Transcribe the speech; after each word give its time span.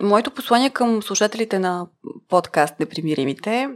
Моето 0.00 0.30
послание 0.30 0.70
към 0.70 1.02
слушателите 1.02 1.58
на 1.58 1.86
подкаст 2.28 2.80
Непримиримите 2.80 3.68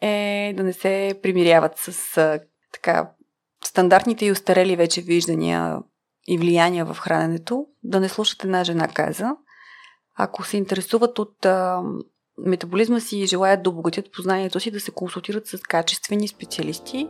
е 0.00 0.54
да 0.56 0.62
не 0.62 0.72
се 0.72 1.20
примиряват 1.22 1.72
с 1.76 2.16
а, 2.16 2.40
така 2.72 3.10
стандартните 3.64 4.26
и 4.26 4.32
устарели 4.32 4.76
вече 4.76 5.02
виждания 5.02 5.78
и 6.28 6.38
влияния 6.38 6.84
в 6.84 6.94
храненето, 6.94 7.66
да 7.82 8.00
не 8.00 8.08
слушате 8.08 8.46
една 8.46 8.64
жена 8.64 8.88
каза. 8.88 9.30
Ако 10.16 10.44
се 10.44 10.56
интересуват 10.56 11.18
от 11.18 11.46
а, 11.46 11.82
метаболизма 12.46 13.00
си 13.00 13.18
и 13.18 13.26
желаят 13.26 13.62
да 13.62 13.70
обогатят 13.70 14.12
познанието 14.12 14.60
си, 14.60 14.70
да 14.70 14.80
се 14.80 14.90
консултират 14.90 15.46
с 15.46 15.58
качествени 15.58 16.28
специалисти. 16.28 17.08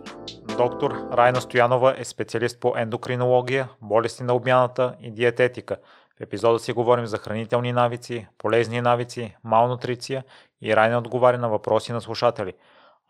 Доктор 0.57 0.91
Райна 1.13 1.41
Стоянова 1.41 1.95
е 1.99 2.05
специалист 2.05 2.61
по 2.61 2.73
ендокринология, 2.77 3.69
болести 3.83 4.23
на 4.23 4.35
обмяната 4.35 4.95
и 5.03 5.11
диететика. 5.11 5.77
В 6.21 6.23
епизода 6.23 6.59
си 6.59 6.73
говорим 6.73 7.07
за 7.07 7.19
хранителни 7.19 7.73
навици, 7.73 8.27
полезни 8.39 8.81
навици, 8.81 9.37
малнутриция 9.45 10.25
и 10.63 10.77
Райна 10.77 10.99
отговаря 10.99 11.39
на 11.39 11.49
въпроси 11.49 11.93
на 11.93 12.01
слушатели– 12.01 12.53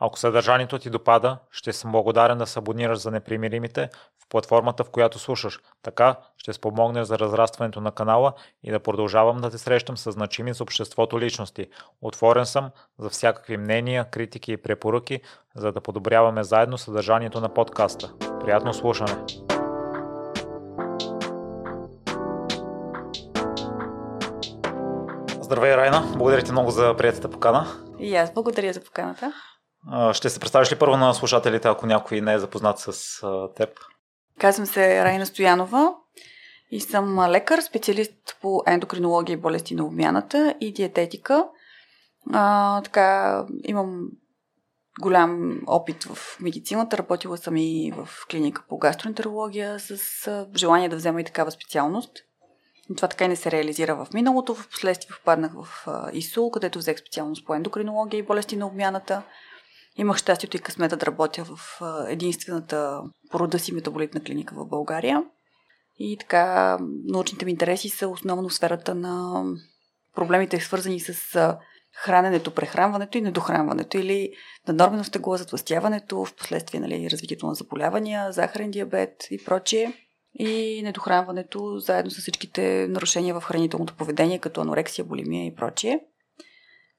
ако 0.03 0.19
съдържанието 0.19 0.79
ти 0.79 0.91
допада, 0.91 1.39
ще 1.51 1.73
съм 1.73 1.93
благодарен 1.93 2.39
да 2.39 2.47
се 2.47 2.59
абонираш 2.59 2.99
за 2.99 3.11
непримиримите 3.11 3.89
в 4.25 4.29
платформата, 4.29 4.85
в 4.85 4.91
която 4.91 5.19
слушаш. 5.19 5.61
Така 5.83 6.17
ще 6.37 6.53
спомогнеш 6.53 7.07
за 7.07 7.19
разрастването 7.19 7.81
на 7.81 7.93
канала 7.93 8.33
и 8.63 8.71
да 8.71 8.81
продължавам 8.81 9.37
да 9.37 9.51
те 9.51 9.59
срещам 9.59 9.97
с 9.97 10.13
значими 10.13 10.53
за 10.53 10.63
обществото 10.63 11.21
личности. 11.21 11.67
Отворен 12.03 12.47
съм 12.47 12.71
за 12.99 13.11
всякакви 13.11 13.57
мнения, 13.57 14.05
критики 14.05 14.53
и 14.53 14.57
препоръки, 14.57 15.21
за 15.57 15.73
да 15.73 15.81
подобряваме 15.81 16.45
заедно 16.45 16.79
съдържанието 16.79 17.41
на 17.41 17.55
подкаста. 17.55 18.13
Приятно 18.41 18.75
слушане! 18.75 19.17
Здравей, 25.51 25.77
Райна! 25.77 26.13
Благодаря 26.17 26.43
ти 26.43 26.53
много 26.53 26.71
за 26.71 26.95
приятата 26.97 27.31
покана. 27.31 27.67
И 27.99 28.17
аз 28.17 28.35
благодаря 28.35 28.73
за 28.73 28.81
поканата. 28.81 29.33
Ще 30.13 30.31
се 30.31 30.41
представиш 30.41 30.73
ли 30.73 30.79
първо 30.79 30.97
на 30.97 31.15
слушателите, 31.15 31.69
ако 31.69 31.87
някой 31.87 32.21
не 32.21 32.35
е 32.35 32.39
запознат 32.39 32.79
с 32.79 33.21
теб? 33.57 33.69
Казвам 34.39 34.67
се 34.67 35.05
Райна 35.05 35.27
Стоянова 35.27 35.95
и 36.71 36.81
съм 36.81 37.19
лекар, 37.19 37.61
специалист 37.61 38.39
по 38.43 38.63
ендокринология 38.67 39.35
и 39.35 39.41
болести 39.41 39.75
на 39.75 39.85
обмяната 39.85 40.55
и 40.61 40.73
диететика. 40.73 41.47
А, 42.33 42.83
така, 42.83 43.45
имам 43.65 44.09
голям 45.01 45.61
опит 45.67 46.05
в 46.05 46.41
медицината. 46.41 46.99
Работила 46.99 47.37
съм 47.37 47.57
и 47.57 47.93
в 47.97 48.09
клиника 48.31 48.65
по 48.69 48.79
гастроентерология 48.79 49.79
с 49.79 50.47
желание 50.57 50.89
да 50.89 50.97
взема 50.97 51.21
и 51.21 51.25
такава 51.25 51.51
специалност. 51.51 52.13
И 52.91 52.95
това 52.97 53.09
така 53.09 53.25
и 53.25 53.29
не 53.29 53.37
се 53.37 53.51
реализира 53.51 53.95
в 53.95 54.07
миналото. 54.15 54.55
В 54.55 54.69
последствие 54.69 55.17
впаднах 55.21 55.53
в 55.55 55.87
ИСУЛ, 56.13 56.51
където 56.51 56.79
взех 56.79 56.99
специалност 56.99 57.47
по 57.47 57.55
ендокринология 57.55 58.19
и 58.19 58.23
болести 58.23 58.57
на 58.57 58.67
обмяната. 58.67 59.23
Имах 59.97 60.17
щастието 60.17 60.57
и 60.57 60.61
късмета 60.61 60.97
да 60.97 61.07
работя 61.07 61.45
в 61.45 61.81
единствената 62.09 63.03
порода 63.31 63.59
си 63.59 63.73
метаболитна 63.73 64.23
клиника 64.23 64.55
в 64.55 64.67
България. 64.67 65.23
И 65.99 66.17
така, 66.21 66.79
научните 67.05 67.45
ми 67.45 67.51
интереси 67.51 67.89
са 67.89 68.09
основно 68.09 68.49
в 68.49 68.55
сферата 68.55 68.95
на 68.95 69.45
проблемите, 70.15 70.61
свързани 70.61 71.01
с 71.01 71.15
храненето, 71.93 72.55
прехранването 72.55 73.19
и 73.19 73.21
недохранването 73.21 73.99
или 73.99 74.33
наднормено 74.69 75.05
тегло, 75.05 75.37
затластяването, 75.37 76.25
в 76.25 76.35
последствие 76.35 76.81
нали, 76.81 77.11
развитието 77.11 77.47
на 77.47 77.55
заболявания, 77.55 78.33
захарен 78.33 78.71
диабет 78.71 79.27
и 79.31 79.45
прочие. 79.45 80.10
И 80.35 80.83
недохранването, 80.83 81.79
заедно 81.79 82.11
с 82.11 82.19
всичките 82.19 82.87
нарушения 82.89 83.41
в 83.41 83.45
хранителното 83.45 83.95
поведение, 83.95 84.39
като 84.39 84.61
анорексия, 84.61 85.05
булимия 85.05 85.47
и 85.47 85.55
прочие. 85.55 86.01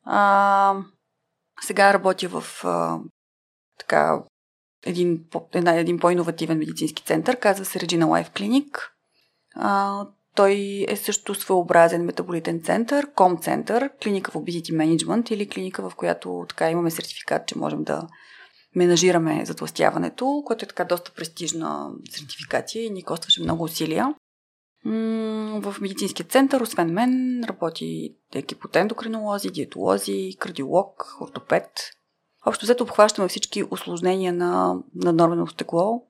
А, 0.03 0.75
сега 1.61 1.93
работя 1.93 2.27
в 2.29 2.65
а, 2.65 2.99
така, 3.79 4.23
един, 4.85 5.25
една, 5.53 5.75
един 5.75 5.99
по-инновативен 5.99 6.57
медицински 6.57 7.03
център, 7.03 7.37
казва 7.39 7.65
се 7.65 7.79
Regina 7.79 8.05
Life 8.05 8.39
Clinic. 8.39 8.77
А, 9.55 10.05
той 10.35 10.85
е 10.87 10.95
също 10.95 11.35
своеобразен 11.35 12.05
метаболитен 12.05 12.61
център, 12.61 13.13
ком 13.15 13.37
център, 13.37 13.89
клиника 14.03 14.31
в 14.31 14.35
Obesity 14.35 14.71
Management 14.71 15.31
или 15.31 15.49
клиника, 15.49 15.89
в 15.89 15.95
която 15.95 16.45
така 16.49 16.69
имаме 16.69 16.91
сертификат, 16.91 17.47
че 17.47 17.57
можем 17.57 17.83
да 17.83 18.07
менажираме 18.75 19.45
затластяването, 19.45 20.43
което 20.45 20.65
е 20.65 20.67
така 20.67 20.85
доста 20.85 21.11
престижна 21.11 21.91
сертификация 22.09 22.85
и 22.85 22.89
ни 22.89 23.03
костваше 23.03 23.43
много 23.43 23.63
усилия. 23.63 24.15
В 24.85 25.75
медицинския 25.81 26.25
център, 26.25 26.61
освен 26.61 26.93
мен, 26.93 27.43
работи 27.47 28.15
екип 28.35 28.65
от 28.65 28.75
ендокринолози, 28.75 29.49
диетолози, 29.49 30.35
кардиолог, 30.39 31.17
ортопед. 31.21 31.69
Общо 32.45 32.65
взето 32.65 32.83
обхващаме 32.83 33.27
всички 33.27 33.63
осложнения 33.71 34.33
на 34.33 34.75
наднормено 34.95 35.47
стекло. 35.47 36.03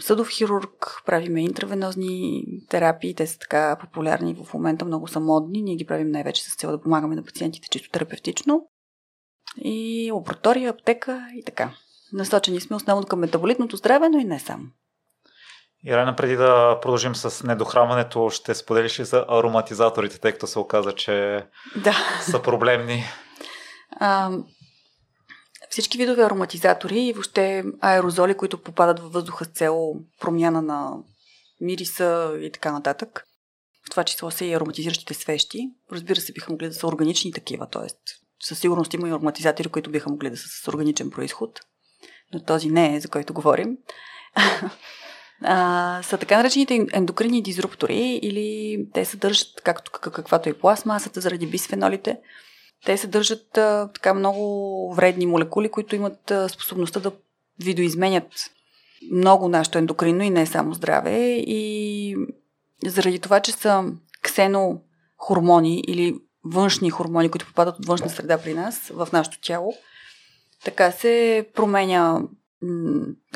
Съдов 0.00 0.28
хирург, 0.30 1.02
правиме 1.06 1.42
интравенозни 1.42 2.44
терапии, 2.68 3.14
те 3.14 3.26
са 3.26 3.38
така 3.38 3.76
популярни 3.80 4.34
в 4.44 4.54
момента, 4.54 4.84
много 4.84 5.08
са 5.08 5.20
модни. 5.20 5.62
Ние 5.62 5.76
ги 5.76 5.86
правим 5.86 6.10
най-вече 6.10 6.44
с 6.44 6.56
цел 6.56 6.70
да 6.70 6.80
помагаме 6.80 7.16
на 7.16 7.22
пациентите 7.22 7.68
чисто 7.68 7.90
терапевтично. 7.90 8.66
И 9.56 10.10
лаборатория, 10.12 10.70
аптека 10.70 11.28
и 11.34 11.44
така. 11.44 11.70
Насочени 12.12 12.60
сме 12.60 12.76
основно 12.76 13.06
към 13.06 13.18
метаболитното 13.18 13.76
здраве, 13.76 14.08
но 14.08 14.18
и 14.18 14.24
не 14.24 14.40
само. 14.40 14.64
Ирена, 15.86 16.16
преди 16.16 16.36
да 16.36 16.78
продължим 16.82 17.14
с 17.14 17.46
недохранването, 17.46 18.30
ще 18.30 18.54
споделиш 18.54 19.00
ли 19.00 19.04
за 19.04 19.24
ароматизаторите, 19.28 20.18
тъй 20.20 20.32
като 20.32 20.46
се 20.46 20.58
оказа, 20.58 20.92
че 20.92 21.46
да. 21.76 21.94
са 22.22 22.42
проблемни? 22.42 23.04
А, 23.90 24.30
всички 25.70 25.98
видове 25.98 26.22
ароматизатори 26.22 27.00
и 27.00 27.12
въобще 27.12 27.64
аерозоли, 27.80 28.36
които 28.36 28.62
попадат 28.62 29.00
във 29.00 29.12
въздуха 29.12 29.44
с 29.44 29.48
цел 29.48 29.94
промяна 30.20 30.62
на 30.62 30.92
мириса 31.60 32.38
и 32.40 32.50
така 32.52 32.72
нататък. 32.72 33.24
В 33.86 33.90
това 33.90 34.04
число 34.04 34.30
са 34.30 34.44
и 34.44 34.54
ароматизиращите 34.54 35.14
свещи. 35.14 35.70
Разбира 35.92 36.20
се, 36.20 36.32
биха 36.32 36.52
могли 36.52 36.68
да 36.68 36.74
са 36.74 36.86
органични 36.86 37.32
такива, 37.32 37.66
т.е. 37.66 37.88
със 38.44 38.58
сигурност 38.58 38.94
има 38.94 39.08
и 39.08 39.10
ароматизатори, 39.10 39.68
които 39.68 39.90
биха 39.90 40.10
могли 40.10 40.30
да 40.30 40.36
са 40.36 40.48
с 40.48 40.68
органичен 40.68 41.10
происход. 41.10 41.60
Но 42.34 42.42
този 42.42 42.70
не 42.70 42.96
е, 42.96 43.00
за 43.00 43.08
който 43.08 43.34
говорим 43.34 43.76
а, 45.42 46.00
са 46.02 46.18
така 46.18 46.36
наречените 46.36 46.86
ендокринни 46.92 47.42
дизруптори 47.42 48.20
или 48.22 48.78
те 48.94 49.04
съдържат, 49.04 49.60
както 49.64 49.90
каквато 49.92 50.48
е 50.48 50.58
пластмасата 50.58 51.20
заради 51.20 51.46
бисфенолите, 51.46 52.18
те 52.84 52.96
съдържат 52.96 53.58
а, 53.58 53.90
така 53.94 54.14
много 54.14 54.94
вредни 54.94 55.26
молекули, 55.26 55.70
които 55.70 55.96
имат 55.96 56.30
а, 56.30 56.48
способността 56.48 57.00
да 57.00 57.12
видоизменят 57.60 58.32
много 59.12 59.48
нашето 59.48 59.78
ендокринно 59.78 60.22
и 60.22 60.30
не 60.30 60.46
само 60.46 60.74
здраве. 60.74 61.18
И 61.36 62.16
заради 62.86 63.18
това, 63.18 63.40
че 63.40 63.52
са 63.52 63.84
ксенохормони 64.22 65.82
или 65.88 66.14
външни 66.44 66.90
хормони, 66.90 67.30
които 67.30 67.46
попадат 67.46 67.78
от 67.78 67.86
външна 67.86 68.10
среда 68.10 68.38
при 68.38 68.54
нас, 68.54 68.90
в 68.94 69.08
нашето 69.12 69.40
тяло, 69.40 69.74
така 70.64 70.90
се 70.90 71.46
променя 71.54 72.20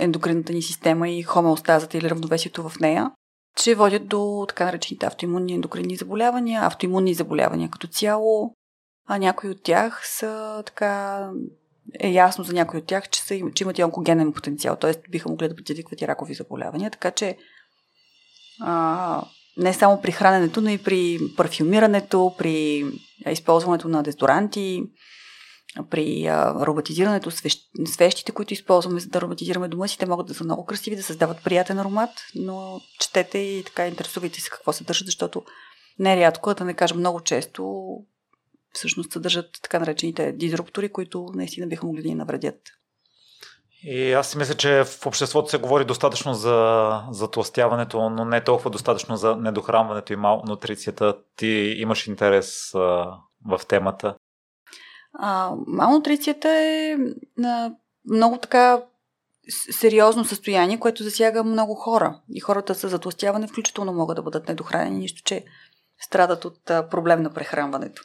ендокринната 0.00 0.52
ни 0.52 0.62
система 0.62 1.08
и 1.08 1.22
хомеостазата 1.22 1.98
или 1.98 2.10
равновесието 2.10 2.68
в 2.68 2.80
нея, 2.80 3.10
че 3.56 3.74
водят 3.74 4.08
до 4.08 4.44
така 4.48 4.64
наречените 4.64 5.06
автоимунни 5.06 5.54
ендокринни 5.54 5.96
заболявания, 5.96 6.62
автоимунни 6.62 7.14
заболявания 7.14 7.70
като 7.70 7.86
цяло, 7.86 8.54
а 9.08 9.18
някои 9.18 9.50
от 9.50 9.62
тях 9.62 10.02
са 10.08 10.62
така 10.66 11.24
е 12.00 12.10
ясно 12.10 12.44
за 12.44 12.52
някои 12.52 12.80
от 12.80 12.86
тях, 12.86 13.08
че, 13.08 13.22
са, 13.22 13.40
че 13.54 13.64
имат 13.64 13.78
и 13.78 13.84
онкогенен 13.84 14.32
потенциал, 14.32 14.76
т.е. 14.76 15.10
биха 15.10 15.28
могли 15.28 15.48
да 15.48 15.56
предизвикват 15.56 16.00
и 16.00 16.08
ракови 16.08 16.34
заболявания, 16.34 16.90
така 16.90 17.10
че 17.10 17.36
а, 18.60 19.24
не 19.58 19.74
само 19.74 20.00
при 20.00 20.12
храненето, 20.12 20.60
но 20.60 20.70
и 20.70 20.78
при 20.78 21.18
парфюмирането, 21.36 22.34
при 22.38 22.84
използването 23.30 23.88
на 23.88 24.02
дезодоранти, 24.02 24.82
при 25.90 26.26
а, 26.26 26.54
ароматизирането, 26.60 27.30
свещ, 27.30 27.70
свещите, 27.84 28.32
които 28.32 28.54
използваме 28.54 29.00
за 29.00 29.08
да 29.08 29.18
ароматизираме 29.18 29.68
дома 29.68 29.88
си, 29.88 29.98
те 29.98 30.06
могат 30.06 30.26
да 30.26 30.34
са 30.34 30.44
много 30.44 30.64
красиви, 30.64 30.96
да 30.96 31.02
създават 31.02 31.44
приятен 31.44 31.78
аромат, 31.78 32.10
но 32.34 32.80
четете 33.00 33.38
и 33.38 33.64
така 33.64 33.86
интересувайте 33.86 34.40
се 34.40 34.50
какво 34.50 34.72
съдържат, 34.72 35.06
защото 35.06 35.42
нерядко, 35.98 36.54
да 36.54 36.64
не 36.64 36.74
кажа 36.74 36.94
много 36.94 37.20
често, 37.20 37.88
всъщност 38.72 39.12
съдържат 39.12 39.46
така 39.62 39.78
наречените 39.78 40.32
дизруптори, 40.32 40.88
които 40.88 41.26
наистина 41.34 41.66
биха 41.66 41.86
могли 41.86 42.02
да 42.02 42.08
ни 42.08 42.14
навредят. 42.14 42.60
И 43.82 44.12
аз 44.12 44.30
си 44.30 44.38
мисля, 44.38 44.54
че 44.54 44.84
в 44.84 45.06
обществото 45.06 45.50
се 45.50 45.58
говори 45.58 45.84
достатъчно 45.84 46.34
за 46.34 47.02
затластяването, 47.10 48.10
но 48.10 48.24
не 48.24 48.44
толкова 48.44 48.70
достатъчно 48.70 49.16
за 49.16 49.36
недохранването 49.36 50.12
и 50.12 50.16
малнутрицията. 50.16 51.16
Ти 51.36 51.74
имаш 51.78 52.06
интерес 52.06 52.74
а, 52.74 52.78
в 53.46 53.60
темата. 53.68 54.14
А, 55.12 55.52
малнутрицията 55.66 56.48
е 56.48 56.96
а, 57.44 57.70
много 58.10 58.38
така 58.38 58.82
сериозно 59.70 60.24
състояние, 60.24 60.80
което 60.80 61.02
засяга 61.02 61.44
много 61.44 61.74
хора. 61.74 62.20
И 62.34 62.40
хората 62.40 62.74
с 62.74 62.88
затластяване 62.88 63.46
включително 63.46 63.92
могат 63.92 64.16
да 64.16 64.22
бъдат 64.22 64.48
недохранени, 64.48 64.98
нищо, 64.98 65.22
че 65.24 65.44
страдат 66.00 66.44
от 66.44 66.64
проблем 66.64 67.22
на 67.22 67.34
прехранването. 67.34 68.02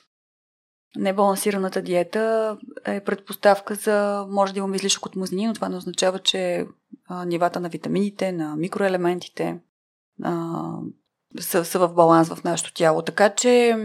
Небалансираната 0.95 1.81
диета 1.81 2.57
е 2.85 3.03
предпоставка 3.03 3.75
за, 3.75 4.25
може 4.29 4.53
да 4.53 4.59
имаме 4.59 4.75
излишък 4.75 5.05
от 5.05 5.15
мазнини, 5.15 5.47
но 5.47 5.53
това 5.53 5.69
не 5.69 5.77
означава, 5.77 6.19
че 6.19 6.65
а, 7.07 7.25
нивата 7.25 7.59
на 7.59 7.69
витамините, 7.69 8.31
на 8.31 8.55
микроелементите 8.55 9.59
а, 10.23 10.61
са, 11.39 11.65
са 11.65 11.79
в 11.79 11.93
баланс 11.93 12.29
в 12.29 12.43
нашето 12.43 12.73
тяло. 12.73 13.01
Така 13.01 13.29
че 13.29 13.77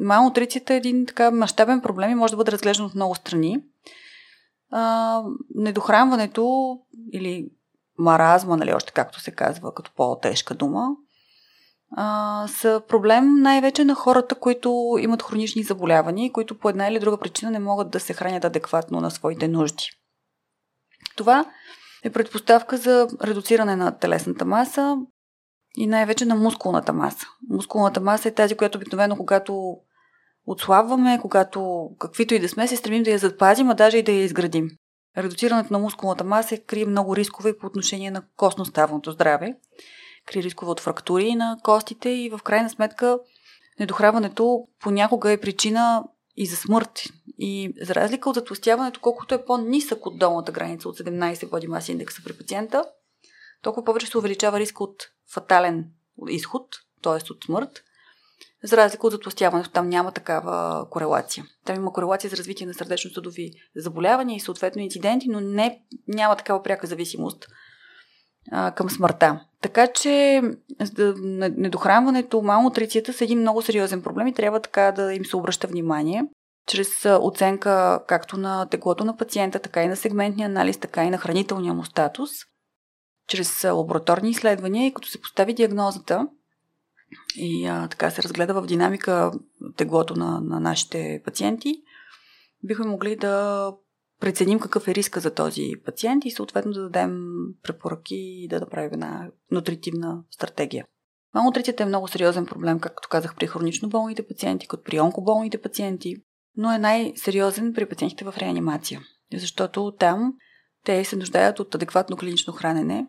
малнутрицията 0.00 0.74
е 0.74 0.76
един 0.76 1.06
така 1.06 1.30
мащабен 1.30 1.80
проблем 1.80 2.10
и 2.10 2.14
може 2.14 2.30
да 2.30 2.36
бъде 2.36 2.52
разглеждан 2.52 2.86
от 2.86 2.94
много 2.94 3.14
страни. 3.14 3.64
А, 4.70 5.22
недохранването 5.54 6.76
или 7.12 7.50
маразма, 7.98 8.56
нали, 8.56 8.74
още 8.74 8.92
както 8.92 9.20
се 9.20 9.30
казва, 9.30 9.74
като 9.74 9.90
по-тежка 9.96 10.54
дума, 10.54 10.88
а, 11.92 12.48
са 12.48 12.82
проблем 12.88 13.42
най-вече 13.42 13.84
на 13.84 13.94
хората, 13.94 14.34
които 14.34 14.96
имат 15.00 15.22
хронични 15.22 15.62
заболявания 15.62 16.26
и 16.26 16.32
които 16.32 16.58
по 16.58 16.68
една 16.68 16.88
или 16.88 16.98
друга 16.98 17.18
причина 17.18 17.50
не 17.50 17.58
могат 17.58 17.90
да 17.90 18.00
се 18.00 18.12
хранят 18.12 18.44
адекватно 18.44 19.00
на 19.00 19.10
своите 19.10 19.48
нужди. 19.48 19.84
Това 21.16 21.44
е 22.04 22.10
предпоставка 22.10 22.76
за 22.76 23.08
редуциране 23.22 23.76
на 23.76 23.98
телесната 23.98 24.44
маса 24.44 24.96
и 25.76 25.86
най-вече 25.86 26.24
на 26.24 26.34
мускулната 26.34 26.92
маса. 26.92 27.26
Мускулната 27.50 28.00
маса 28.00 28.28
е 28.28 28.34
тази, 28.34 28.56
която 28.56 28.78
обикновено, 28.78 29.16
когато 29.16 29.76
отслабваме, 30.46 31.18
когато 31.22 31.90
каквито 31.98 32.34
и 32.34 32.38
да 32.38 32.48
сме, 32.48 32.68
се 32.68 32.76
стремим 32.76 33.02
да 33.02 33.10
я 33.10 33.18
запазим, 33.18 33.70
а 33.70 33.74
даже 33.74 33.98
и 33.98 34.02
да 34.02 34.12
я 34.12 34.24
изградим. 34.24 34.70
Редуцирането 35.18 35.72
на 35.72 35.78
мускулната 35.78 36.24
маса 36.24 36.58
крие 36.58 36.86
много 36.86 37.16
рискове 37.16 37.58
по 37.58 37.66
отношение 37.66 38.10
на 38.10 38.22
костно-ставното 38.36 39.10
здраве 39.10 39.54
крие 40.26 40.42
рискове 40.42 40.70
от 40.70 40.80
фрактури 40.80 41.34
на 41.34 41.58
костите 41.62 42.08
и 42.08 42.30
в 42.30 42.40
крайна 42.44 42.70
сметка 42.70 43.18
недохранването 43.80 44.68
понякога 44.80 45.32
е 45.32 45.40
причина 45.40 46.04
и 46.36 46.46
за 46.46 46.56
смърт. 46.56 47.02
И 47.38 47.74
за 47.82 47.94
разлика 47.94 48.30
от 48.30 48.34
затластяването, 48.34 49.00
колкото 49.00 49.34
е 49.34 49.44
по-нисък 49.44 50.06
от 50.06 50.18
долната 50.18 50.52
граница 50.52 50.88
от 50.88 50.98
17 50.98 51.50
води 51.50 51.66
маса 51.66 51.92
индекса 51.92 52.22
при 52.24 52.32
пациента, 52.32 52.84
толкова 53.62 53.84
повече 53.84 54.06
се 54.06 54.18
увеличава 54.18 54.58
риска 54.58 54.84
от 54.84 55.10
фатален 55.32 55.84
изход, 56.28 56.68
т.е. 57.02 57.32
от 57.32 57.44
смърт, 57.44 57.82
за 58.64 58.76
разлика 58.76 59.06
от 59.06 59.12
затластяването. 59.12 59.70
Там 59.70 59.88
няма 59.88 60.12
такава 60.12 60.86
корелация. 60.90 61.46
Там 61.64 61.76
има 61.76 61.92
корелация 61.92 62.30
за 62.30 62.36
развитие 62.36 62.66
на 62.66 62.74
сърдечно-съдови 62.74 63.52
заболявания 63.76 64.36
и 64.36 64.40
съответно 64.40 64.82
инциденти, 64.82 65.28
но 65.28 65.40
не, 65.40 65.82
няма 66.08 66.36
такава 66.36 66.62
пряка 66.62 66.86
зависимост 66.86 67.46
а, 68.52 68.70
към 68.70 68.90
смъртта. 68.90 69.40
Така 69.60 69.86
че 69.86 70.42
недохранването, 71.56 72.42
малнутрицията 72.42 73.12
са 73.12 73.24
един 73.24 73.40
много 73.40 73.62
сериозен 73.62 74.02
проблем 74.02 74.26
и 74.26 74.34
трябва 74.34 74.60
така 74.60 74.92
да 74.92 75.14
им 75.14 75.24
се 75.24 75.36
обръща 75.36 75.66
внимание 75.66 76.24
чрез 76.66 77.04
оценка 77.04 78.00
както 78.08 78.36
на 78.36 78.66
теглото 78.66 79.04
на 79.04 79.16
пациента, 79.16 79.58
така 79.58 79.82
и 79.82 79.88
на 79.88 79.96
сегментния 79.96 80.46
анализ, 80.46 80.78
така 80.78 81.04
и 81.04 81.10
на 81.10 81.18
хранителния 81.18 81.74
му 81.74 81.84
статус, 81.84 82.30
чрез 83.28 83.64
лабораторни 83.64 84.30
изследвания 84.30 84.86
и 84.86 84.94
като 84.94 85.08
се 85.08 85.20
постави 85.20 85.54
диагнозата 85.54 86.28
и 87.36 87.66
а, 87.66 87.88
така 87.88 88.10
се 88.10 88.22
разгледа 88.22 88.54
в 88.54 88.66
динамика 88.66 89.32
теглото 89.76 90.16
на, 90.16 90.40
на 90.40 90.60
нашите 90.60 91.22
пациенти, 91.24 91.74
бихме 92.64 92.86
могли 92.86 93.16
да 93.16 93.72
преценим 94.20 94.60
какъв 94.60 94.88
е 94.88 94.94
риска 94.94 95.20
за 95.20 95.34
този 95.34 95.72
пациент 95.84 96.24
и 96.24 96.30
съответно 96.30 96.72
да 96.72 96.82
дадем 96.82 97.24
препоръки 97.62 98.16
и 98.16 98.48
да 98.48 98.60
направим 98.60 98.92
една 98.92 99.30
нутритивна 99.50 100.22
стратегия. 100.30 100.84
Малнутрицията 101.34 101.82
е 101.82 101.86
много 101.86 102.08
сериозен 102.08 102.46
проблем, 102.46 102.80
както 102.80 103.08
казах, 103.08 103.36
при 103.36 103.46
хронично 103.46 103.88
болните 103.88 104.26
пациенти, 104.26 104.68
като 104.68 104.82
при 104.82 105.00
онкоболните 105.00 105.62
пациенти, 105.62 106.16
но 106.56 106.72
е 106.72 106.78
най-сериозен 106.78 107.72
при 107.74 107.88
пациентите 107.88 108.24
в 108.24 108.34
реанимация, 108.38 109.00
защото 109.32 109.94
там 109.98 110.34
те 110.84 111.04
се 111.04 111.16
нуждаят 111.16 111.60
от 111.60 111.74
адекватно 111.74 112.16
клинично 112.16 112.52
хранене, 112.52 113.06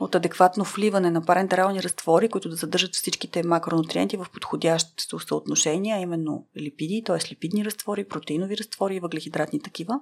от 0.00 0.14
адекватно 0.14 0.64
вливане 0.64 1.10
на 1.10 1.22
парентерални 1.24 1.82
разтвори, 1.82 2.28
които 2.28 2.48
да 2.48 2.56
съдържат 2.56 2.94
всичките 2.94 3.42
макронутриенти 3.42 4.16
в 4.16 4.26
подходящо 4.32 5.18
съотношение, 5.18 5.94
а 5.94 6.00
именно 6.00 6.46
липиди, 6.56 7.02
т.е. 7.06 7.30
липидни 7.30 7.64
разтвори, 7.64 8.08
протеинови 8.08 8.56
разтвори 8.56 8.96
и 8.96 9.00
въглехидратни 9.00 9.62
такива, 9.62 10.00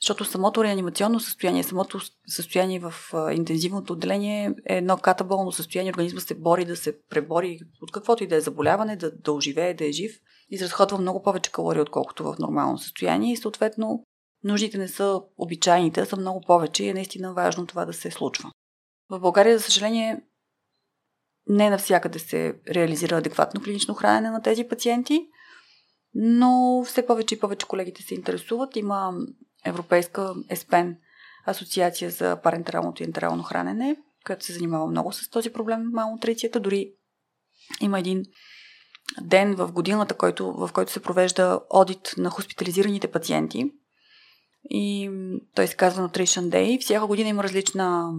защото 0.00 0.24
самото 0.24 0.64
реанимационно 0.64 1.20
състояние, 1.20 1.62
самото 1.62 2.00
състояние 2.26 2.80
в 2.80 2.94
интензивното 3.32 3.92
отделение 3.92 4.54
е 4.68 4.76
едно 4.76 4.96
катаболно 4.96 5.52
състояние. 5.52 5.92
Организма 5.92 6.20
се 6.20 6.34
бори 6.34 6.64
да 6.64 6.76
се 6.76 7.02
пребори 7.02 7.60
от 7.82 7.92
каквото 7.92 8.24
и 8.24 8.26
да 8.26 8.36
е 8.36 8.40
заболяване, 8.40 8.96
да, 8.96 9.12
да 9.16 9.32
оживее, 9.32 9.74
да 9.74 9.88
е 9.88 9.92
жив. 9.92 10.20
Изразходва 10.50 10.98
много 10.98 11.22
повече 11.22 11.52
калории, 11.52 11.82
отколкото 11.82 12.24
в 12.24 12.38
нормално 12.38 12.78
състояние 12.78 13.32
и 13.32 13.36
съответно 13.36 14.04
нуждите 14.44 14.78
не 14.78 14.88
са 14.88 15.20
обичайните, 15.38 16.06
са 16.06 16.16
много 16.16 16.40
повече 16.46 16.84
и 16.84 16.88
е 16.88 16.94
наистина 16.94 17.34
важно 17.34 17.66
това 17.66 17.84
да 17.84 17.92
се 17.92 18.10
случва. 18.10 18.50
В 19.10 19.20
България, 19.20 19.58
за 19.58 19.64
съжаление, 19.64 20.20
не 21.46 21.70
навсякъде 21.70 22.18
се 22.18 22.60
реализира 22.68 23.16
адекватно 23.16 23.62
клинично 23.62 23.94
хранене 23.94 24.30
на 24.30 24.42
тези 24.42 24.68
пациенти, 24.68 25.26
но 26.14 26.82
все 26.86 27.06
повече 27.06 27.34
и 27.34 27.40
повече 27.40 27.66
колегите 27.66 28.02
се 28.02 28.14
интересуват. 28.14 28.76
Има 28.76 29.12
Европейска 29.64 30.34
ЕСПЕН, 30.48 30.96
Асоциация 31.46 32.10
за 32.10 32.40
парентералното 32.42 33.02
и 33.02 33.06
ентерално 33.06 33.42
хранене, 33.42 33.96
която 34.26 34.44
се 34.44 34.52
занимава 34.52 34.86
много 34.86 35.12
с 35.12 35.30
този 35.30 35.52
проблем 35.52 35.90
малнутрицията. 35.92 36.60
Дори 36.60 36.92
има 37.80 37.98
един 37.98 38.24
ден 39.20 39.54
в 39.54 39.72
годината, 39.72 40.14
който, 40.14 40.52
в 40.52 40.70
който 40.72 40.92
се 40.92 41.02
провежда 41.02 41.60
одит 41.70 42.14
на 42.16 42.30
хоспитализираните 42.30 43.10
пациенти. 43.10 43.72
И 44.70 45.10
той 45.54 45.66
се 45.66 45.76
казва 45.76 46.08
Nutrition 46.08 46.48
Day. 46.48 46.80
Всяка 46.80 47.06
година 47.06 47.28
има 47.28 47.42
различна 47.42 48.12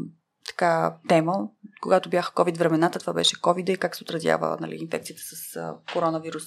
така 0.47 0.97
тема. 1.07 1.49
Когато 1.81 2.09
бяха 2.09 2.33
COVID 2.33 2.57
времената, 2.57 2.99
това 2.99 3.13
беше 3.13 3.35
COVID 3.35 3.69
и 3.69 3.77
как 3.77 3.95
се 3.95 4.03
отразява 4.03 4.57
нали, 4.61 4.75
инфекцията 4.81 5.21
с 5.21 5.59
коронавирус 5.93 6.43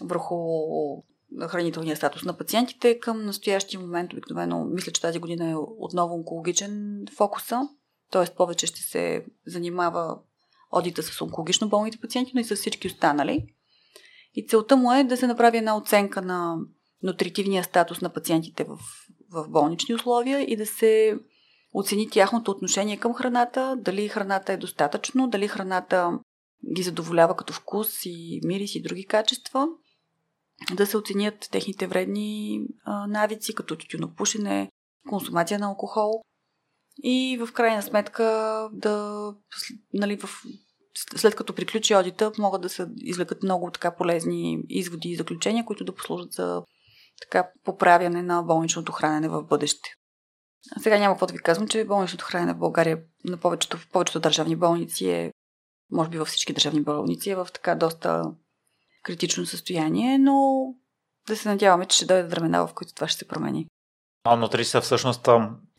върху 0.00 0.36
хранителния 1.48 1.96
статус 1.96 2.22
на 2.22 2.36
пациентите. 2.36 2.98
Към 2.98 3.24
настоящия 3.24 3.80
момент 3.80 4.12
обикновено, 4.12 4.64
мисля, 4.64 4.92
че 4.92 5.00
тази 5.00 5.18
година 5.18 5.50
е 5.50 5.54
отново 5.78 6.14
онкологичен 6.14 7.04
фокуса, 7.16 7.68
т.е. 8.10 8.34
повече 8.34 8.66
ще 8.66 8.80
се 8.80 9.24
занимава 9.46 10.18
одита 10.72 11.02
с 11.02 11.20
онкологично 11.20 11.68
болните 11.68 11.98
пациенти, 11.98 12.32
но 12.34 12.40
и 12.40 12.44
с 12.44 12.56
всички 12.56 12.86
останали. 12.86 13.46
И 14.34 14.46
целта 14.46 14.76
му 14.76 14.92
е 14.92 15.04
да 15.04 15.16
се 15.16 15.26
направи 15.26 15.58
една 15.58 15.76
оценка 15.76 16.22
на 16.22 16.56
нутритивния 17.02 17.64
статус 17.64 18.00
на 18.00 18.08
пациентите 18.08 18.64
в, 18.64 18.78
в 19.30 19.48
болнични 19.48 19.94
условия 19.94 20.40
и 20.40 20.56
да 20.56 20.66
се 20.66 21.18
оцени 21.74 22.10
тяхното 22.10 22.50
отношение 22.50 22.96
към 22.96 23.14
храната, 23.14 23.76
дали 23.78 24.08
храната 24.08 24.52
е 24.52 24.56
достатъчно, 24.56 25.28
дали 25.28 25.48
храната 25.48 26.18
ги 26.74 26.82
задоволява 26.82 27.36
като 27.36 27.52
вкус 27.52 28.06
и 28.06 28.40
мирис 28.44 28.74
и 28.74 28.82
други 28.82 29.06
качества– 29.06 29.66
да 30.74 30.86
се 30.86 30.96
оценят 30.96 31.48
техните 31.50 31.86
вредни 31.86 32.60
а, 32.84 33.06
навици, 33.06 33.54
като 33.54 33.76
тютюнопушене, 33.76 34.68
консумация 35.08 35.58
на 35.58 35.66
алкохол 35.66 36.22
и 37.02 37.38
в 37.46 37.52
крайна 37.52 37.82
сметка 37.82 38.24
да, 38.72 39.24
нали, 39.94 40.16
в, 40.16 40.28
след 41.16 41.34
като 41.34 41.54
приключи 41.54 41.94
одита, 41.94 42.32
могат 42.38 42.62
да 42.62 42.68
се 42.68 42.86
извлекат 42.96 43.42
много 43.42 43.70
така 43.70 43.96
полезни 43.96 44.58
изводи 44.68 45.08
и 45.08 45.16
заключения, 45.16 45.64
които 45.64 45.84
да 45.84 45.94
послужат 45.94 46.32
за 46.32 46.62
така 47.22 47.50
поправяне 47.64 48.22
на 48.22 48.42
болничното 48.42 48.92
хранене 48.92 49.28
в 49.28 49.42
бъдеще. 49.42 49.90
Сега 50.80 50.98
няма 50.98 51.14
какво 51.14 51.26
да 51.26 51.32
ви 51.32 51.38
казвам, 51.38 51.68
че 51.68 51.84
болничното 51.84 52.24
хранене 52.24 52.54
в 52.54 52.58
България 52.58 53.02
на 53.24 53.36
повечето, 53.36 53.76
в 53.76 53.88
повечето 53.88 54.20
държавни 54.20 54.56
болници 54.56 55.10
е, 55.10 55.32
може 55.90 56.10
би 56.10 56.18
във 56.18 56.28
всички 56.28 56.52
държавни 56.52 56.82
болници, 56.82 57.30
е 57.30 57.36
в 57.36 57.48
така 57.54 57.74
доста 57.74 58.22
критично 59.02 59.46
състояние, 59.46 60.18
но 60.18 60.66
да 61.28 61.36
се 61.36 61.48
надяваме, 61.48 61.86
че 61.86 61.96
ще 61.96 62.06
дойде 62.06 62.28
времена, 62.28 62.66
в 62.66 62.74
които 62.74 62.94
това 62.94 63.08
ще 63.08 63.18
се 63.18 63.28
промени. 63.28 63.66
А 64.24 64.36
нутриция 64.36 64.80
всъщност, 64.80 65.28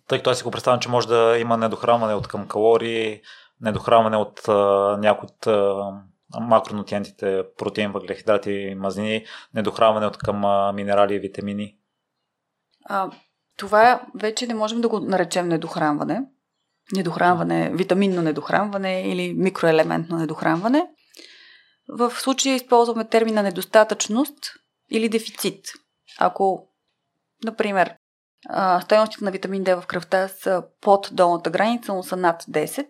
тъй 0.08 0.18
като 0.18 0.30
аз 0.30 0.38
си 0.38 0.44
го 0.44 0.52
представям, 0.52 0.80
че 0.80 0.90
може 0.90 1.08
да 1.08 1.38
има 1.40 1.58
недохранване 1.58 2.14
от 2.14 2.28
към 2.28 2.48
калории, 2.48 3.22
недохранване 3.62 4.18
от 4.18 4.48
а, 4.48 4.54
някои 5.00 5.26
от 5.28 5.48
а, 5.48 5.92
макронутриентите, 6.40 7.44
протеин, 7.58 7.92
въглехидрати, 7.92 8.76
мазнини, 8.78 9.26
недохранване 9.54 10.06
от 10.06 10.18
към 10.18 10.46
а, 10.46 10.72
минерали 10.72 11.16
и 11.16 11.20
витамини. 11.20 11.78
А, 12.86 13.12
това 13.58 14.02
вече 14.16 14.48
не 14.48 14.54
можем 14.54 14.82
да 14.82 14.90
го 14.90 15.00
наречем 15.00 15.48
недохранване. 15.48 16.24
Недохранване, 16.96 17.72
витаминно 17.74 18.22
недохранване 18.22 19.02
или 19.02 19.34
микроелементно 19.34 20.18
недохранване. 20.18 20.88
В 21.88 22.12
случая 22.12 22.56
използваме 22.56 23.08
термина 23.08 23.44
недостатъчност 23.44 24.40
или 24.92 25.10
дефицит. 25.10 25.66
Ако, 26.20 26.68
например, 27.44 27.96
стоеностите 28.82 29.26
на 29.26 29.32
витамин 29.32 29.64
D 29.64 29.82
в 29.82 29.88
кръвта 29.88 30.28
са 30.28 30.64
под 30.82 31.10
долната 31.12 31.50
граница, 31.50 31.94
но 31.94 32.04
са 32.04 32.16
над 32.16 32.44
10, 32.44 32.88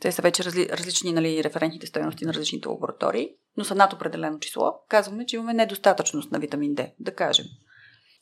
те 0.00 0.12
са 0.12 0.22
вече 0.22 0.44
разли, 0.44 0.68
различни 0.68 1.12
нали, 1.12 1.44
референтните 1.44 1.86
стоености 1.86 2.24
на 2.24 2.34
различните 2.34 2.68
лаборатории, 2.68 3.30
но 3.56 3.64
са 3.64 3.74
над 3.74 3.92
определено 3.92 4.38
число, 4.38 4.72
казваме, 4.88 5.26
че 5.26 5.36
имаме 5.36 5.54
недостатъчност 5.54 6.32
на 6.32 6.38
витамин 6.38 6.74
D, 6.74 6.92
да 7.00 7.14
кажем. 7.14 7.46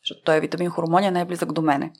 Защото 0.04 0.22
той 0.24 0.36
е 0.36 0.40
витамин 0.40 0.70
хормония, 0.70 1.12
не 1.12 1.20
е 1.20 1.24
близък 1.24 1.52
до 1.52 1.62
мене. 1.62 1.92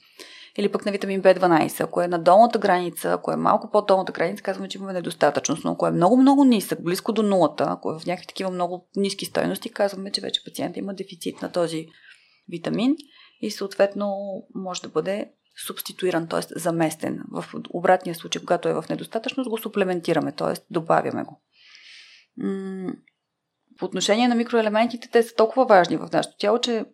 Или 0.59 0.73
пък 0.73 0.87
на 0.87 0.93
витамин 0.93 1.23
B12. 1.23 1.85
Ако 1.85 2.03
е 2.03 2.09
на 2.09 2.19
долната 2.19 2.59
граница, 2.59 3.13
ако 3.13 3.33
е 3.33 3.37
малко 3.37 3.71
под 3.71 3.87
долната 3.87 4.13
граница, 4.13 4.43
казваме, 4.43 4.69
че 4.69 4.79
имаме 4.79 4.93
недостатъчност. 4.93 5.65
Но 5.65 5.73
ако 5.73 5.87
е 5.87 5.91
много-много 5.91 6.45
нисък, 6.45 6.85
близко 6.85 7.13
до 7.13 7.23
нулата, 7.23 7.67
ако 7.69 7.93
е 7.93 7.99
в 7.99 8.07
някакви 8.07 8.27
такива 8.27 8.51
много 8.51 8.89
ниски 8.97 9.25
стойности, 9.25 9.73
казваме, 9.73 10.13
че 10.13 10.21
вече 10.21 10.45
пациента 10.45 10.79
има 10.79 10.95
дефицит 10.95 11.43
на 11.43 11.53
този 11.53 11.87
витамин 12.49 12.97
и 13.41 13.51
съответно 13.51 14.17
може 14.55 14.83
да 14.83 14.89
бъде 14.89 15.31
субституиран, 15.67 16.29
т.е. 16.29 16.41
заместен. 16.57 17.23
В 17.33 17.45
обратния 17.71 18.15
случай, 18.15 18.41
когато 18.41 18.69
е 18.69 18.75
в 18.75 18.85
недостатъчност, 18.91 19.51
го 19.51 19.59
суплементираме, 19.59 20.33
т.е. 20.33 20.61
добавяме 20.71 21.25
го. 21.25 21.43
По 23.79 23.85
отношение 23.87 24.29
на 24.29 24.35
микроелементите, 24.35 25.09
те 25.13 25.23
са 25.23 25.35
толкова 25.35 25.65
важни 25.65 25.97
в 25.97 26.09
нашето 26.13 26.37
тяло, 26.39 26.59
че 26.59 26.85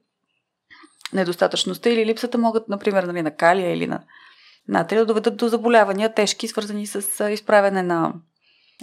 недостатъчността 1.13 1.91
или 1.91 2.07
липсата 2.07 2.39
могат, 2.39 2.69
например, 2.69 3.03
нали, 3.03 3.23
на 3.23 3.37
калия 3.37 3.73
или 3.73 3.87
на 3.87 4.05
натрия 4.69 5.01
да 5.01 5.07
доведат 5.07 5.37
до 5.37 5.49
заболявания 5.49 6.15
тежки, 6.15 6.49
свързани 6.49 6.87
с 6.87 7.31
изправяне 7.31 7.83
на 7.83 8.15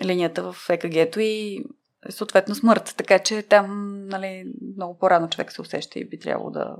линията 0.03 0.53
в 0.53 0.69
ЕКГ-то 0.69 1.19
и 1.19 1.63
съответно 2.09 2.55
смърт. 2.55 2.93
Така 2.97 3.19
че 3.19 3.41
там 3.41 3.99
нали, 4.07 4.53
много 4.75 4.97
по-рано 4.97 5.29
човек 5.29 5.51
се 5.51 5.61
усеща 5.61 5.99
и 5.99 6.09
би 6.09 6.19
трябвало 6.19 6.51
да 6.51 6.75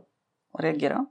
реагира. 0.61 1.05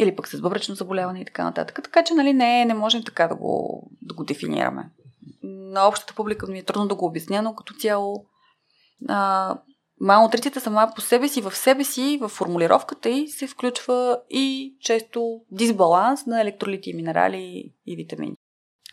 Или 0.00 0.16
пък 0.16 0.28
с 0.28 0.40
бъбречно 0.40 0.74
заболяване 0.74 1.20
и 1.20 1.24
така 1.24 1.44
нататък. 1.44 1.80
Така 1.84 2.04
че 2.04 2.14
нали, 2.14 2.32
не, 2.32 2.64
не 2.64 2.74
можем 2.74 3.04
така 3.04 3.28
да 3.28 3.34
го, 3.34 3.86
да 4.02 4.14
го 4.14 4.24
дефинираме. 4.24 4.90
На 5.42 5.88
общата 5.88 6.14
публика 6.14 6.46
ми 6.46 6.58
е 6.58 6.64
трудно 6.64 6.88
да 6.88 6.94
го 6.94 7.06
обясня, 7.06 7.42
но 7.42 7.54
като 7.54 7.74
цяло 7.74 8.26
а, 9.08 9.58
малнутрицията 10.04 10.60
сама 10.60 10.92
по 10.94 11.00
себе 11.00 11.28
си, 11.28 11.40
в 11.40 11.56
себе 11.56 11.84
си, 11.84 12.18
в 12.20 12.28
формулировката 12.28 13.08
й 13.08 13.28
се 13.28 13.46
включва 13.46 14.20
и 14.30 14.76
често 14.80 15.40
дисбаланс 15.50 16.26
на 16.26 16.40
електролити, 16.40 16.94
минерали 16.94 17.72
и 17.86 17.96
витамини. 17.96 18.36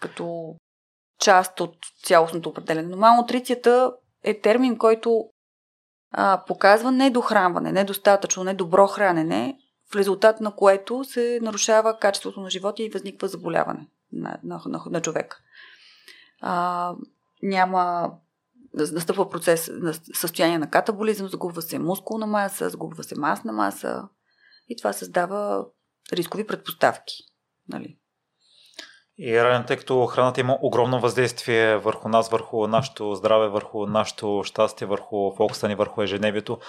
Като 0.02 0.56
част 1.20 1.60
от 1.60 1.76
цялостното 2.04 2.50
определене. 2.50 2.88
Но 2.88 2.98
малнутрицията 2.98 3.94
е 4.24 4.40
термин, 4.40 4.78
който 4.78 5.30
а, 6.12 6.44
показва 6.48 6.92
недохранване, 6.92 7.72
недостатъчно, 7.72 8.44
недобро 8.44 8.88
хранене, 8.88 9.58
в 9.92 9.96
резултат 9.96 10.42
на 10.42 10.56
което 10.56 11.04
се 11.04 11.40
нарушава 11.42 12.00
качеството 12.00 12.42
на 12.42 12.50
живота 12.50 12.84
и 12.84 12.90
възниква 12.90 13.28
заболяване 13.28 13.88
на, 14.14 14.40
на, 14.44 14.62
на, 14.66 14.82
на 14.90 15.02
човека. 15.02 15.38
А, 16.42 16.94
няма 17.44 18.12
настъпва 18.74 19.30
процес 19.30 19.72
на 19.74 19.94
състояние 20.14 20.58
на 20.58 20.70
катаболизъм, 20.70 21.28
загубва 21.28 21.62
се 21.62 21.80
мускулна 21.80 22.28
маса, 22.28 22.70
загубва 22.70 23.04
се 23.04 23.20
масна 23.20 23.54
маса 23.54 24.04
и 24.70 24.78
това 24.78 24.94
създава 24.94 25.66
рискови 26.14 26.48
предпоставки. 26.48 27.16
Нали? 27.70 27.98
И 29.18 29.36
реално, 29.36 29.66
тъй 29.66 29.78
като 29.78 30.06
храната 30.06 30.42
има 30.42 30.58
огромно 30.62 31.00
въздействие 31.00 31.78
върху 31.78 32.10
нас, 32.10 32.30
върху 32.30 32.68
нашето 32.68 33.16
здраве, 33.16 33.48
върху 33.48 33.86
нашето 33.86 34.42
щастие, 34.46 34.88
върху 34.88 35.36
фокуса 35.36 35.68
ни, 35.68 35.76
върху 35.76 36.02
ежедневието, 36.02 36.60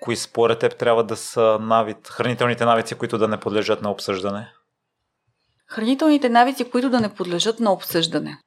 кои 0.00 0.16
според 0.16 0.58
теб 0.58 0.76
трябва 0.76 1.04
да 1.04 1.16
са 1.16 1.58
навит, 1.60 2.08
хранителните 2.08 2.64
навици, 2.64 2.94
които 2.94 3.18
да 3.18 3.28
не 3.28 3.40
подлежат 3.40 3.82
на 3.82 3.90
обсъждане? 3.90 4.52
Хранителните 5.66 6.28
навици, 6.28 6.70
които 6.70 6.90
да 6.90 7.00
не 7.00 7.14
подлежат 7.14 7.60
на 7.60 7.72
обсъждане. 7.72 8.38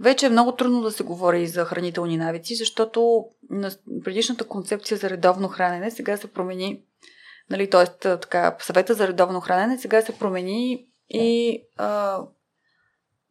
Вече 0.00 0.26
е 0.26 0.30
много 0.30 0.52
трудно 0.52 0.80
да 0.80 0.90
се 0.90 1.02
говори 1.02 1.46
за 1.46 1.64
хранителни 1.64 2.16
навици, 2.16 2.54
защото 2.54 3.24
на 3.50 3.70
предишната 4.04 4.44
концепция 4.44 4.98
за 4.98 5.10
редовно 5.10 5.48
хранене 5.48 5.90
сега 5.90 6.16
се 6.16 6.32
промени, 6.32 6.82
нали, 7.50 7.70
т.е. 7.70 7.86
така, 8.18 8.56
съвета 8.60 8.94
за 8.94 9.08
редовно 9.08 9.40
хранене 9.40 9.78
сега 9.78 10.02
се 10.02 10.18
промени 10.18 10.86
и 11.10 11.58
а, 11.76 12.20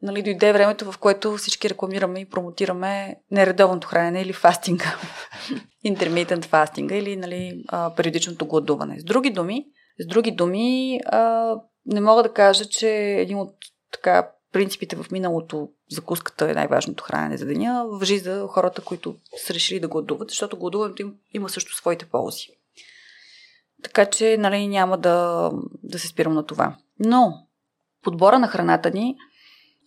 нали, 0.02 0.22
дойде 0.22 0.52
времето, 0.52 0.92
в 0.92 0.98
което 0.98 1.36
всички 1.36 1.70
рекламираме 1.70 2.20
и 2.20 2.28
промотираме 2.28 3.16
нередовното 3.30 3.88
хранене 3.88 4.22
или 4.22 4.32
фастинга, 4.32 4.96
intermittent 5.86 6.44
фастинга 6.44 6.94
или 6.94 7.16
нали, 7.16 7.64
а, 7.68 7.94
периодичното 7.94 8.46
гладуване. 8.46 9.00
С 9.00 9.04
други 9.04 9.30
думи, 9.30 9.64
с 9.98 10.06
други 10.06 10.30
думи 10.30 11.00
а, 11.06 11.54
не 11.86 12.00
мога 12.00 12.22
да 12.22 12.32
кажа, 12.32 12.64
че 12.64 12.88
един 12.94 13.38
от 13.38 13.54
така 13.92 14.30
принципите 14.52 14.96
в 14.96 15.10
миналото, 15.10 15.68
закуската 15.90 16.50
е 16.50 16.54
най-важното 16.54 17.04
хранене 17.04 17.36
за 17.36 17.46
деня, 17.46 17.86
въжи 17.88 18.18
за 18.18 18.46
хората, 18.48 18.82
които 18.82 19.16
са 19.46 19.54
решили 19.54 19.80
да 19.80 19.88
гладуват, 19.88 20.28
защото 20.28 20.56
гладуването 20.56 21.02
им 21.02 21.14
има 21.34 21.48
също 21.48 21.74
своите 21.74 22.06
ползи. 22.06 22.46
Така 23.82 24.06
че, 24.06 24.36
нали, 24.38 24.68
няма 24.68 24.98
да, 24.98 25.50
да 25.82 25.98
се 25.98 26.08
спирам 26.08 26.34
на 26.34 26.46
това. 26.46 26.76
Но, 26.98 27.34
подбора 28.02 28.38
на 28.38 28.48
храната 28.48 28.90
ни 28.90 29.16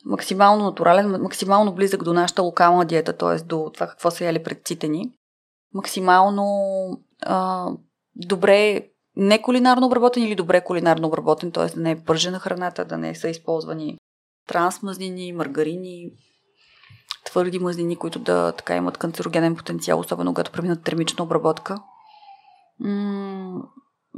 максимално 0.06 0.66
натурален, 0.66 1.22
максимално 1.22 1.74
близък 1.74 2.04
до 2.04 2.14
нашата 2.14 2.42
локална 2.42 2.86
диета, 2.86 3.14
т.е. 3.14 3.44
до 3.44 3.72
това 3.74 3.88
какво 3.88 4.12
са 4.12 4.26
яли 4.26 4.44
предците 4.44 4.88
ни. 4.88 5.12
Максимално 5.74 6.48
а, 7.22 7.68
добре, 8.16 8.88
не 9.16 9.42
кулинарно 9.42 9.86
обработен 9.86 10.24
или 10.24 10.36
добре 10.36 10.64
кулинарно 10.64 11.08
обработен, 11.08 11.52
т.е. 11.52 11.66
да 11.66 11.82
не 11.82 11.92
е 11.92 12.04
пържена 12.04 12.40
храната, 12.40 12.86
да 12.86 12.98
не 12.98 13.16
са 13.16 13.30
използвани 13.30 13.98
трансмазнини, 14.48 15.34
маргарини, 15.34 16.12
твърди 17.26 17.60
мазнини, 17.60 17.96
които 17.96 18.20
да 18.20 18.52
така 18.52 18.76
имат 18.76 18.98
канцерогенен 18.98 19.56
потенциал, 19.56 20.00
особено 20.00 20.34
когато 20.34 20.52
преминат 20.52 20.84
термична 20.84 21.24
обработка. 21.24 21.78
М- 22.80 23.62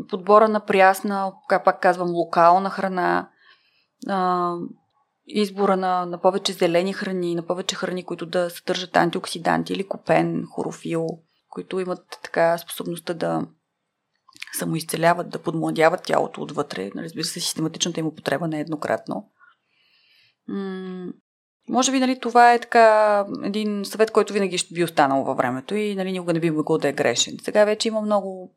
подбора 0.09 0.49
на 0.49 0.65
прясна, 0.65 1.33
как 1.47 1.65
пак 1.65 1.81
казвам, 1.81 2.11
локална 2.11 2.69
храна, 2.69 3.29
а, 4.07 4.53
избора 5.27 5.77
на, 5.77 6.05
на 6.05 6.21
повече 6.21 6.53
зелени 6.53 6.93
храни, 6.93 7.35
на 7.35 7.47
повече 7.47 7.75
храни, 7.75 8.03
които 8.03 8.25
да 8.25 8.49
съдържат 8.49 8.97
антиоксиданти 8.97 9.73
или 9.73 9.87
копен, 9.87 10.43
хорофил, 10.51 11.07
които 11.49 11.79
имат 11.79 12.19
така 12.23 12.57
способността 12.57 13.13
да 13.13 13.47
самоизцеляват, 14.57 15.29
да 15.29 15.39
подмладяват 15.39 16.03
тялото 16.03 16.41
отвътре. 16.41 16.91
Разбира 16.95 17.23
се, 17.23 17.39
систематичната 17.39 17.99
им 17.99 18.07
употреба 18.07 18.47
не 18.47 18.57
е 18.57 18.61
еднократно. 18.61 19.29
Може 21.69 21.91
би 21.91 21.99
нали, 21.99 22.19
това 22.19 22.53
е 22.53 22.59
така 22.59 23.25
един 23.43 23.85
съвет, 23.85 24.11
който 24.11 24.33
винаги 24.33 24.57
ще 24.57 24.73
би 24.73 24.83
останал 24.83 25.23
във 25.23 25.37
времето 25.37 25.75
и 25.75 25.95
нали, 25.95 26.11
никога 26.11 26.33
не 26.33 26.39
би 26.39 26.51
могъл 26.51 26.77
да 26.77 26.87
е 26.87 26.93
грешен. 26.93 27.37
Сега 27.43 27.65
вече 27.65 27.87
има 27.87 28.01
много 28.01 28.53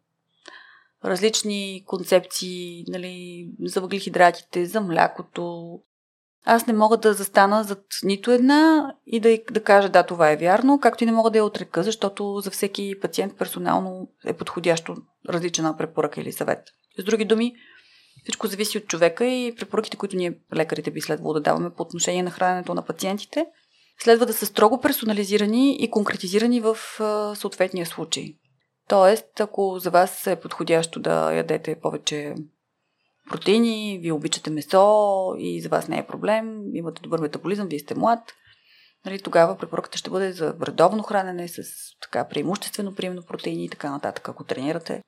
различни 1.05 1.85
концепции 1.87 2.85
нали, 2.89 3.47
за 3.65 3.81
въглехидратите, 3.81 4.67
за 4.67 4.81
млякото, 4.81 5.79
аз 6.45 6.67
не 6.67 6.73
мога 6.73 6.97
да 6.97 7.15
застана 7.15 7.65
зад 7.65 7.85
нито 8.03 8.31
една 8.31 8.95
и 9.07 9.21
да, 9.21 9.39
да 9.51 9.63
кажа 9.63 9.89
да, 9.89 10.03
това 10.03 10.31
е 10.31 10.37
вярно, 10.37 10.81
както 10.81 11.05
и 11.05 11.07
не 11.07 11.13
мога 11.13 11.31
да 11.31 11.39
я 11.39 11.45
отрека, 11.45 11.83
защото 11.83 12.41
за 12.41 12.51
всеки 12.51 12.95
пациент 13.01 13.39
персонално 13.39 14.09
е 14.25 14.33
подходящо 14.33 14.97
различна 15.29 15.77
препоръка 15.77 16.21
или 16.21 16.33
съвет. 16.33 16.65
С 16.99 17.05
други 17.05 17.25
думи, 17.25 17.55
всичко 18.23 18.47
зависи 18.47 18.79
от 18.79 18.87
човека 18.87 19.27
и 19.27 19.55
препоръките, 19.55 19.97
които 19.97 20.17
ние 20.17 20.39
лекарите 20.57 20.91
би 20.91 21.01
следвало 21.01 21.35
да 21.35 21.41
даваме 21.41 21.71
по 21.71 21.83
отношение 21.83 22.23
на 22.23 22.31
храненето 22.31 22.75
на 22.75 22.83
пациентите, 22.83 23.47
следва 24.03 24.27
да 24.27 24.33
са 24.33 24.47
строго 24.47 24.81
персонализирани 24.81 25.77
и 25.77 25.91
конкретизирани 25.91 26.61
в 26.61 26.77
съответния 27.37 27.87
случай. 27.87 28.35
Тоест, 28.89 29.41
ако 29.41 29.79
за 29.79 29.91
вас 29.91 30.27
е 30.27 30.41
подходящо 30.41 31.01
да 31.01 31.33
ядете 31.35 31.81
повече 31.81 32.35
протеини, 33.31 33.99
вие 34.03 34.13
обичате 34.13 34.51
месо 34.51 35.35
и 35.39 35.63
за 35.63 35.69
вас 35.69 35.89
не 35.89 35.99
е 35.99 36.07
проблем, 36.07 36.61
имате 36.75 37.03
добър 37.03 37.21
метаболизъм, 37.21 37.69
вие 37.69 37.79
сте 37.79 37.95
млад, 37.95 38.21
нали, 39.07 39.23
тогава 39.23 39.59
препоръката 39.59 39.99
ще 39.99 40.11
бъде 40.11 40.33
за 40.33 40.55
редовно 40.63 41.03
хранене 41.03 41.49
с 41.49 41.63
така 42.03 42.29
преимуществено 42.29 42.95
приемно 42.95 43.23
протеини 43.23 43.65
и 43.65 43.69
така 43.69 43.91
нататък, 43.91 44.29
ако 44.29 44.45
тренирате. 44.45 45.03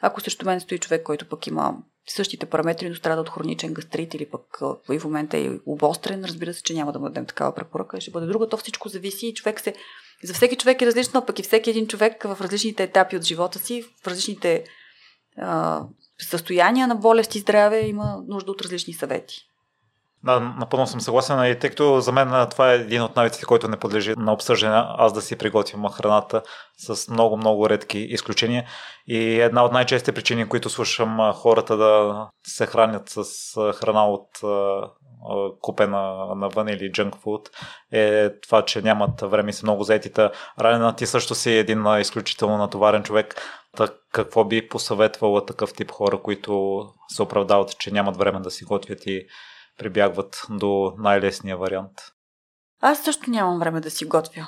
Ако 0.00 0.20
срещу 0.20 0.46
мен 0.46 0.60
стои 0.60 0.78
човек, 0.78 1.02
който 1.02 1.28
пък 1.28 1.46
има 1.46 1.76
същите 2.06 2.46
параметри, 2.46 2.88
но 2.88 2.94
страда 2.94 3.20
от 3.20 3.28
хроничен 3.28 3.74
гастрит 3.74 4.14
или 4.14 4.26
пък 4.30 4.60
и 4.92 4.98
в 4.98 5.04
момента 5.04 5.38
е 5.38 5.50
обострен, 5.66 6.24
разбира 6.24 6.54
се, 6.54 6.62
че 6.62 6.74
няма 6.74 6.92
да 6.92 6.98
му 6.98 7.04
дадем 7.04 7.26
такава 7.26 7.54
препоръка, 7.54 8.00
ще 8.00 8.10
бъде 8.10 8.26
друга. 8.26 8.48
То 8.48 8.56
всичко 8.56 8.88
зависи 8.88 9.26
и 9.26 9.34
човек 9.34 9.60
се... 9.60 9.74
За 10.24 10.34
всеки 10.34 10.56
човек 10.56 10.82
е 10.82 10.86
различно, 10.86 11.26
пък 11.26 11.38
и 11.38 11.42
всеки 11.42 11.70
един 11.70 11.86
човек 11.86 12.22
в 12.22 12.38
различните 12.40 12.82
етапи 12.82 13.16
от 13.16 13.22
живота 13.22 13.58
си, 13.58 13.84
в 14.02 14.06
различните 14.06 14.64
а, 15.36 15.82
състояния 16.18 16.88
на 16.88 16.94
болест 16.94 17.34
и 17.34 17.38
здраве 17.38 17.80
има 17.80 18.22
нужда 18.28 18.50
от 18.50 18.62
различни 18.62 18.94
съвети. 18.94 19.51
Напълно 20.24 20.86
съм 20.86 21.00
съгласен 21.00 21.44
и 21.44 21.58
тъй 21.58 21.70
като 21.70 22.00
за 22.00 22.12
мен 22.12 22.46
това 22.50 22.72
е 22.72 22.76
един 22.76 23.02
от 23.02 23.16
навиците, 23.16 23.46
който 23.46 23.68
не 23.68 23.76
подлежи 23.76 24.14
на 24.16 24.32
обсъждане, 24.32 24.84
аз 24.98 25.12
да 25.12 25.22
си 25.22 25.38
приготвям 25.38 25.88
храната 25.88 26.42
с 26.76 27.08
много-много 27.08 27.68
редки 27.68 27.98
изключения. 27.98 28.64
И 29.06 29.40
една 29.40 29.64
от 29.64 29.72
най-честите 29.72 30.12
причини, 30.12 30.48
които 30.48 30.70
слушам 30.70 31.32
хората 31.34 31.76
да 31.76 32.14
се 32.46 32.66
хранят 32.66 33.02
с 33.06 33.24
храна 33.72 34.08
от 34.08 34.28
купена 35.60 36.34
навън 36.36 36.68
или 36.68 36.92
junk 36.92 37.10
food, 37.10 37.48
е 37.92 38.30
това, 38.40 38.64
че 38.64 38.82
нямат 38.82 39.20
време 39.20 39.50
и 39.50 39.52
са 39.52 39.66
много 39.66 39.82
заетите. 39.82 40.30
Райна, 40.60 40.96
ти 40.96 41.06
също 41.06 41.34
си 41.34 41.50
един 41.50 41.84
изключително 42.00 42.58
натоварен 42.58 43.02
човек. 43.02 43.34
Так, 43.76 43.92
какво 44.12 44.44
би 44.44 44.68
посъветвала 44.68 45.46
такъв 45.46 45.72
тип 45.72 45.90
хора, 45.90 46.18
които 46.22 46.82
се 47.08 47.22
оправдават, 47.22 47.78
че 47.78 47.90
нямат 47.90 48.16
време 48.16 48.40
да 48.40 48.50
си 48.50 48.64
готвят 48.64 49.06
и 49.06 49.26
прибягват 49.78 50.42
до 50.50 50.94
най-лесния 50.98 51.56
вариант? 51.56 51.92
Аз 52.80 53.02
също 53.02 53.30
нямам 53.30 53.58
време 53.58 53.80
да 53.80 53.90
си 53.90 54.04
готвя. 54.04 54.46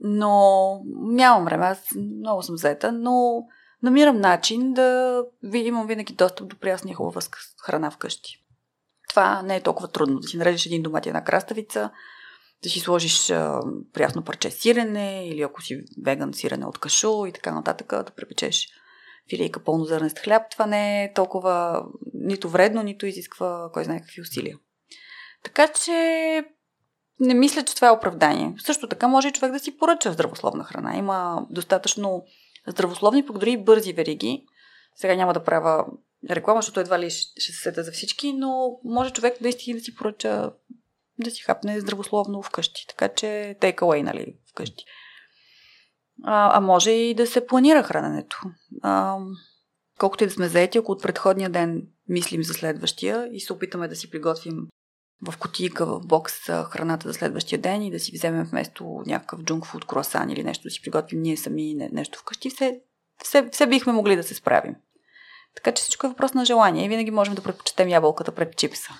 Но 0.00 0.80
нямам 0.86 1.44
време, 1.44 1.66
аз 1.66 1.94
много 1.94 2.42
съм 2.42 2.56
заета, 2.56 2.92
но 2.92 3.42
намирам 3.82 4.20
начин 4.20 4.72
да 4.72 5.22
имам 5.52 5.86
винаги 5.86 6.14
достъп 6.14 6.48
до 6.48 6.56
прясна 6.56 6.90
и 6.90 6.94
хубава 6.94 7.20
храна 7.64 7.90
вкъщи. 7.90 8.46
Това 9.08 9.42
не 9.42 9.56
е 9.56 9.62
толкова 9.62 9.88
трудно. 9.88 10.18
Да 10.18 10.28
си 10.28 10.36
наредиш 10.36 10.66
един 10.66 10.82
домат 10.82 11.06
и 11.06 11.08
една 11.08 11.24
краставица, 11.24 11.90
да 12.62 12.68
си 12.68 12.80
сложиш 12.80 13.30
а, 13.30 13.60
прясно 13.92 14.24
парче 14.24 14.50
сирене 14.50 15.28
или 15.28 15.42
ако 15.42 15.62
си 15.62 15.84
веган 16.04 16.34
сирене 16.34 16.66
от 16.66 16.78
кашу 16.78 17.26
и 17.26 17.32
така 17.32 17.54
нататък, 17.54 17.88
да 17.88 18.10
препечеш 18.16 18.68
филийка 19.30 19.64
пълнозърнест 19.64 20.18
хляб. 20.18 20.42
Това 20.50 20.66
не 20.66 21.04
е 21.04 21.12
толкова 21.12 21.84
нито 22.14 22.48
вредно, 22.48 22.82
нито 22.82 23.06
изисква 23.06 23.70
кой 23.72 23.84
знае 23.84 24.00
какви 24.00 24.20
усилия. 24.20 24.58
Така 25.42 25.68
че 25.68 25.92
не 27.20 27.34
мисля, 27.34 27.62
че 27.62 27.74
това 27.74 27.88
е 27.88 27.92
оправдание. 27.92 28.54
Също 28.58 28.88
така 28.88 29.08
може 29.08 29.28
и 29.28 29.32
човек 29.32 29.52
да 29.52 29.58
си 29.58 29.76
поръча 29.76 30.12
здравословна 30.12 30.64
храна. 30.64 30.96
Има 30.96 31.46
достатъчно 31.50 32.24
здравословни, 32.66 33.26
пък 33.26 33.38
дори 33.38 33.50
и 33.50 33.64
бързи 33.64 33.92
вериги. 33.92 34.44
Сега 34.96 35.14
няма 35.14 35.32
да 35.32 35.44
правя 35.44 35.86
реклама, 36.30 36.62
защото 36.62 36.80
едва 36.80 36.98
ли 36.98 37.10
ще 37.10 37.40
се 37.40 37.52
сета 37.62 37.82
за 37.82 37.92
всички, 37.92 38.32
но 38.32 38.78
може 38.84 39.12
човек 39.12 39.40
наистина 39.40 39.78
да 39.78 39.84
си 39.84 39.94
поръча 39.94 40.52
да 41.18 41.30
си 41.30 41.42
хапне 41.42 41.80
здравословно 41.80 42.42
вкъщи. 42.42 42.86
Така 42.88 43.08
че 43.08 43.56
take 43.60 43.78
away, 43.78 44.02
нали, 44.02 44.36
вкъщи. 44.50 44.84
А, 46.24 46.58
а 46.58 46.60
може 46.60 46.90
и 46.90 47.14
да 47.14 47.26
се 47.26 47.46
планира 47.46 47.82
храненето. 47.82 48.40
А, 48.82 49.18
колкото 49.98 50.24
и 50.24 50.26
да 50.26 50.32
сме 50.32 50.48
заети, 50.48 50.78
ако 50.78 50.92
от 50.92 51.02
предходния 51.02 51.50
ден 51.50 51.86
мислим 52.08 52.42
за 52.42 52.54
следващия 52.54 53.28
и 53.32 53.40
се 53.40 53.52
опитаме 53.52 53.88
да 53.88 53.96
си 53.96 54.10
приготвим 54.10 54.66
в 55.26 55.38
котийка, 55.38 55.86
в 55.86 56.00
бокс 56.06 56.34
храната 56.46 57.08
за 57.08 57.14
следващия 57.14 57.58
ден 57.58 57.82
и 57.82 57.90
да 57.90 57.98
си 57.98 58.12
вземем 58.14 58.44
вместо 58.44 59.02
някакъв 59.06 59.42
джунг 59.42 59.66
фуд, 59.66 59.84
круасан 59.84 60.30
или 60.30 60.44
нещо 60.44 60.62
да 60.62 60.70
си 60.70 60.82
приготвим 60.82 61.22
ние 61.22 61.36
сами 61.36 61.74
нещо 61.74 62.18
вкъщи, 62.18 62.50
все, 62.50 62.80
все, 63.24 63.48
все 63.52 63.66
бихме 63.66 63.92
могли 63.92 64.16
да 64.16 64.22
се 64.22 64.34
справим. 64.34 64.76
Така 65.54 65.72
че 65.72 65.82
всичко 65.82 66.06
е 66.06 66.10
въпрос 66.10 66.34
на 66.34 66.44
желание 66.44 66.84
и 66.84 66.88
винаги 66.88 67.10
можем 67.10 67.34
да 67.34 67.42
предпочетем 67.42 67.88
ябълката 67.88 68.32
пред 68.32 68.56
чипса. 68.56 68.90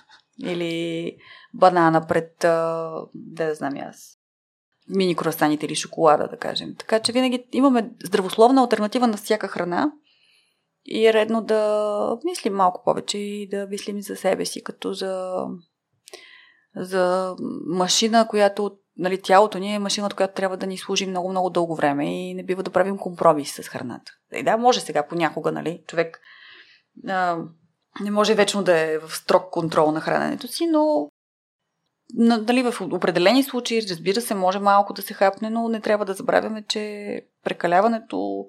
Или 0.45 1.17
банана 1.55 2.07
пред, 2.07 2.37
да, 2.41 2.91
да 3.15 3.55
знам 3.55 3.73
аз, 3.77 4.19
мини 4.89 5.17
круасаните 5.17 5.67
или 5.67 5.75
шоколада, 5.75 6.29
да 6.29 6.37
кажем. 6.37 6.75
Така 6.79 7.01
че 7.01 7.13
винаги 7.13 7.45
имаме 7.53 7.91
здравословна 8.05 8.63
альтернатива 8.63 9.07
на 9.07 9.17
всяка 9.17 9.49
храна 9.49 9.93
и 10.85 11.07
е 11.07 11.13
редно 11.13 11.43
да 11.43 12.19
мислим 12.25 12.55
малко 12.55 12.83
повече 12.85 13.19
и 13.19 13.49
да 13.49 13.67
мислим 13.67 14.03
за 14.03 14.17
себе 14.17 14.45
си, 14.45 14.65
като 14.65 14.93
за 14.93 15.43
за 16.77 17.35
машина, 17.67 18.29
която 18.29 18.79
нали, 18.97 19.23
тялото 19.23 19.59
ни 19.59 19.75
е 19.75 19.79
машината, 19.79 20.17
която 20.17 20.35
трябва 20.35 20.57
да 20.57 20.67
ни 20.67 20.79
служи 20.79 21.07
много-много 21.07 21.51
дълго 21.51 21.77
време 21.77 22.29
и 22.29 22.35
не 22.35 22.45
бива 22.45 22.63
да 22.63 22.71
правим 22.71 22.99
компромис 22.99 23.53
с 23.55 23.69
храната. 23.69 24.13
И 24.33 24.43
да, 24.43 24.57
може 24.57 24.81
сега 24.81 25.07
понякога, 25.07 25.53
нали, 25.53 25.83
човек 25.87 26.21
а, 27.09 27.39
не 28.01 28.11
може 28.11 28.35
вечно 28.35 28.63
да 28.63 28.79
е 28.79 28.99
в 28.99 29.17
строг 29.17 29.51
контрол 29.51 29.93
на 29.93 30.01
храненето 30.01 30.49
си, 30.49 30.67
но 30.67 31.09
нали, 32.15 32.63
в 32.63 32.81
определени 32.81 33.43
случаи, 33.43 33.83
разбира 33.91 34.21
се, 34.21 34.35
може 34.35 34.59
малко 34.59 34.93
да 34.93 35.03
се 35.03 35.15
хапне, 35.15 35.51
но 35.51 35.69
не 35.69 35.81
трябва 35.81 36.05
да 36.05 36.15
забравяме, 36.15 36.65
че 36.69 37.21
прекаляването, 37.45 38.47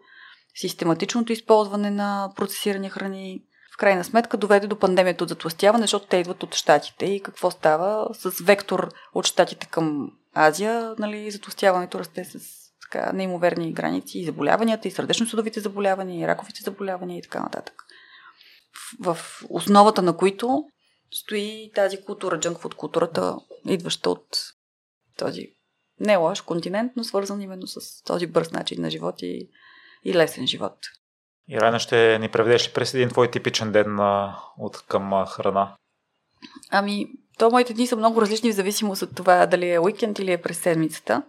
систематичното 0.55 1.33
използване 1.33 1.91
на 1.91 2.31
процесирани 2.35 2.89
храни, 2.89 3.43
в 3.73 3.77
крайна 3.77 4.03
сметка 4.03 4.37
доведе 4.37 4.67
до 4.67 4.79
пандемията 4.79 5.23
от 5.23 5.29
затластяване, 5.29 5.83
защото 5.83 6.07
те 6.07 6.17
идват 6.17 6.43
от 6.43 6.55
щатите. 6.55 7.05
И 7.05 7.23
какво 7.23 7.51
става? 7.51 8.07
С 8.13 8.43
вектор 8.43 8.89
от 9.13 9.25
щатите 9.25 9.67
към 9.67 10.11
Азия, 10.33 10.95
нали, 10.99 11.31
затластяването 11.31 11.99
расте 11.99 12.25
с 12.25 12.39
така, 12.81 13.11
неимоверни 13.13 13.73
граници 13.73 14.19
и 14.19 14.25
заболяванията, 14.25 14.87
и 14.87 14.91
сърдечно-съдовите 14.91 15.59
заболявания, 15.59 16.23
и 16.23 16.27
раковите 16.27 16.61
заболявания 16.63 17.17
и 17.17 17.21
така 17.21 17.39
нататък. 17.39 17.83
В, 18.99 19.13
в 19.13 19.43
основата 19.49 20.01
на 20.01 20.17
които 20.17 20.63
стои 21.11 21.71
тази 21.75 22.01
култура, 22.01 22.39
джънкфуд 22.39 22.75
културата, 22.75 23.35
идваща 23.65 24.09
от 24.09 24.27
този 25.17 25.57
не 25.99 26.17
лош 26.17 26.41
континент, 26.41 26.91
но 26.95 27.03
свързан 27.03 27.41
именно 27.41 27.67
с 27.67 28.03
този 28.03 28.27
бърз 28.27 28.51
начин 28.51 28.81
на 28.81 28.89
живот 28.89 29.21
и, 29.21 29.49
и 30.03 30.13
лесен 30.13 30.47
живот. 30.47 30.77
Ирана, 31.49 31.79
ще 31.79 32.19
ни 32.19 32.29
преведеш 32.29 32.67
ли 32.67 32.73
през 32.73 32.93
един 32.93 33.09
твой 33.09 33.31
типичен 33.31 33.71
ден 33.71 33.99
а, 33.99 34.39
от 34.57 34.85
към 34.87 35.13
а, 35.13 35.25
храна? 35.25 35.75
Ами, 36.71 37.07
то 37.37 37.49
моите 37.49 37.73
дни 37.73 37.87
са 37.87 37.95
много 37.95 38.21
различни 38.21 38.51
в 38.51 38.55
зависимост 38.55 39.01
от 39.01 39.15
това 39.15 39.45
дали 39.45 39.71
е 39.71 39.79
уикенд 39.79 40.19
или 40.19 40.31
е 40.31 40.41
през 40.41 40.59
седмицата. 40.59 41.23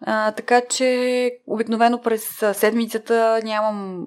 А, 0.00 0.32
така 0.32 0.62
че 0.70 1.30
обикновено 1.46 2.00
през 2.00 2.42
седмицата 2.52 3.40
нямам. 3.44 4.06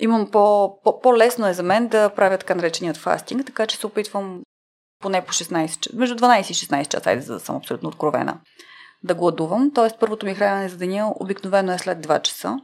Имам 0.00 0.30
по, 0.30 0.78
по, 0.82 1.00
по-лесно 1.00 1.46
е 1.46 1.52
за 1.52 1.62
мен 1.62 1.88
да 1.88 2.14
правя 2.14 2.38
така 2.38 2.54
нареченият 2.54 2.96
фастинг, 2.96 3.46
така 3.46 3.66
че 3.66 3.76
се 3.76 3.86
опитвам 3.86 4.42
поне 5.00 5.24
по 5.24 5.32
16 5.32 5.96
между 5.96 6.16
12 6.16 6.50
и 6.50 6.54
16 6.54 6.88
часа, 6.88 7.10
айде 7.10 7.22
за 7.22 7.34
да 7.34 7.40
съм 7.40 7.56
абсолютно 7.56 7.88
откровена, 7.88 8.40
да 9.02 9.14
гладувам. 9.14 9.70
Тоест 9.74 9.96
първото 10.00 10.26
ми 10.26 10.34
хранене 10.34 10.68
за 10.68 10.76
деня 10.76 11.12
обикновено 11.20 11.72
е 11.72 11.78
след 11.78 12.06
2 12.06 12.22
часа. 12.22 12.56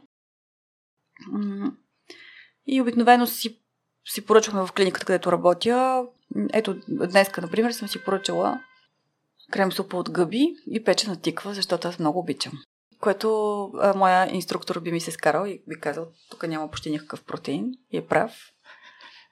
И 2.66 2.80
обикновено 2.80 3.26
си, 3.26 3.60
си 4.08 4.26
поръчваме 4.26 4.66
в 4.66 4.72
клиниката, 4.72 5.06
където 5.06 5.32
работя. 5.32 6.06
Ето, 6.52 6.76
днес, 6.88 7.30
например, 7.36 7.70
съм 7.70 7.88
си 7.88 8.04
поръчала 8.04 8.60
крем 9.50 9.72
супа 9.72 9.96
от 9.96 10.10
гъби 10.10 10.56
и 10.66 10.84
печена 10.84 11.20
тиква, 11.20 11.54
защото 11.54 11.88
аз 11.88 11.98
много 11.98 12.18
обичам. 12.18 12.52
Което 13.04 13.62
а, 13.64 13.94
моя 13.96 14.34
инструктор 14.34 14.80
би 14.80 14.92
ми 14.92 15.00
се 15.00 15.10
скарал 15.10 15.46
и 15.46 15.62
би 15.68 15.80
казал, 15.80 16.06
тук 16.30 16.48
няма 16.48 16.70
почти 16.70 16.90
никакъв 16.90 17.24
протеин 17.24 17.72
и 17.92 17.96
е 17.96 18.06
прав. 18.06 18.32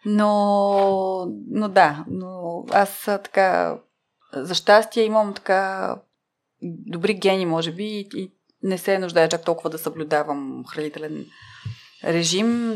Но, 0.04 1.26
но 1.50 1.68
да, 1.68 2.04
но 2.08 2.64
аз 2.70 3.04
така, 3.04 3.78
за 4.32 4.54
щастие 4.54 5.04
имам 5.04 5.34
така 5.34 5.96
добри 6.62 7.14
гени, 7.14 7.46
може 7.46 7.72
би, 7.72 7.84
и, 7.84 8.08
и 8.14 8.32
не 8.62 8.78
се 8.78 8.98
нуждая 8.98 9.28
чак 9.28 9.44
толкова 9.44 9.70
да 9.70 9.78
съблюдавам 9.78 10.64
хранителен 10.68 11.26
режим. 12.04 12.74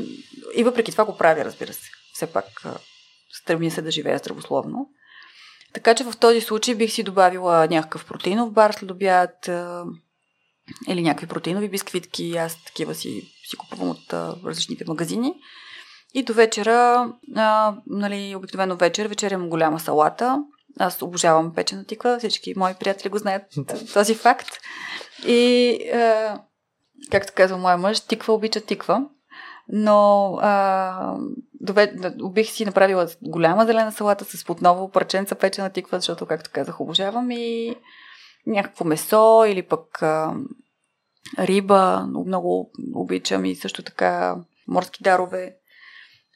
И 0.56 0.64
въпреки 0.64 0.92
това 0.92 1.04
го 1.04 1.16
правя, 1.16 1.44
разбира 1.44 1.72
се. 1.72 1.90
Все 2.12 2.26
пак 2.26 2.46
стремя 3.32 3.70
се 3.70 3.82
да 3.82 3.90
живея 3.90 4.18
здравословно. 4.18 4.88
Така 5.74 5.94
че 5.94 6.04
в 6.04 6.16
този 6.20 6.40
случай 6.40 6.74
бих 6.74 6.92
си 6.92 7.02
добавила 7.02 7.66
някакъв 7.70 8.06
протеинов 8.06 8.52
бар 8.52 8.72
след 8.72 8.90
обяд 8.90 9.50
или 10.88 11.02
някакви 11.02 11.26
протеинови 11.26 11.68
бисквитки. 11.68 12.36
Аз 12.36 12.64
такива 12.64 12.94
си, 12.94 13.22
си 13.50 13.56
купувам 13.56 13.90
от 13.90 14.12
различните 14.44 14.84
магазини. 14.88 15.34
И 16.14 16.22
до 16.22 16.32
вечера, 16.32 17.12
а, 17.36 17.74
нали, 17.86 18.34
обикновено 18.36 18.76
вечер, 18.76 19.06
вечерям 19.06 19.48
голяма 19.48 19.80
салата. 19.80 20.44
Аз 20.78 21.02
обожавам 21.02 21.54
печена 21.54 21.84
тиква, 21.84 22.18
всички 22.18 22.54
мои 22.56 22.74
приятели 22.74 23.08
го 23.08 23.18
знаят 23.18 23.42
този 23.94 24.14
факт. 24.14 24.48
И, 25.26 25.78
а, 25.94 26.40
както 27.10 27.32
казва 27.36 27.58
моя 27.58 27.76
мъж, 27.76 28.00
тиква 28.00 28.34
обича 28.34 28.60
тиква. 28.60 29.04
Но 29.68 30.32
а, 30.40 31.16
довед, 31.60 31.94
бих 32.32 32.50
си 32.50 32.64
направила 32.64 33.08
голяма 33.22 33.66
зелена 33.66 33.92
салата 33.92 34.24
с 34.24 34.50
отново 34.50 34.90
парченца 34.90 35.34
печена 35.34 35.70
тиква, 35.70 35.98
защото, 35.98 36.26
както 36.26 36.50
казах, 36.52 36.80
обожавам 36.80 37.30
и 37.30 37.76
някакво 38.46 38.84
месо 38.84 39.44
или 39.46 39.62
пък 39.62 40.02
риба, 41.38 42.06
много 42.08 42.70
обичам 42.94 43.44
и 43.44 43.56
също 43.56 43.82
така 43.82 44.36
морски 44.68 45.02
дарове. 45.02 45.56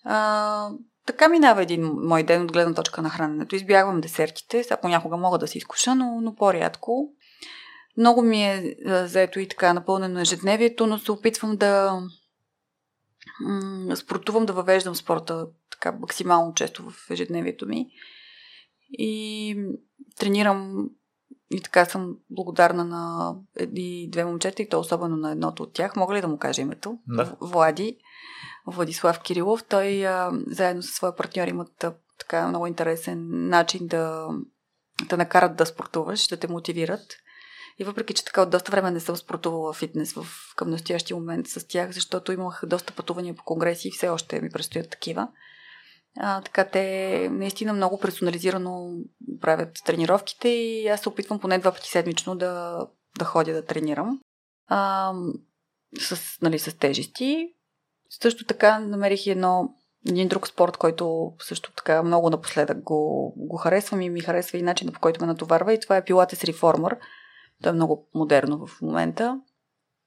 А, 0.05 0.71
така 1.07 1.29
минава 1.29 1.63
един 1.63 1.85
мой 1.85 2.23
ден 2.23 2.43
от 2.43 2.53
гледна 2.53 2.75
точка 2.75 3.03
на 3.03 3.11
храненето. 3.11 3.57
Избягвам 3.57 4.01
десертите, 4.01 4.63
сега 4.63 4.77
понякога 4.77 5.17
мога 5.17 5.39
да 5.39 5.49
се 5.49 5.59
изкуша, 5.59 5.95
но, 5.95 6.21
но 6.21 6.35
по-рядко. 6.35 7.13
Много 7.97 8.23
ми 8.23 8.45
е 8.45 8.77
заето 8.87 9.41
и 9.41 9.49
така 9.49 9.73
напълнено 9.73 10.21
ежедневието, 10.21 10.87
но 10.87 10.99
се 10.99 11.13
опитвам 11.13 11.57
да 11.57 12.01
м- 13.41 13.97
спортувам, 13.97 14.47
да 14.47 14.53
въвеждам 14.53 14.95
спорта 14.95 15.47
така 15.71 15.93
максимално 15.93 16.55
често 16.55 16.91
в 16.91 17.11
ежедневието 17.11 17.67
ми. 17.67 17.87
И 18.93 19.57
тренирам 20.19 20.89
и 21.51 21.61
така 21.61 21.85
съм 21.85 22.17
благодарна 22.31 22.85
на 22.85 23.35
едни 23.57 24.09
две 24.11 24.25
момчета 24.25 24.63
и 24.63 24.69
то 24.69 24.81
особено 24.81 25.17
на 25.17 25.31
едното 25.31 25.63
от 25.63 25.73
тях. 25.73 25.97
Мога 25.97 26.15
ли 26.15 26.21
да 26.21 26.29
му 26.29 26.39
кажа 26.39 26.63
името? 26.63 26.99
Да. 27.09 27.37
Влади. 27.41 27.97
Владислав 28.67 29.21
Кирилов. 29.21 29.65
Той 29.65 30.07
а, 30.07 30.31
заедно 30.47 30.83
със 30.83 30.95
своя 30.95 31.17
партньор 31.17 31.47
имат 31.47 31.85
а, 31.85 31.95
така 32.19 32.49
много 32.49 32.67
интересен 32.67 33.49
начин 33.49 33.87
да, 33.87 34.29
да 35.09 35.17
накарат 35.17 35.57
да 35.57 35.67
спортуваш, 35.67 36.27
да 36.27 36.37
те 36.37 36.49
мотивират. 36.49 37.17
И 37.79 37.85
въпреки, 37.85 38.15
че 38.15 38.25
така 38.25 38.43
от 38.43 38.51
доста 38.51 38.71
време 38.71 38.91
не 38.91 39.01
съм 39.01 39.17
спортувала 39.17 39.73
фитнес 39.73 40.13
в, 40.13 40.27
към 40.57 40.71
настоящия 40.71 41.17
момент 41.17 41.49
с 41.49 41.67
тях, 41.69 41.91
защото 41.91 42.33
имах 42.33 42.63
доста 42.67 42.93
пътувания 42.93 43.35
по 43.35 43.45
конгреси 43.45 43.89
и 43.89 43.91
все 43.91 44.09
още 44.09 44.41
ми 44.41 44.51
предстоят 44.51 44.91
такива. 44.91 45.29
А, 46.19 46.41
така 46.41 46.65
те 46.65 47.29
наистина 47.31 47.73
много 47.73 48.01
персонализирано 48.01 48.93
правят 49.41 49.79
тренировките 49.85 50.49
и 50.49 50.89
аз 50.89 51.01
се 51.01 51.09
опитвам 51.09 51.39
поне 51.39 51.59
два 51.59 51.73
пъти 51.73 51.89
седмично 51.89 52.37
да, 52.37 52.87
да 53.19 53.25
ходя 53.25 53.53
да 53.53 53.65
тренирам. 53.65 54.21
А, 54.69 55.13
с, 55.99 56.41
нали, 56.43 56.59
с 56.59 56.79
тежести. 56.79 57.55
Също 58.11 58.45
така 58.45 58.79
намерих 58.79 59.27
едно, 59.27 59.75
един 60.09 60.29
друг 60.29 60.49
спорт, 60.49 60.77
който 60.77 61.33
също 61.39 61.73
така 61.73 62.03
много 62.03 62.31
напоследък 62.31 62.83
го, 62.83 63.33
го 63.37 63.57
харесвам 63.57 64.01
и 64.01 64.11
ми 64.11 64.21
харесва 64.21 64.59
и 64.59 64.63
начинът 64.63 64.95
по 64.95 65.01
който 65.01 65.21
ме 65.21 65.27
натоварва 65.27 65.75
и 65.75 65.81
това 65.81 65.97
е 65.97 66.05
Pilates 66.05 66.53
Reformer. 66.53 66.99
То 67.63 67.69
е 67.69 67.73
много 67.73 68.09
модерно 68.15 68.67
в 68.67 68.83
момента. 68.83 69.41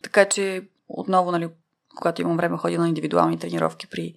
Така 0.04 0.30
че 0.30 0.68
отново, 0.88 1.32
нали, 1.32 1.50
когато 1.96 2.22
имам 2.22 2.38
време, 2.38 2.58
ходя 2.58 2.80
на 2.80 2.88
индивидуални 2.88 3.40
тренировки 3.40 3.88
при 3.88 4.16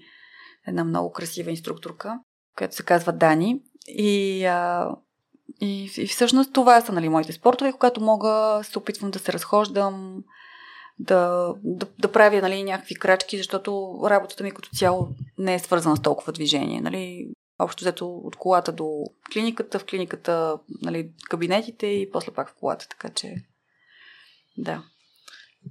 една 0.67 0.85
много 0.85 1.13
красива 1.13 1.51
инструкторка, 1.51 2.21
която 2.57 2.75
се 2.75 2.83
казва 2.83 3.13
Дани. 3.13 3.61
И, 3.89 4.45
а, 4.45 4.91
и, 5.61 5.91
и 5.97 6.07
всъщност 6.07 6.53
това 6.53 6.81
са 6.81 6.93
нали, 6.93 7.09
моите 7.09 7.33
спортове, 7.33 7.73
когато 7.73 8.01
мога, 8.01 8.61
се 8.65 8.79
опитвам 8.79 9.11
да 9.11 9.19
се 9.19 9.33
разхождам, 9.33 10.25
да, 10.99 11.53
да, 11.65 11.87
да 11.99 12.13
правя 12.13 12.41
нали, 12.41 12.63
някакви 12.63 12.95
крачки, 12.95 13.37
защото 13.39 14.01
работата 14.05 14.45
ми 14.45 14.51
като 14.51 14.69
цяло 14.71 15.09
не 15.39 15.55
е 15.55 15.59
свързана 15.59 15.97
с 15.97 16.03
толкова 16.03 16.33
движение. 16.33 16.81
Нали. 16.81 17.31
Общо 17.59 17.85
взето 17.85 18.09
от 18.09 18.37
колата 18.37 18.73
до 18.73 19.05
клиниката, 19.33 19.79
в 19.79 19.85
клиниката 19.85 20.59
нали, 20.83 21.13
кабинетите 21.29 21.87
и 21.87 22.11
после 22.11 22.33
пак 22.33 22.49
в 22.49 22.55
колата, 22.61 22.89
така 22.89 23.09
че 23.09 23.35
да. 24.59 24.83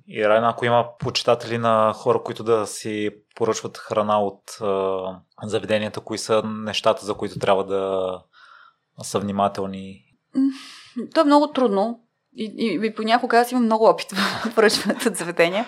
И 0.07 0.27
Райна, 0.27 0.49
ако 0.49 0.65
има 0.65 0.85
почитатели 0.99 1.57
на 1.57 1.93
хора, 1.93 2.23
които 2.23 2.43
да 2.43 2.67
си 2.67 3.09
поръчват 3.35 3.77
храна 3.77 4.21
от 4.21 4.41
е, 4.61 5.47
заведенията, 5.47 6.01
кои 6.01 6.17
са 6.17 6.43
нещата, 6.45 7.05
за 7.05 7.13
които 7.13 7.39
трябва 7.39 7.65
да 7.65 9.03
са 9.03 9.19
внимателни? 9.19 10.01
То 11.13 11.21
е 11.21 11.25
много 11.25 11.51
трудно. 11.51 11.99
И, 12.37 12.53
и, 12.57 12.87
и 12.87 12.95
понякога 12.95 13.37
аз 13.39 13.51
имам 13.51 13.63
много 13.63 13.85
опит 13.85 14.11
в 14.11 14.51
поръчването 14.55 15.09
от 15.09 15.15
заведения, 15.15 15.65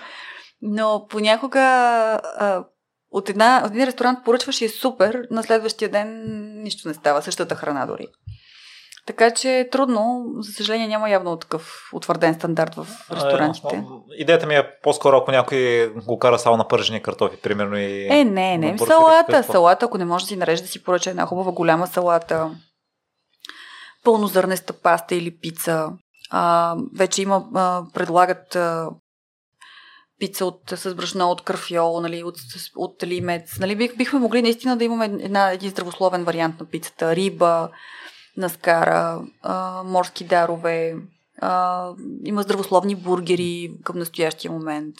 но 0.62 1.06
понякога 1.10 1.60
а, 1.60 2.64
от, 3.10 3.28
една, 3.28 3.62
от 3.64 3.70
един 3.70 3.84
ресторант 3.86 4.24
поръчваш 4.24 4.60
и 4.60 4.64
е 4.64 4.68
супер, 4.68 5.26
на 5.30 5.42
следващия 5.42 5.88
ден 5.88 6.22
нищо 6.62 6.88
не 6.88 6.94
става, 6.94 7.22
същата 7.22 7.54
храна 7.54 7.86
дори. 7.86 8.06
Така 9.08 9.30
че 9.30 9.58
е 9.58 9.70
трудно, 9.70 10.26
за 10.38 10.52
съжаление 10.52 10.88
няма 10.88 11.10
явно 11.10 11.36
такъв 11.36 11.90
утвърден 11.92 12.34
стандарт 12.34 12.74
в 12.74 12.86
ресторантите. 13.12 13.84
А, 13.90 14.14
идеята 14.16 14.46
ми 14.46 14.54
е 14.54 14.70
по-скоро, 14.82 15.16
ако 15.16 15.30
някой 15.30 15.92
го 16.06 16.18
кара 16.18 16.38
само 16.38 16.56
на 16.56 16.68
пържени 16.68 17.02
картофи, 17.02 17.36
примерно 17.36 17.78
и... 17.78 18.06
Е, 18.10 18.24
не, 18.24 18.58
не, 18.58 18.78
салата, 18.78 19.42
салата, 19.42 19.86
ако 19.86 19.98
не 19.98 20.04
може 20.04 20.24
да 20.24 20.28
си 20.28 20.36
нарежда 20.36 20.66
да 20.66 20.70
си 20.70 20.82
поръча 20.82 21.10
една 21.10 21.26
хубава 21.26 21.52
голяма 21.52 21.86
салата, 21.86 22.50
пълнозърнеста 24.04 24.72
паста 24.72 25.14
или 25.14 25.38
пица. 25.38 25.88
А, 26.30 26.76
вече 26.96 27.22
има, 27.22 27.44
а, 27.54 27.82
предлагат 27.94 28.56
а, 28.56 28.88
пица 30.18 30.46
от, 30.46 30.60
с 30.66 30.94
брашно 30.94 31.30
от 31.30 31.42
карфиол, 31.42 32.00
нали, 32.00 32.22
от, 32.22 32.36
от 32.76 33.02
лимец. 33.02 33.58
Нали, 33.58 33.76
бих, 33.76 33.96
бихме 33.96 34.18
могли 34.18 34.42
наистина 34.42 34.76
да 34.76 34.84
имаме 34.84 35.04
една, 35.04 35.50
един 35.50 35.70
здравословен 35.70 36.24
вариант 36.24 36.60
на 36.60 36.66
пицата. 36.66 37.16
Риба, 37.16 37.68
наскара, 38.38 39.22
морски 39.84 40.24
дарове, 40.24 40.96
има 42.24 42.42
здравословни 42.42 42.94
бургери 42.94 43.72
към 43.84 43.98
настоящия 43.98 44.52
момент. 44.52 44.94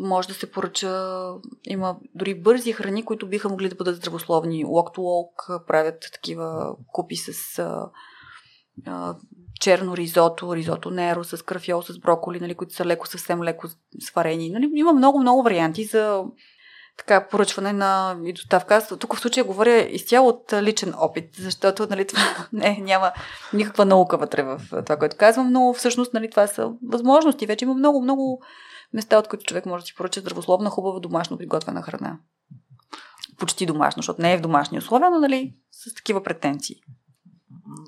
Може 0.00 0.28
да 0.28 0.34
се 0.34 0.50
поръча, 0.50 1.16
има 1.64 1.96
дори 2.14 2.34
бързи 2.34 2.72
храни, 2.72 3.04
които 3.04 3.28
биха 3.28 3.48
могли 3.48 3.68
да 3.68 3.74
бъдат 3.74 3.96
здравословни. 3.96 4.64
Walk 4.64 4.96
to 4.96 4.98
walk 4.98 5.66
правят 5.66 6.00
такива 6.12 6.76
купи 6.92 7.16
с 7.16 7.62
черно 9.60 9.96
ризото, 9.96 10.56
ризото 10.56 10.90
неро 10.90 11.24
с 11.24 11.44
крафиол, 11.44 11.82
с 11.82 11.98
броколи, 11.98 12.40
нали, 12.40 12.54
които 12.54 12.74
са 12.74 12.84
леко, 12.84 13.06
съвсем 13.06 13.42
леко 13.42 13.68
сварени. 14.00 14.50
Нали, 14.50 14.70
има 14.74 14.92
много-много 14.92 15.42
варианти 15.42 15.84
за 15.84 16.24
така 17.00 17.28
поръчване 17.28 17.72
на 17.72 18.16
и 18.24 18.32
доставка. 18.32 18.74
Аз 18.74 18.88
тук 18.88 19.16
в 19.16 19.20
случая 19.20 19.44
говоря 19.44 19.78
изцяло 19.78 20.28
от 20.28 20.52
личен 20.52 20.94
опит, 20.96 21.34
защото 21.38 21.86
нали, 21.90 22.06
това 22.06 22.22
не, 22.52 22.78
няма 22.82 23.12
никаква 23.52 23.84
наука 23.84 24.18
вътре 24.18 24.42
в 24.42 24.60
това, 24.70 24.96
което 24.96 25.16
казвам, 25.16 25.52
но 25.52 25.72
всъщност 25.72 26.14
нали, 26.14 26.30
това 26.30 26.46
са 26.46 26.72
възможности. 26.88 27.46
Вече 27.46 27.64
има 27.64 27.74
много, 27.74 28.02
много 28.02 28.42
места, 28.92 29.18
от 29.18 29.28
които 29.28 29.44
човек 29.44 29.66
може 29.66 29.82
да 29.82 29.86
си 29.86 29.94
поръча 29.94 30.20
здравословна, 30.20 30.70
хубава, 30.70 31.00
домашно 31.00 31.38
приготвена 31.38 31.82
храна. 31.82 32.18
Почти 33.38 33.66
домашно, 33.66 34.00
защото 34.00 34.22
не 34.22 34.32
е 34.32 34.38
в 34.38 34.40
домашни 34.40 34.78
условия, 34.78 35.10
но 35.10 35.18
нали, 35.18 35.54
с 35.72 35.94
такива 35.94 36.22
претенции. 36.22 36.76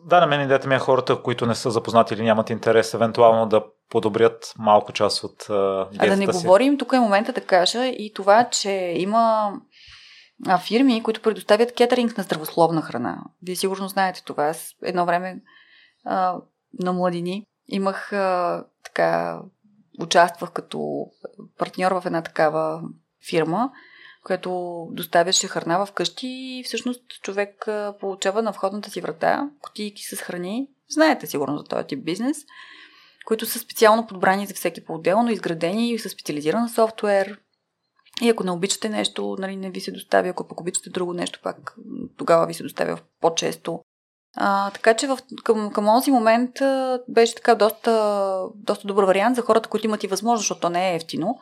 Да, 0.04 0.20
на 0.20 0.26
мен 0.26 0.40
идеята 0.40 0.68
ми 0.68 0.74
е 0.74 0.78
хората, 0.78 1.22
които 1.22 1.46
не 1.46 1.54
са 1.54 1.70
запознати 1.70 2.14
или 2.14 2.22
нямат 2.22 2.50
интерес, 2.50 2.94
евентуално 2.94 3.46
да 3.46 3.64
подобрят 3.90 4.54
малко 4.58 4.92
част 4.92 5.24
от 5.24 5.50
а, 5.50 5.88
А 5.98 6.06
да 6.06 6.16
не 6.16 6.32
си. 6.32 6.32
говорим, 6.32 6.78
тук 6.78 6.92
е 6.92 6.98
момента 6.98 7.32
да 7.32 7.40
кажа 7.40 7.86
и 7.86 8.12
това, 8.14 8.44
че 8.44 8.70
има 8.96 9.52
а, 10.46 10.58
фирми, 10.58 11.02
които 11.02 11.22
предоставят 11.22 11.74
кетеринг 11.74 12.16
на 12.16 12.24
здравословна 12.24 12.82
храна. 12.82 13.18
Вие 13.42 13.56
сигурно 13.56 13.88
знаете 13.88 14.24
това. 14.24 14.44
Аз 14.44 14.70
едно 14.82 15.06
време 15.06 15.40
а, 16.04 16.36
на 16.80 16.92
младини 16.92 17.46
имах 17.68 18.12
а, 18.12 18.64
така, 18.84 19.40
участвах 20.00 20.50
като 20.50 21.06
партньор 21.58 21.92
в 21.92 22.06
една 22.06 22.22
такава 22.22 22.82
фирма, 23.30 23.70
която 24.24 24.88
доставяше 24.90 25.48
храна 25.48 25.86
в 25.86 25.92
къщи 25.92 26.28
и 26.28 26.62
всъщност 26.64 27.02
човек 27.22 27.68
получава 28.00 28.42
на 28.42 28.52
входната 28.52 28.90
си 28.90 29.00
врата 29.00 29.50
кутийки 29.60 30.02
с 30.02 30.16
храни. 30.16 30.68
Знаете 30.88 31.26
сигурно 31.26 31.58
за 31.58 31.64
този 31.64 31.86
тип 31.86 32.04
бизнес 32.04 32.36
които 33.24 33.46
са 33.46 33.58
специално 33.58 34.06
подбрани 34.06 34.46
за 34.46 34.54
всеки 34.54 34.84
по-отделно, 34.84 35.30
изградени 35.30 35.90
и 35.90 35.98
с 35.98 36.08
специализиран 36.08 36.68
софтуер. 36.68 37.40
И 38.22 38.28
ако 38.28 38.44
не 38.44 38.50
обичате 38.50 38.88
нещо, 38.88 39.36
нали, 39.38 39.56
не 39.56 39.70
ви 39.70 39.80
се 39.80 39.92
доставя, 39.92 40.28
ако 40.28 40.48
пък 40.48 40.60
обичате 40.60 40.90
друго 40.90 41.12
нещо, 41.12 41.40
пак 41.42 41.74
тогава 42.16 42.46
ви 42.46 42.54
се 42.54 42.62
доставя 42.62 42.98
по-често. 43.20 43.80
А, 44.36 44.70
така 44.70 44.94
че 44.94 45.06
в, 45.06 45.18
към, 45.44 45.72
към 45.72 45.84
този 45.84 46.10
момент 46.10 46.60
а, 46.60 47.00
беше 47.08 47.34
така 47.34 47.54
доста, 47.54 48.44
доста 48.54 48.86
добър 48.86 49.04
вариант 49.04 49.36
за 49.36 49.42
хората, 49.42 49.68
които 49.68 49.86
имат 49.86 50.04
и 50.04 50.06
възможност, 50.06 50.42
защото 50.42 50.60
то 50.60 50.70
не 50.70 50.92
е 50.92 50.94
ефтино, 50.94 51.38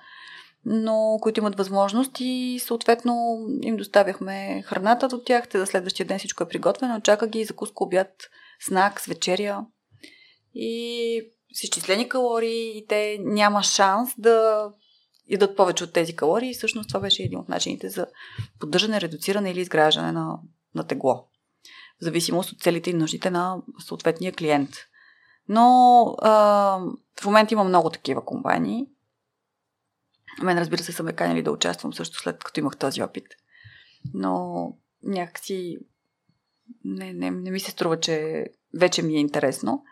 но 0.65 1.19
които 1.21 1.41
имат 1.41 1.59
възможност 1.59 2.13
и 2.21 2.61
съответно 2.63 3.39
им 3.63 3.77
доставяхме 3.77 4.63
храната 4.63 5.09
до 5.09 5.19
тях, 5.19 5.49
те 5.49 5.59
за 5.59 5.67
следващия 5.67 6.07
ден 6.07 6.19
всичко 6.19 6.43
е 6.43 6.49
приготвено, 6.49 7.01
чака 7.01 7.29
ги 7.29 7.45
закуска, 7.45 7.85
обяд, 7.85 8.11
знак, 8.69 9.01
с 9.01 9.07
вечеря. 9.07 9.67
И 10.55 11.23
с 11.53 11.65
изчислени 11.65 12.09
калории 12.09 12.79
и 12.79 12.87
те 12.89 13.19
няма 13.21 13.63
шанс 13.63 14.11
да 14.19 14.67
ядат 15.31 15.57
повече 15.57 15.85
от 15.85 15.93
тези 15.93 16.17
калории. 16.17 16.51
И 16.51 16.55
всъщност 16.55 16.89
това 16.89 17.01
беше 17.01 17.23
един 17.23 17.39
от 17.39 17.49
начините 17.49 17.89
за 17.89 18.07
поддържане, 18.61 19.01
редуциране 19.01 19.51
или 19.51 19.61
изграждане 19.61 20.13
на, 20.13 20.39
на 20.75 20.85
тегло. 20.85 21.27
В 22.01 22.05
зависимост 22.05 22.53
от 22.53 22.61
целите 22.61 22.91
и 22.91 22.95
нуждите 22.95 23.31
на 23.31 23.57
съответния 23.87 24.33
клиент. 24.33 24.71
Но 25.49 26.05
а, 26.23 26.31
в 27.21 27.25
момента 27.25 27.55
има 27.55 27.65
много 27.65 27.91
такива 27.91 28.25
компании. 28.25 28.87
Мен, 30.43 30.59
разбира 30.59 30.83
се, 30.83 30.93
са 30.93 31.03
ме 31.03 31.13
канили 31.13 31.43
да 31.43 31.53
участвам 31.53 31.93
също 31.93 32.19
след 32.19 32.45
като 32.45 32.61
имах 32.61 32.77
този 32.77 33.03
опит. 33.03 33.27
Но 34.15 34.67
някакси 35.03 35.79
не, 36.85 37.13
не, 37.13 37.31
не 37.31 37.51
ми 37.51 37.61
се 37.61 37.71
струва, 37.71 38.01
че 38.01 38.45
вече 38.79 39.03
ми 39.03 39.15
е 39.15 39.21
интересно. 39.21 39.85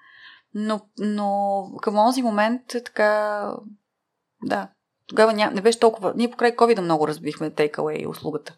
Но, 0.55 0.81
но 0.98 1.62
към 1.83 1.94
този 1.94 2.22
момент 2.22 2.62
така, 2.68 3.53
да, 4.42 4.68
тогава 5.07 5.33
ня, 5.33 5.51
не 5.51 5.61
беше 5.61 5.81
толкова. 5.81 6.12
Ние 6.16 6.31
покрай 6.31 6.57
COVID 6.57 6.81
много 6.81 7.09
разбихме 7.09 7.51
takeaway 7.51 8.09
услугата. 8.09 8.57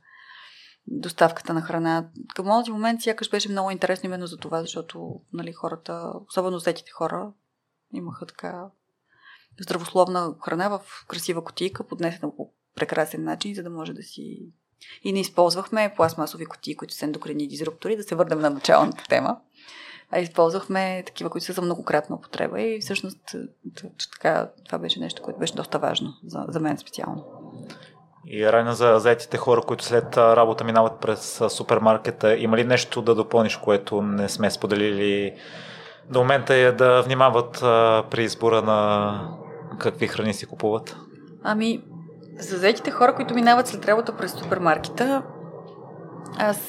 Доставката 0.86 1.54
на 1.54 1.62
храна. 1.62 2.10
Към 2.34 2.46
този 2.46 2.70
момент 2.70 3.02
сякаш 3.02 3.30
беше 3.30 3.50
много 3.50 3.70
интересно 3.70 4.06
именно 4.06 4.26
за 4.26 4.36
това, 4.36 4.60
защото 4.60 5.20
нали, 5.32 5.52
хората, 5.52 6.12
особено 6.28 6.58
зетите 6.58 6.90
хора, 6.90 7.32
имаха 7.94 8.26
така 8.26 8.70
здравословна 9.60 10.34
храна 10.44 10.68
в 10.68 10.80
красива 11.08 11.44
котийка, 11.44 11.86
поднесена 11.86 12.36
по 12.36 12.50
прекрасен 12.76 13.24
начин, 13.24 13.54
за 13.54 13.62
да 13.62 13.70
може 13.70 13.92
да 13.92 14.02
си... 14.02 14.38
И 15.04 15.12
не 15.12 15.20
използвахме 15.20 15.92
пластмасови 15.96 16.46
котии, 16.46 16.76
които 16.76 16.94
са 16.94 17.04
ендокрини 17.04 17.48
дизруптори, 17.48 17.96
да 17.96 18.02
се 18.02 18.14
върнем 18.14 18.40
на 18.40 18.50
началната 18.50 19.04
тема. 19.08 19.36
А 20.10 20.20
използвахме 20.20 21.02
такива, 21.06 21.30
които 21.30 21.44
са 21.44 21.52
за 21.52 21.62
многократна 21.62 22.16
употреба. 22.16 22.60
И 22.60 22.80
всъщност 22.80 23.36
така, 24.12 24.50
това 24.66 24.78
беше 24.78 25.00
нещо, 25.00 25.22
което 25.22 25.40
беше 25.40 25.54
доста 25.54 25.78
важно 25.78 26.14
за, 26.26 26.44
за 26.48 26.60
мен 26.60 26.78
специално. 26.78 27.24
И 28.26 28.52
Райна 28.52 28.74
за 28.74 28.98
заетите 28.98 29.36
хора, 29.36 29.62
които 29.62 29.84
след 29.84 30.16
работа 30.16 30.64
минават 30.64 31.00
през 31.00 31.42
супермаркета, 31.48 32.36
има 32.36 32.56
ли 32.56 32.64
нещо 32.64 33.02
да 33.02 33.14
допълниш, 33.14 33.56
което 33.56 34.02
не 34.02 34.28
сме 34.28 34.50
споделили? 34.50 35.34
До 36.10 36.18
момента 36.18 36.54
е 36.54 36.72
да 36.72 37.02
внимават 37.02 37.62
а, 37.62 38.04
при 38.10 38.24
избора 38.24 38.62
на 38.62 39.39
какви 39.80 40.06
храни 40.06 40.34
си 40.34 40.46
купуват? 40.46 40.96
Ами, 41.42 41.82
за 42.38 42.58
заетите 42.58 42.90
хора, 42.90 43.14
които 43.14 43.34
минават 43.34 43.66
след 43.66 43.84
работа 43.84 44.16
през 44.16 44.32
супермаркета, 44.32 45.22
аз 46.38 46.66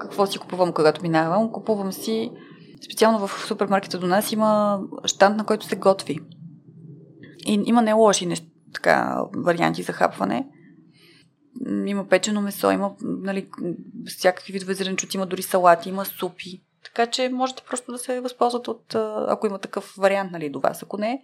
какво 0.00 0.26
си 0.26 0.38
купувам, 0.38 0.72
когато 0.72 1.02
минавам? 1.02 1.52
Купувам 1.52 1.92
си, 1.92 2.30
специално 2.84 3.26
в 3.26 3.46
супермаркета 3.46 3.98
до 3.98 4.06
нас 4.06 4.32
има 4.32 4.80
штант, 5.06 5.36
на 5.36 5.46
който 5.46 5.66
се 5.66 5.76
готви. 5.76 6.18
И 7.46 7.62
има 7.64 7.82
не 7.82 7.92
лоши 7.92 8.28
така, 8.74 9.24
варианти 9.36 9.82
за 9.82 9.92
хапване. 9.92 10.48
Има 11.86 12.08
печено 12.08 12.40
месо, 12.40 12.70
има 12.70 12.94
нали, 13.00 13.48
всякакви 14.06 14.52
видове 14.52 14.74
зеленчуци, 14.74 15.16
има 15.16 15.26
дори 15.26 15.42
салати, 15.42 15.88
има 15.88 16.04
супи. 16.04 16.62
Така 16.84 17.06
че 17.06 17.28
можете 17.28 17.62
просто 17.68 17.92
да 17.92 17.98
се 17.98 18.20
възползвате 18.20 18.70
от, 18.70 18.94
ако 19.28 19.46
има 19.46 19.58
такъв 19.58 19.94
вариант 19.98 20.32
нали, 20.32 20.50
до 20.50 20.60
вас. 20.60 20.82
Ако 20.82 20.96
не, 20.96 21.22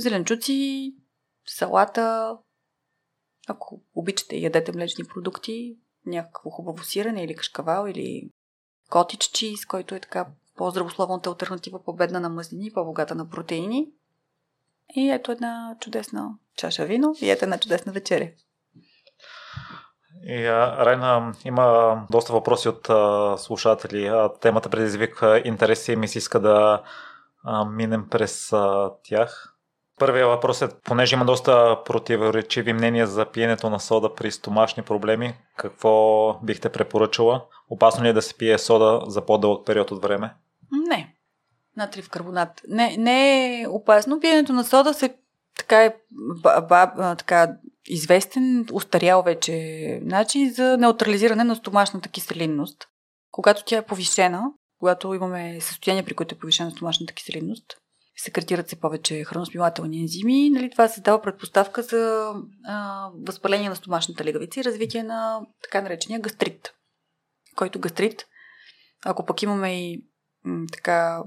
зеленчуци, 0.00 0.94
салата, 1.46 2.36
ако 3.48 3.82
обичате 3.94 4.36
ядете 4.36 4.72
млечни 4.72 5.04
продукти, 5.04 5.76
някакво 6.06 6.50
хубаво 6.50 6.84
сирене 6.84 7.24
или 7.24 7.36
кашкавал 7.36 7.86
или 7.88 8.30
котич 8.90 9.24
чиз, 9.24 9.66
който 9.66 9.94
е 9.94 10.00
така 10.00 10.26
по-здравословната 10.56 11.30
альтернатива, 11.30 11.84
по-бедна 11.84 12.20
на 12.20 12.28
мазнини, 12.28 12.72
по-богата 12.74 13.14
на 13.14 13.28
протеини. 13.28 13.88
И 14.96 15.10
ето 15.10 15.32
една 15.32 15.76
чудесна 15.80 16.30
чаша 16.56 16.84
вино 16.84 17.14
и 17.20 17.30
ето 17.30 17.44
една 17.44 17.58
чудесна 17.58 17.92
вечеря. 17.92 18.30
И, 20.28 20.50
Райна, 20.50 21.34
има 21.44 21.96
доста 22.10 22.32
въпроси 22.32 22.68
от 22.68 22.90
а, 22.90 23.34
слушатели. 23.38 24.06
А, 24.06 24.32
темата 24.40 24.70
предизвика 24.70 25.42
интерес 25.44 25.88
и 25.88 25.96
ми 25.96 26.08
се 26.08 26.18
иска 26.18 26.40
да 26.40 26.82
а, 27.44 27.64
минем 27.64 28.08
през 28.10 28.52
а, 28.52 28.92
тях. 29.02 29.55
Първият 29.98 30.28
въпрос 30.28 30.62
е, 30.62 30.68
понеже 30.84 31.14
има 31.14 31.24
доста 31.24 31.82
противоречиви 31.84 32.72
мнения 32.72 33.06
за 33.06 33.26
пиенето 33.26 33.70
на 33.70 33.80
сода 33.80 34.14
при 34.14 34.30
стомашни 34.30 34.82
проблеми, 34.82 35.34
какво 35.56 36.34
бихте 36.42 36.68
препоръчала? 36.68 37.44
Опасно 37.70 38.04
ли 38.04 38.08
е 38.08 38.12
да 38.12 38.22
се 38.22 38.34
пие 38.34 38.58
сода 38.58 39.00
за 39.06 39.26
по-дълъг 39.26 39.66
период 39.66 39.90
от 39.90 40.02
време? 40.02 40.34
Не. 40.88 41.14
Натрив 41.76 42.10
карбонат. 42.10 42.62
Не, 42.68 42.96
не 42.98 43.60
е 43.60 43.68
опасно. 43.68 44.20
Пиенето 44.20 44.52
на 44.52 44.64
сода 44.64 44.94
се 44.94 45.14
така 45.56 45.84
е 45.84 45.94
ба, 46.42 47.14
така 47.18 47.56
известен, 47.86 48.66
устарял 48.72 49.22
вече 49.22 49.52
начин 50.02 50.52
за 50.52 50.76
неутрализиране 50.76 51.44
на 51.44 51.56
стомашната 51.56 52.08
киселинност. 52.08 52.88
Когато 53.30 53.64
тя 53.64 53.76
е 53.76 53.86
повишена, 53.86 54.42
когато 54.78 55.14
имаме 55.14 55.60
състояние, 55.60 56.04
при 56.04 56.14
което 56.14 56.34
е 56.34 56.38
повишена 56.38 56.70
стомашната 56.70 57.14
киселинност, 57.14 57.76
секретират 58.16 58.68
се 58.68 58.80
повече 58.80 59.24
храносмилателни 59.24 60.00
ензими, 60.00 60.50
нали, 60.50 60.70
това 60.70 60.88
създава 60.88 61.22
предпоставка 61.22 61.82
за 61.82 62.32
а, 62.64 63.08
възпаление 63.26 63.68
на 63.68 63.76
стомашната 63.76 64.24
легавица 64.24 64.60
и 64.60 64.64
развитие 64.64 65.02
на 65.02 65.40
така 65.62 65.82
наречения 65.82 66.20
гастрит. 66.20 66.74
Който 67.56 67.80
гастрит, 67.80 68.26
ако 69.04 69.26
пък 69.26 69.42
имаме 69.42 69.84
и 69.84 70.04
м, 70.44 70.66
така 70.72 71.22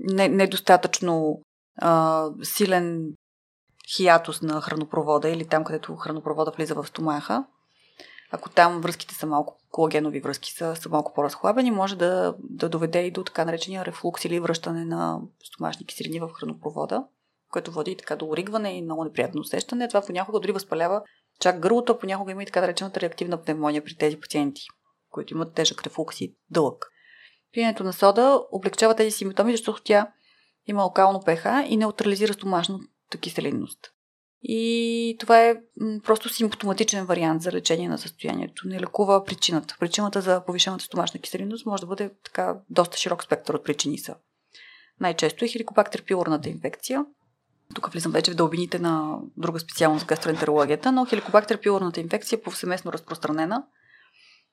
не, 0.00 0.28
недостатъчно 0.28 1.42
а, 1.76 2.26
силен 2.42 3.14
хиатус 3.96 4.42
на 4.42 4.60
хранопровода 4.60 5.28
или 5.28 5.48
там, 5.48 5.64
където 5.64 5.96
хранопровода 5.96 6.50
влиза 6.50 6.74
в 6.74 6.86
стомаха, 6.86 7.44
ако 8.30 8.50
там 8.50 8.80
връзките 8.80 9.14
са 9.14 9.26
малко, 9.26 9.58
колагенови 9.70 10.20
връзки 10.20 10.52
са, 10.52 10.76
са 10.76 10.88
малко 10.88 11.12
по-разхлабени, 11.14 11.70
може 11.70 11.96
да, 11.96 12.34
да 12.38 12.68
доведе 12.68 13.02
и 13.02 13.10
до 13.10 13.24
така 13.24 13.44
наречения 13.44 13.84
рефлукс 13.84 14.24
или 14.24 14.40
връщане 14.40 14.84
на 14.84 15.20
стомашни 15.44 15.86
киселини 15.86 16.20
в 16.20 16.30
хранопровода, 16.34 17.04
което 17.52 17.72
води 17.72 17.90
и 17.90 17.96
така 17.96 18.16
до 18.16 18.26
оригване 18.26 18.78
и 18.78 18.82
много 18.82 19.04
неприятно 19.04 19.40
усещане. 19.40 19.88
Това 19.88 20.02
понякога 20.06 20.40
дори 20.40 20.52
възпалява 20.52 21.02
чак 21.40 21.60
гърлото, 21.60 21.98
понякога 21.98 22.32
има 22.32 22.42
и 22.42 22.46
така 22.46 22.60
наречената 22.60 23.00
реактивна 23.00 23.42
пневмония 23.42 23.84
при 23.84 23.94
тези 23.94 24.20
пациенти, 24.20 24.62
които 25.10 25.34
имат 25.34 25.54
тежък 25.54 25.82
рефлукс 25.86 26.20
и 26.20 26.34
дълъг. 26.50 26.86
Пиенето 27.52 27.84
на 27.84 27.92
сода 27.92 28.42
облегчава 28.52 28.94
тези 28.94 29.10
симптоми, 29.10 29.52
защото 29.52 29.82
тя 29.82 30.12
има 30.66 30.82
локално 30.82 31.18
pH 31.18 31.66
и 31.66 31.76
неутрализира 31.76 32.32
стомашната 32.32 33.18
киселинност. 33.20 33.78
И 34.42 35.16
това 35.20 35.40
е 35.40 35.56
просто 36.04 36.28
симптоматичен 36.28 37.06
вариант 37.06 37.42
за 37.42 37.52
лечение 37.52 37.88
на 37.88 37.98
състоянието. 37.98 38.68
Не 38.68 38.80
лекува 38.80 39.24
причината. 39.24 39.76
Причината 39.80 40.20
за 40.20 40.44
повишената 40.44 40.84
стомашна 40.84 41.20
киселинност 41.20 41.66
може 41.66 41.80
да 41.80 41.86
бъде 41.86 42.10
така 42.24 42.56
доста 42.70 42.96
широк 42.98 43.24
спектър 43.24 43.54
от 43.54 43.64
причини 43.64 43.98
са. 43.98 44.14
Най-често 45.00 45.44
е 45.44 45.48
хеликобактер 45.48 46.04
пилорната 46.04 46.48
инфекция. 46.48 47.04
Тук 47.74 47.92
влизам 47.92 48.12
вече 48.12 48.30
в 48.30 48.34
дълбините 48.34 48.78
на 48.78 49.18
друга 49.36 49.60
специалност 49.60 50.06
гастроентерологията, 50.06 50.92
но 50.92 51.04
хеликобактер 51.04 51.60
пилорната 51.60 52.00
инфекция 52.00 52.36
е 52.36 52.42
повсеместно 52.42 52.92
разпространена 52.92 53.64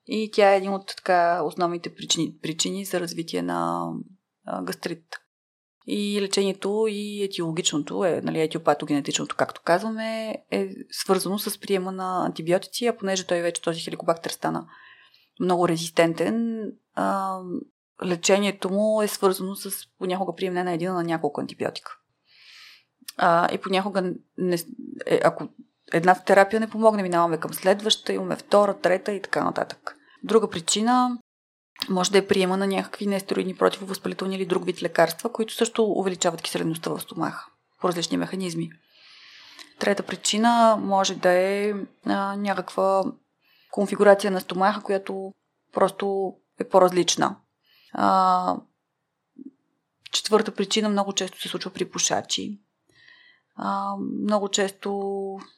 и 0.06 0.30
тя 0.32 0.52
е 0.52 0.56
един 0.56 0.72
от 0.72 0.86
така 0.96 1.42
основните 1.42 1.94
причини, 1.94 2.34
причини 2.42 2.84
за 2.84 3.00
развитие 3.00 3.42
на 3.42 3.90
гастрит. 4.62 5.04
И 5.86 6.20
лечението 6.22 6.86
и 6.88 7.22
етиологичното, 7.22 8.04
е, 8.04 8.20
нали, 8.24 8.40
етиопатогенетичното, 8.40 9.36
както 9.36 9.60
казваме, 9.64 10.36
е 10.50 10.68
свързано 10.90 11.38
с 11.38 11.60
приема 11.60 11.92
на 11.92 12.26
антибиотици, 12.26 12.86
а 12.86 12.96
понеже 12.96 13.26
той 13.26 13.40
вече 13.40 13.62
този 13.62 13.80
хеликобактер 13.80 14.30
стана 14.30 14.66
много 15.40 15.68
резистентен, 15.68 16.62
а, 16.94 17.38
лечението 18.04 18.70
му 18.70 19.02
е 19.02 19.08
свързано 19.08 19.54
с 19.54 19.70
понякога 19.98 20.34
прием 20.34 20.54
не 20.54 20.64
на 20.64 20.72
един, 20.72 20.92
на 20.92 21.04
няколко 21.04 21.40
антибиотика. 21.40 21.92
А, 23.16 23.54
и 23.54 23.58
понякога, 23.58 24.12
не, 24.38 24.56
е, 25.06 25.20
ако 25.24 25.48
една 25.92 26.14
терапия 26.14 26.60
не 26.60 26.70
помогне, 26.70 27.02
минаваме 27.02 27.40
към 27.40 27.54
следваща, 27.54 28.12
имаме 28.12 28.36
втора, 28.36 28.78
трета 28.78 29.12
и 29.12 29.22
така 29.22 29.44
нататък. 29.44 29.96
Друга 30.22 30.50
причина 30.50 31.18
може 31.88 32.12
да 32.12 32.18
е 32.18 32.26
приема 32.26 32.56
на 32.56 32.66
някакви 32.66 33.06
нестероидни 33.06 33.56
противовъзпалителни 33.56 34.36
или 34.36 34.46
друг 34.46 34.64
вид 34.64 34.82
лекарства, 34.82 35.32
които 35.32 35.54
също 35.54 35.84
увеличават 35.84 36.42
киселеността 36.42 36.90
в 36.90 37.00
стомаха 37.00 37.46
по 37.80 37.88
различни 37.88 38.16
механизми. 38.16 38.70
Трета 39.78 40.02
причина 40.02 40.78
може 40.80 41.14
да 41.14 41.30
е 41.30 41.74
а, 42.06 42.36
някаква 42.36 43.04
конфигурация 43.70 44.30
на 44.30 44.40
стомаха, 44.40 44.82
която 44.82 45.32
просто 45.72 46.34
е 46.60 46.64
по-различна. 46.64 47.36
А, 47.92 48.56
четвърта 50.12 50.54
причина 50.54 50.88
много 50.88 51.12
често 51.12 51.40
се 51.40 51.48
случва 51.48 51.70
при 51.70 51.90
пушачи 51.90 52.60
а, 53.56 53.96
много 54.22 54.48
често 54.48 54.90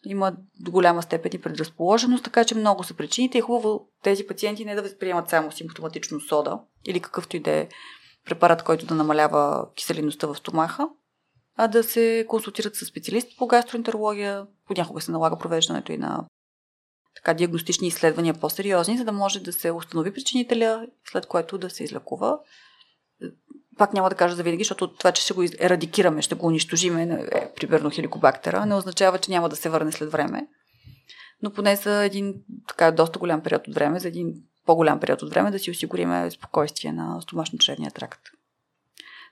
има 0.07 0.33
до 0.61 0.71
голяма 0.71 1.03
степен 1.03 1.31
и 1.35 1.41
предразположеност, 1.41 2.25
така 2.25 2.45
че 2.45 2.55
много 2.55 2.85
са 2.85 2.95
причините. 2.95 3.39
Е 3.39 3.41
хубаво 3.41 3.89
тези 4.03 4.27
пациенти 4.27 4.65
не 4.65 4.75
да 4.75 4.83
възприемат 4.83 5.29
само 5.29 5.53
симптоматично 5.53 6.21
сода 6.21 6.61
или 6.87 7.01
какъвто 7.01 7.37
и 7.37 7.41
да 7.41 7.51
е 7.51 7.69
препарат, 8.25 8.63
който 8.63 8.87
да 8.87 8.95
намалява 8.95 9.69
киселиността 9.75 10.27
в 10.27 10.37
стомаха, 10.37 10.89
а 11.57 11.69
да 11.69 11.83
се 11.83 12.27
консултират 12.29 12.77
с 12.77 12.85
специалист 12.85 13.39
по 13.39 13.47
гастроентерология. 13.47 14.47
Понякога 14.67 15.01
се 15.01 15.13
налага 15.13 15.39
провеждането 15.39 15.93
и 15.93 15.97
на 15.97 16.25
така 17.15 17.35
диагностични 17.35 17.89
изследвания 17.89 18.35
по-сериозни, 18.35 18.99
за 18.99 19.05
да 19.05 19.13
може 19.13 19.41
да 19.41 19.53
се 19.53 19.73
установи 19.73 20.15
причинителя, 20.15 20.87
след 21.11 21.27
което 21.27 21.59
да 21.59 21.71
се 21.71 21.85
излекува 21.85 22.39
пак 23.79 23.93
няма 23.93 24.11
да 24.11 24.17
кажа 24.17 24.37
за 24.37 24.43
винаги, 24.43 24.64
защото 24.64 24.95
това, 24.95 25.12
че 25.12 25.23
ще 25.23 25.35
го 25.35 25.43
ерадикираме, 25.43 26.23
ще 26.23 26.35
го 26.35 26.47
унищожиме, 26.47 27.03
е, 27.03 27.53
примерно 27.55 27.91
хеликобактера, 27.91 28.67
не 28.67 28.75
означава, 28.75 29.19
че 29.19 29.31
няма 29.31 29.49
да 29.49 29.57
се 29.57 29.69
върне 29.69 29.93
след 29.93 30.12
време. 30.12 30.47
Но 31.43 31.53
поне 31.53 31.77
за 31.77 32.05
един 32.05 32.35
така 32.69 32.91
доста 32.91 33.19
голям 33.19 33.43
период 33.43 33.69
от 33.69 33.75
време, 33.75 34.01
за 34.01 34.09
един 34.09 34.35
по-голям 34.67 35.01
период 35.01 35.23
от 35.23 35.31
време 35.31 35.51
да 35.51 35.59
си 35.59 35.71
осигуриме 35.71 36.31
спокойствие 36.31 36.93
на 36.93 37.21
стомашно-чревния 37.23 37.95
тракт. 37.95 38.21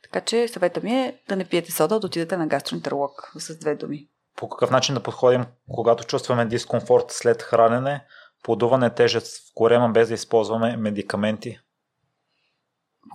Така 0.03 0.21
че 0.21 0.49
съвета 0.49 0.81
ми 0.83 0.93
е 0.93 1.19
да 1.29 1.37
не 1.37 1.45
пиете 1.45 1.73
сода, 1.73 2.01
да 2.01 2.07
отидете 2.07 2.37
на 2.37 2.47
гастроентеролог 2.47 3.33
с 3.39 3.59
две 3.59 3.75
думи. 3.75 4.09
По 4.37 4.49
какъв 4.49 4.71
начин 4.71 4.95
да 4.95 5.03
подходим, 5.03 5.45
когато 5.71 6.05
чувстваме 6.05 6.47
дискомфорт 6.47 7.05
след 7.09 7.43
хранене, 7.43 8.05
подуване 8.43 8.95
тежест 8.95 9.51
в 9.51 9.53
корема 9.55 9.89
без 9.89 10.09
да 10.09 10.15
използваме 10.15 10.77
медикаменти? 10.77 11.59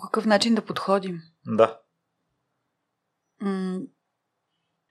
По 0.02 0.06
какъв 0.08 0.26
начин 0.26 0.56
да 0.56 0.66
подходим? 0.66 1.22
Да. 1.48 1.80
М- 3.42 3.82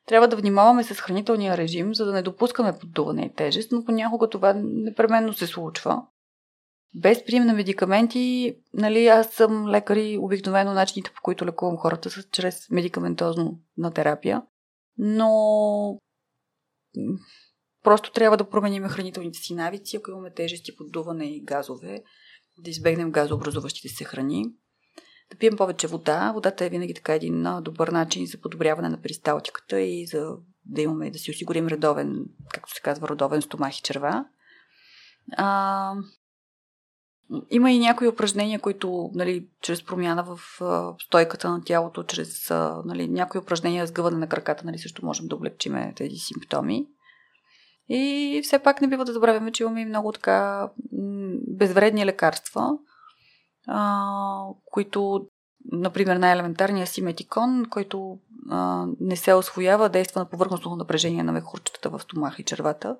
трябва 0.07 0.29
да 0.29 0.37
внимаваме 0.37 0.85
с 0.85 0.95
хранителния 0.95 1.57
режим, 1.57 1.95
за 1.95 2.05
да 2.05 2.13
не 2.13 2.23
допускаме 2.23 2.79
поддуване 2.79 3.23
и 3.23 3.35
тежест, 3.35 3.73
но 3.73 3.85
понякога 3.85 4.29
това 4.29 4.53
непременно 4.57 5.33
се 5.33 5.47
случва. 5.47 6.03
Без 6.95 7.25
прием 7.25 7.47
на 7.47 7.53
медикаменти, 7.53 8.57
нали, 8.75 9.07
аз 9.07 9.31
съм 9.31 9.69
лекар 9.69 9.97
и 9.97 10.19
обикновено 10.19 10.73
начините 10.73 11.11
по 11.15 11.23
които 11.23 11.47
лекувам 11.47 11.77
хората 11.77 12.11
са 12.11 12.23
чрез 12.23 12.71
медикаментозно 12.71 13.61
на 13.79 13.91
терапия. 13.91 14.43
Но 14.99 16.01
просто 17.83 18.13
трябва 18.13 18.37
да 18.37 18.49
променим 18.49 18.89
хранителните 18.89 19.39
си 19.39 19.55
навици, 19.55 19.97
ако 19.97 20.11
имаме 20.11 20.35
тежести, 20.35 20.77
поддуване 20.77 21.25
и 21.25 21.45
газове, 21.45 22.03
да 22.59 22.71
избегнем 22.71 23.13
газообразуващите 23.13 23.89
се 23.89 24.05
храни. 24.05 24.45
Да 25.31 25.37
пием 25.39 25.57
повече 25.57 25.87
вода. 25.87 26.33
Водата 26.33 26.65
е 26.65 26.69
винаги 26.69 26.95
така 26.95 27.15
един 27.15 27.47
добър 27.63 27.89
начин 27.89 28.27
за 28.27 28.41
подобряване 28.41 28.89
на 28.89 29.03
перисталтиката 29.03 29.81
и 29.81 30.07
за 30.07 30.37
да 30.65 30.83
имаме 30.83 31.11
да 31.11 31.19
си 31.19 31.31
осигурим 31.31 31.69
редовен, 31.69 32.25
както 32.53 32.75
се 32.75 32.81
казва, 32.81 33.09
родовен 33.09 33.43
стомах 33.43 33.79
и 33.79 33.83
черва. 33.83 34.25
А, 35.37 35.95
има 37.51 37.71
и 37.71 37.79
някои 37.79 38.09
упражнения, 38.09 38.61
които, 38.61 39.11
нали, 39.15 39.49
чрез 39.63 39.85
промяна 39.85 40.25
в 40.25 40.61
а, 40.61 40.95
стойката 40.99 41.51
на 41.51 41.65
тялото, 41.65 42.03
чрез 42.03 42.51
а, 42.51 42.83
нали, 42.85 43.09
някои 43.09 43.41
упражнения 43.41 43.87
с 43.87 43.93
гъване 43.93 44.17
на 44.17 44.29
краката, 44.29 44.67
нали, 44.67 44.79
също 44.79 45.05
можем 45.05 45.29
да 45.29 45.37
облегчим 45.37 45.93
тези 45.97 46.17
симптоми. 46.17 46.87
И 47.89 48.41
все 48.45 48.59
пак 48.59 48.81
не 48.81 48.89
бива 48.89 49.05
да 49.05 49.13
забравяме, 49.13 49.53
че 49.53 49.63
имаме 49.63 49.81
и 49.81 49.87
много 49.87 50.13
така 50.13 50.69
безвредни 51.49 52.07
лекарства, 52.07 52.79
а, 53.71 54.45
които, 54.65 55.27
например, 55.73 56.17
най-елементарния 56.17 56.87
симетикон, 56.87 57.67
който 57.71 58.19
а, 58.51 58.87
не 59.01 59.17
се 59.17 59.35
освоява, 59.35 59.89
действа 59.89 60.21
на 60.21 60.29
повърхностно 60.29 60.77
напрежение 60.77 61.23
на 61.23 61.33
мехурчетата 61.33 61.91
в 61.91 62.01
стомаха 62.01 62.43
и 62.43 62.45
червата 62.45 62.97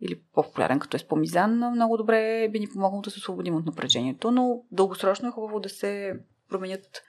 или 0.00 0.20
по-популярен 0.34 0.78
като 0.78 0.96
е 0.96 1.00
спомизан, 1.00 1.56
много 1.56 1.96
добре 1.96 2.48
би 2.48 2.60
ни 2.60 2.68
помогнало 2.68 3.02
да 3.02 3.10
се 3.10 3.18
освободим 3.18 3.56
от 3.56 3.66
напрежението, 3.66 4.30
но 4.30 4.60
дългосрочно 4.72 5.28
е 5.28 5.32
хубаво 5.32 5.60
да 5.60 5.68
се 5.68 6.14
променят 6.50 7.02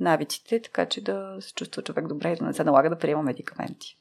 навиците, 0.00 0.62
така 0.62 0.86
че 0.86 1.04
да 1.04 1.36
се 1.40 1.54
чувства 1.54 1.82
човек 1.82 2.08
добре 2.08 2.32
и 2.32 2.36
да 2.36 2.44
не 2.44 2.54
се 2.54 2.64
налага 2.64 2.90
да 2.90 2.98
приема 2.98 3.22
медикаменти. 3.22 3.98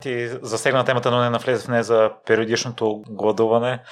Ти 0.00 0.28
засегна 0.42 0.84
темата, 0.84 1.10
но 1.10 1.20
не 1.20 1.30
навлезе 1.30 1.64
в 1.64 1.68
нея 1.68 1.82
за 1.82 2.10
периодичното 2.26 3.02
гладуване 3.10 3.82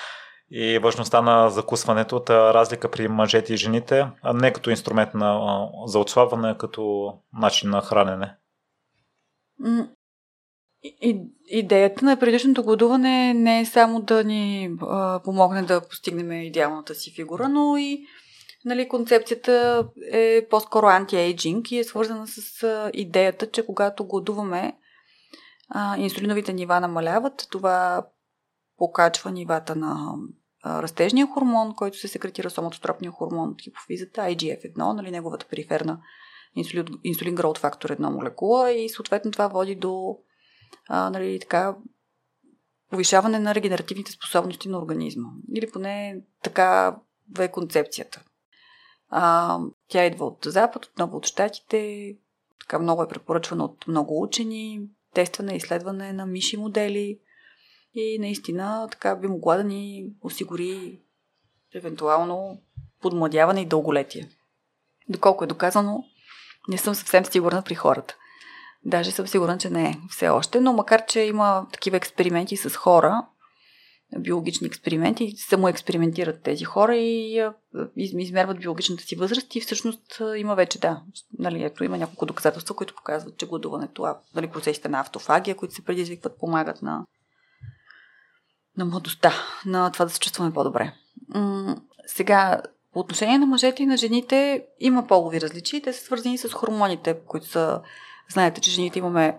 и 0.51 0.79
важността 0.79 1.23
на 1.23 1.51
закусването, 1.51 2.21
та 2.21 2.55
разлика 2.55 2.91
при 2.91 3.09
мъжете 3.09 3.55
и 3.55 3.57
жените, 3.57 4.07
а 4.23 4.33
не 4.33 4.53
като 4.53 4.71
инструмент 4.71 5.15
на, 5.15 5.61
за 5.87 5.99
отслабване, 5.99 6.51
а 6.51 6.59
като 6.59 7.13
начин 7.33 7.71
на 7.71 7.81
хранене. 7.81 8.37
И, 10.83 11.21
идеята 11.47 12.05
на 12.05 12.17
предишното 12.17 12.65
гладуване 12.65 13.35
не 13.35 13.61
е 13.61 13.67
само 13.67 14.01
да 14.01 14.25
ни 14.25 14.71
а, 14.81 15.21
помогне 15.25 15.63
да 15.63 15.89
постигнем 15.89 16.33
идеалната 16.33 16.95
си 16.95 17.13
фигура, 17.15 17.49
но 17.49 17.77
и 17.77 18.07
нали, 18.65 18.89
концепцията 18.89 19.85
е 20.13 20.47
по-скоро 20.51 20.87
антиейджинг 20.87 21.71
и 21.71 21.79
е 21.79 21.85
свързана 21.85 22.27
с 22.27 22.63
а, 22.63 22.91
идеята, 22.95 23.51
че 23.51 23.67
когато 23.67 24.05
гладуваме, 24.05 24.77
а, 25.69 25.99
инсулиновите 25.99 26.53
нива 26.53 26.81
намаляват, 26.81 27.47
това 27.51 28.07
покачва 28.85 29.31
нивата 29.31 29.77
на 29.77 30.15
растежния 30.67 31.27
хормон, 31.27 31.75
който 31.75 31.99
се 31.99 32.09
секретира 32.09 32.51
соматотропния 32.51 33.13
хормон 33.13 33.49
от 33.49 33.63
хипофизата, 33.63 34.21
IGF-1, 34.21 34.93
нали, 34.93 35.11
неговата 35.11 35.47
периферна 35.47 36.01
инсулин, 36.57 36.87
инсулин 37.05 37.35
гроуд 37.35 37.59
фактор 37.59 37.91
1 37.91 38.09
молекула 38.09 38.73
и 38.73 38.89
съответно 38.89 39.31
това 39.31 39.49
води 39.49 39.75
до 39.75 40.19
а, 40.89 41.11
нали, 41.11 41.41
така, 41.41 41.77
повишаване 42.91 43.39
на 43.39 43.55
регенеративните 43.55 44.13
способности 44.13 44.69
на 44.69 44.79
организма. 44.79 45.29
Или 45.57 45.71
поне 45.71 46.21
така 46.43 46.97
е 47.39 47.51
концепцията. 47.51 48.23
А, 49.09 49.59
тя 49.89 50.05
идва 50.05 50.27
от 50.27 50.39
Запад, 50.47 50.85
отново 50.85 51.17
от 51.17 51.27
Штатите, 51.27 52.13
така 52.61 52.79
много 52.79 53.03
е 53.03 53.09
препоръчвана 53.09 53.65
от 53.65 53.89
много 53.89 54.23
учени, 54.23 54.81
тестване 55.15 55.53
и 55.53 55.57
изследване 55.57 56.13
на 56.13 56.27
миши 56.27 56.57
модели 56.57 57.19
и 57.95 58.19
наистина 58.19 58.89
така 58.91 59.17
би 59.17 59.27
могла 59.27 59.57
да 59.57 59.65
ни 59.65 60.07
осигури 60.21 61.01
евентуално 61.75 62.63
подмладяване 63.01 63.61
и 63.61 63.67
дълголетие. 63.67 64.29
Доколко 65.09 65.45
е 65.45 65.47
доказано, 65.47 66.05
не 66.69 66.79
съм 66.79 66.95
съвсем 66.95 67.25
сигурна 67.25 67.63
при 67.63 67.75
хората. 67.75 68.17
Даже 68.85 69.11
съм 69.11 69.27
сигурна, 69.27 69.59
че 69.59 69.71
не 69.71 69.91
е 69.91 69.97
все 70.11 70.29
още, 70.29 70.61
но 70.61 70.73
макар, 70.73 71.07
че 71.07 71.21
има 71.21 71.67
такива 71.73 71.97
експерименти 71.97 72.57
с 72.57 72.77
хора, 72.77 73.27
биологични 74.19 74.67
експерименти, 74.67 75.35
само 75.37 75.69
експериментират 75.69 76.43
тези 76.43 76.65
хора 76.65 76.97
и 76.97 77.43
измерват 77.97 78.61
биологичната 78.61 79.03
си 79.03 79.17
възраст 79.17 79.55
и 79.55 79.61
всъщност 79.61 80.23
има 80.37 80.55
вече, 80.55 80.81
да, 80.81 81.03
нали, 81.39 81.65
ето 81.65 81.85
има 81.85 81.99
няколко 81.99 82.27
доказателства, 82.27 82.75
които 82.77 82.95
показват, 82.95 83.37
че 83.37 83.47
гладуването, 83.47 84.15
нали, 84.35 84.47
процесите 84.47 84.89
на 84.89 85.01
автофагия, 85.01 85.57
които 85.57 85.75
се 85.75 85.85
предизвикват, 85.85 86.39
помагат 86.39 86.83
на, 86.83 87.05
на 88.79 88.85
младостта, 88.85 89.33
на 89.67 89.91
това 89.91 90.05
да 90.05 90.11
се 90.11 90.21
чувстваме 90.21 90.53
по-добре. 90.53 90.93
М- 91.29 91.77
сега, 92.07 92.63
по 92.93 93.01
отношение 93.01 93.39
на 93.39 93.47
мъжете 93.47 93.83
и 93.83 93.87
на 93.87 93.97
жените 93.97 94.65
има 94.81 95.07
полови 95.07 95.41
различия. 95.41 95.83
Те 95.83 95.93
са 95.93 96.05
свързани 96.05 96.39
с 96.39 96.53
хормоните, 96.53 97.17
които 97.27 97.47
са 97.47 97.81
Знаете, 98.29 98.61
че 98.61 98.71
жените 98.71 98.99
имаме 98.99 99.39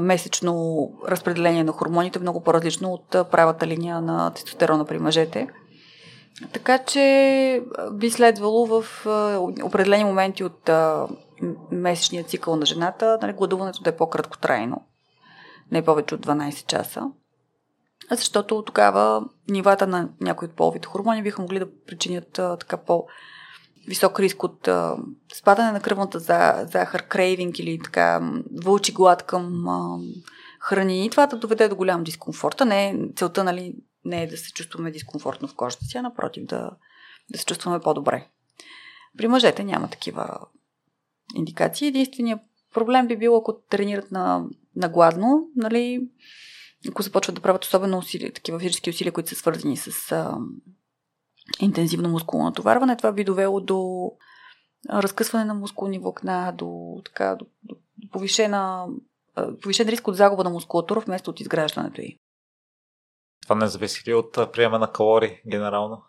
месечно 0.00 0.88
разпределение 1.08 1.64
на 1.64 1.72
хормоните, 1.72 2.18
много 2.18 2.42
по-различно 2.42 2.92
от 2.92 3.08
правата 3.30 3.66
линия 3.66 4.00
на 4.00 4.30
тестостерона 4.30 4.84
при 4.84 4.98
мъжете. 4.98 5.48
Така 6.52 6.78
че 6.78 7.62
би 7.92 8.10
следвало 8.10 8.66
в 8.66 9.06
определени 9.62 10.04
моменти 10.04 10.44
от 10.44 10.70
месечния 11.70 12.24
цикъл 12.24 12.56
на 12.56 12.66
жената 12.66 13.18
нали, 13.22 13.32
гладуването 13.32 13.82
да 13.82 13.90
е 13.90 13.96
по-краткотрайно, 13.96 14.82
не 15.72 15.84
повече 15.84 16.14
от 16.14 16.26
12 16.26 16.66
часа. 16.66 17.02
Защото 18.10 18.62
тогава 18.62 19.24
нивата 19.48 19.86
на 19.86 20.08
някои 20.20 20.48
от 20.48 20.54
половите 20.54 20.88
хормони 20.88 21.22
биха 21.22 21.42
могли 21.42 21.58
да 21.58 21.68
причинят 21.86 22.32
така 22.32 22.76
по- 22.76 23.06
висок 23.88 24.20
риск 24.20 24.42
от 24.42 24.68
а, 24.68 24.96
спадане 25.34 25.72
на 25.72 25.80
кръвната 25.80 26.18
за, 26.18 26.66
захар, 26.72 27.08
крейвинг 27.08 27.58
или 27.58 27.78
така 27.84 28.30
вълчи 28.64 28.92
глад 28.92 29.22
към 29.22 29.68
а, 29.68 29.98
храни 30.60 31.06
и 31.06 31.10
това 31.10 31.26
да 31.26 31.36
доведе 31.36 31.68
до 31.68 31.76
голям 31.76 32.04
дискомфорт. 32.04 32.60
Не, 32.66 32.98
целта 33.16 33.44
нали, 33.44 33.74
не 34.04 34.22
е 34.22 34.26
да 34.26 34.36
се 34.36 34.52
чувстваме 34.52 34.90
дискомфортно 34.90 35.48
в 35.48 35.54
кожата 35.54 35.84
си, 35.84 35.98
а 35.98 36.02
напротив 36.02 36.46
да, 36.46 36.70
да 37.30 37.38
се 37.38 37.44
чувстваме 37.44 37.80
по-добре. 37.80 38.26
При 39.18 39.28
мъжете 39.28 39.64
няма 39.64 39.88
такива 39.88 40.38
индикации. 41.34 41.88
Единственият 41.88 42.40
проблем 42.74 43.06
би 43.06 43.16
бил, 43.16 43.36
ако 43.36 43.60
тренират 43.70 44.10
на, 44.10 44.44
на 44.76 44.88
гладно, 44.88 45.48
нали, 45.56 46.08
ако 46.88 47.02
започват 47.02 47.34
да 47.34 47.42
правят 47.42 47.64
особено 47.64 47.98
усилия, 47.98 48.32
такива 48.32 48.58
физически 48.58 48.90
усилия, 48.90 49.12
които 49.12 49.28
са 49.28 49.34
свързани 49.34 49.76
с 49.76 50.12
а, 50.12 50.38
интензивно 51.60 52.08
мускулно 52.08 52.44
натоварване, 52.44 52.96
това 52.96 53.12
би 53.12 53.24
довело 53.24 53.60
до 53.60 54.10
разкъсване 54.90 55.44
на 55.44 55.54
мускулни 55.54 55.98
влакна, 55.98 56.54
до, 56.58 57.00
така, 57.04 57.36
до, 57.36 57.46
до 57.62 57.76
повишена, 58.12 58.86
повишен 59.62 59.88
риск 59.88 60.08
от 60.08 60.16
загуба 60.16 60.44
на 60.44 60.50
мускулатура 60.50 61.00
вместо 61.00 61.30
от 61.30 61.40
изграждането 61.40 62.00
й. 62.00 62.18
Това 63.42 63.56
не 63.56 63.66
зависи 63.66 64.10
ли 64.10 64.14
от 64.14 64.52
приема 64.52 64.78
на 64.78 64.92
калории 64.92 65.40
генерално? 65.50 66.02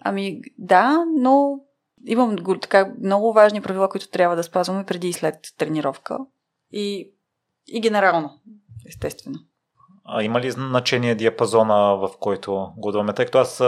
Ами 0.00 0.40
да, 0.58 1.04
но 1.16 1.60
имам 2.06 2.36
така 2.60 2.94
много 3.00 3.32
важни 3.32 3.62
правила, 3.62 3.88
които 3.88 4.10
трябва 4.10 4.36
да 4.36 4.42
спазваме 4.42 4.86
преди 4.86 5.08
и 5.08 5.12
след 5.12 5.36
тренировка. 5.58 6.18
И, 6.70 7.12
и 7.66 7.80
генерално, 7.80 8.40
естествено. 8.88 9.38
А 10.04 10.22
има 10.22 10.40
ли 10.40 10.50
значение 10.50 11.14
диапазона, 11.14 11.96
в 11.96 12.10
който 12.20 12.72
гладуваме? 12.78 13.12
Тъй 13.12 13.24
като 13.24 13.38
аз 13.38 13.62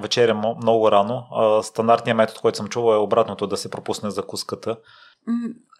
вечерям 0.00 0.42
много 0.62 0.90
рано, 0.90 1.26
стандартният 1.62 2.16
метод, 2.16 2.38
който 2.42 2.56
съм 2.56 2.68
чувал 2.68 2.94
е 2.94 2.98
обратното 2.98 3.46
да 3.46 3.56
се 3.56 3.70
пропусне 3.70 4.10
закуската. 4.10 4.76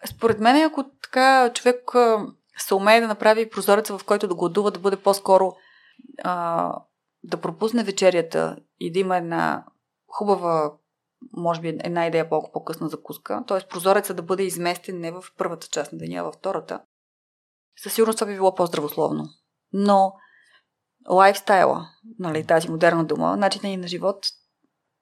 Според 0.05 0.39
мен, 0.39 0.63
ако 0.63 0.85
така 1.03 1.51
човек 1.53 1.91
се 2.57 2.75
умее 2.75 3.01
да 3.01 3.07
направи 3.07 3.49
прозореца, 3.49 3.97
в 3.97 4.05
който 4.05 4.27
да 4.27 4.35
гладува, 4.35 4.71
да 4.71 4.79
бъде 4.79 4.97
по-скоро 4.97 5.53
а, 6.23 6.73
да 7.23 7.41
пропусне 7.41 7.83
вечерята 7.83 8.57
и 8.79 8.91
да 8.91 8.99
има 8.99 9.17
една 9.17 9.65
хубава, 10.07 10.71
може 11.37 11.61
би 11.61 11.67
една 11.67 12.07
идея 12.07 12.29
по-късна 12.29 12.89
закуска, 12.89 13.43
т.е. 13.47 13.67
прозореца 13.67 14.13
да 14.13 14.21
бъде 14.21 14.43
изместен 14.43 14.99
не 14.99 15.11
в 15.11 15.23
първата 15.37 15.67
част 15.67 15.91
на 15.91 15.97
деня, 15.97 16.19
а 16.19 16.23
във 16.23 16.35
втората, 16.35 16.81
със 17.83 17.93
сигурност 17.93 18.19
това 18.19 18.31
би 18.31 18.35
било 18.35 18.55
по-здравословно. 18.55 19.23
Но 19.77 20.13
лайфстайла, 21.09 21.87
нали, 22.19 22.43
тази 22.43 22.69
модерна 22.69 23.05
дума, 23.05 23.37
начинът 23.37 23.63
ни 23.63 23.77
на 23.77 23.87
живот 23.87 24.25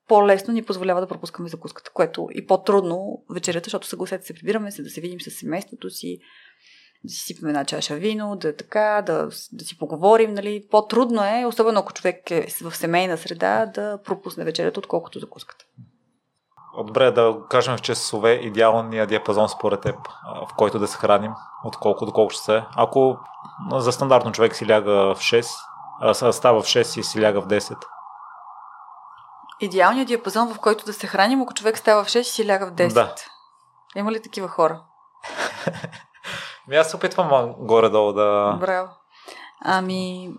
по-лесно 0.07 0.53
ни 0.53 0.63
позволява 0.63 1.01
да 1.01 1.07
пропускаме 1.07 1.49
закуската, 1.49 1.91
което 1.93 2.27
и 2.33 2.45
по-трудно 2.45 3.23
вечерята, 3.29 3.65
защото 3.65 3.87
съгласете 3.87 4.25
се, 4.25 4.33
прибираме 4.33 4.71
се 4.71 4.83
да 4.83 4.89
се 4.89 5.01
видим 5.01 5.21
с 5.21 5.31
семейството 5.31 5.89
си, 5.89 6.19
да 7.03 7.13
си 7.13 7.19
сипаме 7.19 7.49
една 7.49 7.65
чаша 7.65 7.95
вино, 7.95 8.35
да 8.35 8.55
така, 8.55 9.03
да, 9.05 9.29
да 9.53 9.65
си 9.65 9.77
поговорим, 9.77 10.33
нали. 10.33 10.67
По-трудно 10.71 11.23
е, 11.23 11.45
особено 11.45 11.79
ако 11.79 11.93
човек 11.93 12.31
е 12.31 12.47
в 12.61 12.75
семейна 12.75 13.17
среда, 13.17 13.65
да 13.65 13.99
пропусне 14.05 14.43
вечерята, 14.43 14.79
отколкото 14.79 15.19
закуската. 15.19 15.65
Добре, 16.77 17.11
да 17.11 17.35
кажем 17.49 17.77
в 17.77 17.81
часове 17.81 18.31
идеалния 18.31 19.07
диапазон 19.07 19.49
според 19.49 19.81
теб, 19.81 19.95
в 20.49 20.55
който 20.57 20.79
да 20.79 20.87
се 20.87 20.97
храним, 20.97 21.31
от 21.63 21.77
колко 21.77 22.05
до 22.05 22.11
колко 22.11 22.33
ще 22.33 22.55
е. 22.55 22.63
Ако 22.75 23.17
за 23.71 23.91
стандартно 23.91 24.31
човек 24.31 24.55
си 24.55 24.67
ляга 24.67 24.91
в 24.91 25.15
6, 25.15 25.47
а 26.01 26.13
става 26.13 26.61
в 26.61 26.65
6 26.65 26.99
и 26.99 27.03
си 27.03 27.21
ляга 27.21 27.41
в 27.41 27.47
10. 27.47 27.77
Идеалният 29.59 30.07
диапазон, 30.07 30.53
в 30.53 30.59
който 30.59 30.85
да 30.85 30.93
се 30.93 31.07
храним, 31.07 31.41
ако 31.41 31.53
човек 31.53 31.77
става 31.77 32.03
в 32.03 32.07
6 32.07 32.19
и 32.19 32.23
си 32.23 32.47
ляга 32.47 32.67
в 32.67 32.71
10. 32.71 32.93
Да. 32.93 33.15
Има 33.95 34.11
ли 34.11 34.21
такива 34.21 34.47
хора? 34.47 34.81
Ми 36.67 36.75
аз 36.75 36.89
се 36.89 36.95
опитвам 36.95 37.55
горе-долу 37.57 38.13
да... 38.13 38.57
Браво. 38.59 38.89
Ами, 39.61 40.33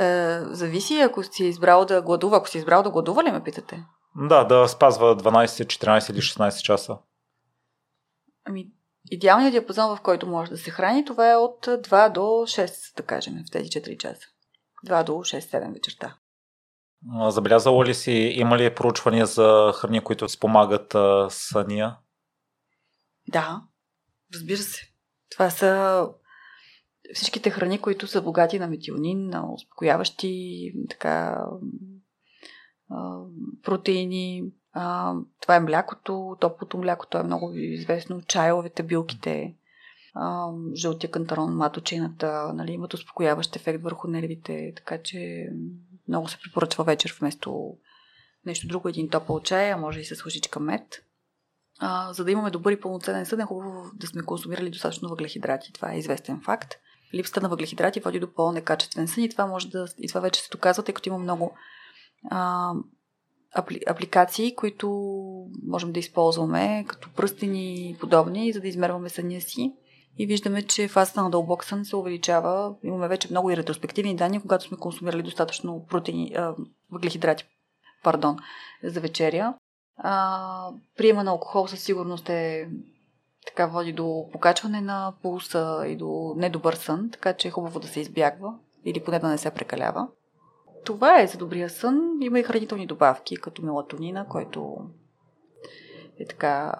е, 0.00 0.38
зависи, 0.40 1.00
ако 1.00 1.22
си 1.22 1.44
избрал 1.44 1.84
да 1.84 2.02
гладува. 2.02 2.36
Ако 2.36 2.48
си 2.48 2.58
избрал 2.58 2.82
да 2.82 2.90
гладува 2.90 3.24
ли 3.24 3.32
ме 3.32 3.42
питате? 3.42 3.84
Да, 4.16 4.44
да 4.44 4.68
спазва 4.68 5.16
12, 5.16 5.46
14 5.46 6.10
или 6.10 6.18
16 6.18 6.62
часа. 6.62 6.98
Ами, 8.44 8.70
идеалният 9.10 9.52
диапазон, 9.52 9.96
в 9.96 10.00
който 10.00 10.26
може 10.26 10.50
да 10.50 10.58
се 10.58 10.70
храни, 10.70 11.04
това 11.04 11.32
е 11.32 11.36
от 11.36 11.66
2 11.66 12.12
до 12.12 12.20
6, 12.20 12.96
да 12.96 13.02
кажем, 13.02 13.34
в 13.48 13.50
тези 13.50 13.70
4 13.70 13.96
часа. 13.98 14.26
2 14.86 15.04
до 15.04 15.12
6-7 15.12 15.72
вечерта. 15.72 16.16
Забелязала 17.28 17.84
ли 17.84 17.94
си, 17.94 18.12
има 18.12 18.58
ли 18.58 18.74
проучвания 18.74 19.26
за 19.26 19.72
храни, 19.76 20.00
които 20.00 20.28
спомагат 20.28 20.94
а, 20.94 21.26
съня? 21.30 21.96
Да, 23.28 23.62
разбира 24.34 24.58
се. 24.58 24.80
Това 25.30 25.50
са 25.50 26.02
всичките 27.14 27.50
храни, 27.50 27.80
които 27.80 28.06
са 28.06 28.22
богати 28.22 28.58
на 28.58 28.66
метионин, 28.66 29.28
на 29.28 29.52
успокояващи 29.52 30.72
така, 30.90 31.44
протеини. 33.62 34.42
Това 35.40 35.56
е 35.56 35.60
млякото, 35.60 36.36
топлото 36.40 36.78
мляко, 36.78 37.06
то 37.06 37.18
е 37.18 37.22
много 37.22 37.52
известно. 37.54 38.22
Чайовете, 38.22 38.82
билките, 38.82 39.54
жълтия 40.74 41.10
кантарон, 41.10 41.56
маточината, 41.56 42.52
нали, 42.54 42.72
имат 42.72 42.94
успокояващ 42.94 43.56
ефект 43.56 43.82
върху 43.82 44.08
нервите, 44.08 44.72
така 44.76 45.02
че 45.02 45.48
много 46.08 46.28
се 46.28 46.38
препоръчва 46.44 46.84
вечер 46.84 47.16
вместо 47.20 47.76
нещо 48.46 48.68
друго, 48.68 48.88
един 48.88 49.08
топъл 49.08 49.40
чай, 49.40 49.72
а 49.72 49.76
може 49.76 50.00
и 50.00 50.04
с 50.04 50.24
лъжичка 50.24 50.60
мед. 50.60 51.04
А, 51.78 52.12
за 52.12 52.24
да 52.24 52.30
имаме 52.30 52.50
добър 52.50 52.72
и 52.72 52.80
пълноценен 52.80 53.26
сън, 53.26 53.40
е 53.40 53.44
хубаво 53.44 53.90
да 53.94 54.06
сме 54.06 54.22
консумирали 54.22 54.70
достатъчно 54.70 55.08
въглехидрати. 55.08 55.72
Това 55.72 55.92
е 55.92 55.98
известен 55.98 56.40
факт. 56.44 56.74
Липсата 57.14 57.40
на 57.40 57.48
въглехидрати 57.48 58.00
води 58.00 58.20
до 58.20 58.34
по-некачествен 58.34 59.08
сън 59.08 59.24
и 59.24 59.28
това 59.28 59.46
може 59.46 59.68
да. 59.68 59.86
И 59.98 60.08
това 60.08 60.20
вече 60.20 60.40
се 60.40 60.48
доказва, 60.50 60.82
тъй 60.82 60.94
като 60.94 61.08
има 61.08 61.18
много 61.18 61.56
а, 62.30 62.72
апли, 63.54 63.80
апликации, 63.86 64.54
които 64.54 64.88
можем 65.66 65.92
да 65.92 66.00
използваме 66.00 66.84
като 66.88 67.10
пръстени 67.16 67.90
и 67.90 67.96
подобни, 68.00 68.52
за 68.52 68.60
да 68.60 68.68
измерваме 68.68 69.08
съня 69.08 69.40
си. 69.40 69.72
И 70.18 70.26
виждаме, 70.26 70.62
че 70.62 70.88
фазата 70.88 71.22
на 71.22 71.30
дълбок 71.30 71.64
сън 71.64 71.84
се 71.84 71.96
увеличава. 71.96 72.74
Имаме 72.82 73.08
вече 73.08 73.28
много 73.30 73.50
и 73.50 73.56
ретроспективни 73.56 74.16
данни, 74.16 74.40
когато 74.40 74.64
сме 74.64 74.76
консумирали 74.76 75.22
достатъчно 75.22 75.86
протеини, 75.88 76.32
а, 76.36 76.54
въглехидрати 76.92 77.44
пардон, 78.02 78.36
за 78.82 79.00
вечеря. 79.00 79.54
А, 79.96 80.70
приема 80.96 81.24
на 81.24 81.30
алкохол 81.30 81.66
със 81.66 81.80
сигурност 81.80 82.28
е 82.28 82.68
така 83.46 83.66
води 83.66 83.92
до 83.92 84.28
покачване 84.32 84.80
на 84.80 85.12
пулса 85.22 85.84
и 85.86 85.96
до 85.96 86.34
недобър 86.36 86.74
сън, 86.74 87.10
така 87.12 87.32
че 87.32 87.48
е 87.48 87.50
хубаво 87.50 87.80
да 87.80 87.88
се 87.88 88.00
избягва 88.00 88.54
или 88.84 89.04
поне 89.04 89.18
да 89.18 89.28
не 89.28 89.38
се 89.38 89.50
прекалява. 89.50 90.08
Това 90.84 91.22
е 91.22 91.26
за 91.26 91.38
добрия 91.38 91.70
сън. 91.70 92.18
Има 92.20 92.40
и 92.40 92.42
хранителни 92.42 92.86
добавки, 92.86 93.36
като 93.36 93.62
мелатонина, 93.62 94.26
който 94.28 94.76
е 96.18 96.26
така 96.26 96.74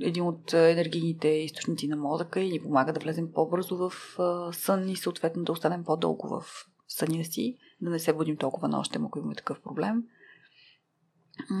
един 0.00 0.24
от 0.24 0.52
енергийните 0.52 1.28
източници 1.28 1.88
на 1.88 1.96
мозъка 1.96 2.40
и 2.40 2.50
ни 2.50 2.62
помага 2.62 2.92
да 2.92 3.00
влезем 3.00 3.32
по-бързо 3.32 3.76
в 3.76 3.92
сън 4.52 4.88
и 4.88 4.96
съответно 4.96 5.44
да 5.44 5.52
останем 5.52 5.84
по-дълго 5.84 6.28
в 6.28 6.66
съня 6.88 7.24
си, 7.24 7.58
да 7.80 7.90
не 7.90 7.98
се 7.98 8.12
будим 8.12 8.36
толкова 8.36 8.68
нощем, 8.68 9.04
ако 9.04 9.18
имаме 9.18 9.34
такъв 9.34 9.60
проблем. 9.60 10.04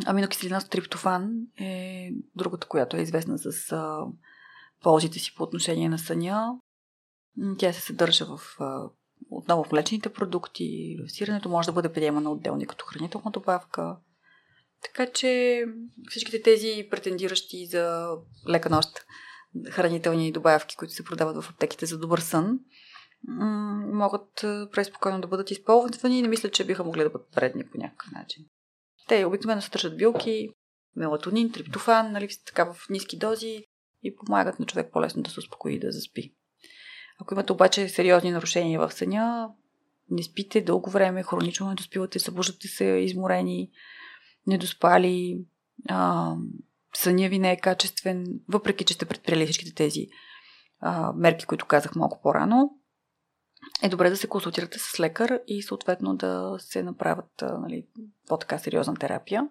Аминокиселината 0.06 0.68
триптофан 0.68 1.32
е 1.60 2.10
другата, 2.34 2.66
която 2.68 2.96
е 2.96 3.00
известна 3.00 3.38
с 3.38 3.72
а, 3.72 4.06
ползите 4.82 5.18
си 5.18 5.34
по 5.34 5.42
отношение 5.42 5.88
на 5.88 5.98
съня. 5.98 6.58
Тя 7.58 7.72
се 7.72 7.80
съдържа 7.80 8.26
в 8.26 8.40
отново 9.38 9.64
в 9.64 9.72
млечните 9.72 10.12
продукти, 10.12 10.96
в 11.06 11.12
сирането 11.12 11.48
може 11.48 11.66
да 11.66 11.72
бъде 11.72 11.92
приемана 11.92 12.32
отделно 12.32 12.66
като 12.66 12.86
хранителна 12.86 13.30
добавка. 13.30 13.96
Така 14.82 15.12
че 15.12 15.64
всичките 16.08 16.42
тези 16.42 16.88
претендиращи 16.90 17.66
за 17.66 18.10
лека 18.48 18.70
нощ 18.70 18.88
хранителни 19.70 20.32
добавки, 20.32 20.76
които 20.76 20.94
се 20.94 21.04
продават 21.04 21.44
в 21.44 21.50
аптеките 21.50 21.86
за 21.86 21.98
добър 21.98 22.18
сън, 22.18 22.58
могат 23.92 24.30
преспокойно 24.72 25.20
да 25.20 25.26
бъдат 25.26 25.50
използвани 25.50 26.18
и 26.18 26.22
не 26.22 26.28
мисля, 26.28 26.50
че 26.50 26.66
биха 26.66 26.84
могли 26.84 27.02
да 27.02 27.10
бъдат 27.10 27.34
вредни 27.34 27.66
по 27.70 27.78
някакъв 27.78 28.12
начин. 28.12 28.44
Те 29.08 29.24
обикновено 29.24 29.62
съдържат 29.62 29.96
билки, 29.96 30.48
мелатонин, 30.96 31.52
триптофан, 31.52 32.12
нали, 32.12 32.28
така 32.46 32.72
в 32.72 32.88
ниски 32.90 33.18
дози 33.18 33.64
и 34.02 34.16
помагат 34.16 34.60
на 34.60 34.66
човек 34.66 34.92
по-лесно 34.92 35.22
да 35.22 35.30
се 35.30 35.40
успокои 35.40 35.74
и 35.74 35.78
да 35.78 35.92
заспи. 35.92 36.34
Ако 37.20 37.34
имате 37.34 37.52
обаче 37.52 37.88
сериозни 37.88 38.30
нарушения 38.30 38.80
в 38.80 38.92
съня, 38.92 39.48
не 40.10 40.22
спите 40.22 40.60
дълго 40.60 40.90
време, 40.90 41.22
хронично 41.22 41.68
не 41.68 41.74
доспивате, 41.74 42.18
събуждате 42.18 42.68
се 42.68 42.84
изморени, 42.84 43.70
недоспали, 44.46 45.44
а, 45.88 46.34
съня 46.94 47.28
ви 47.28 47.38
не 47.38 47.52
е 47.52 47.60
качествен, 47.60 48.40
въпреки 48.48 48.84
че 48.84 48.94
сте 48.94 49.04
предприели 49.04 49.44
всичките 49.44 49.74
тези 49.74 50.08
а, 50.80 51.12
мерки, 51.12 51.46
които 51.46 51.66
казах 51.66 51.96
малко 51.96 52.20
по-рано, 52.22 52.70
е 53.82 53.88
добре 53.88 54.10
да 54.10 54.16
се 54.16 54.26
консултирате 54.26 54.78
с 54.78 55.00
лекар 55.00 55.40
и 55.46 55.62
съответно 55.62 56.16
да 56.16 56.56
се 56.58 56.82
направят 56.82 57.44
нали, 57.60 57.86
по-така 58.28 58.58
сериозна 58.58 58.94
терапия. 58.94 59.48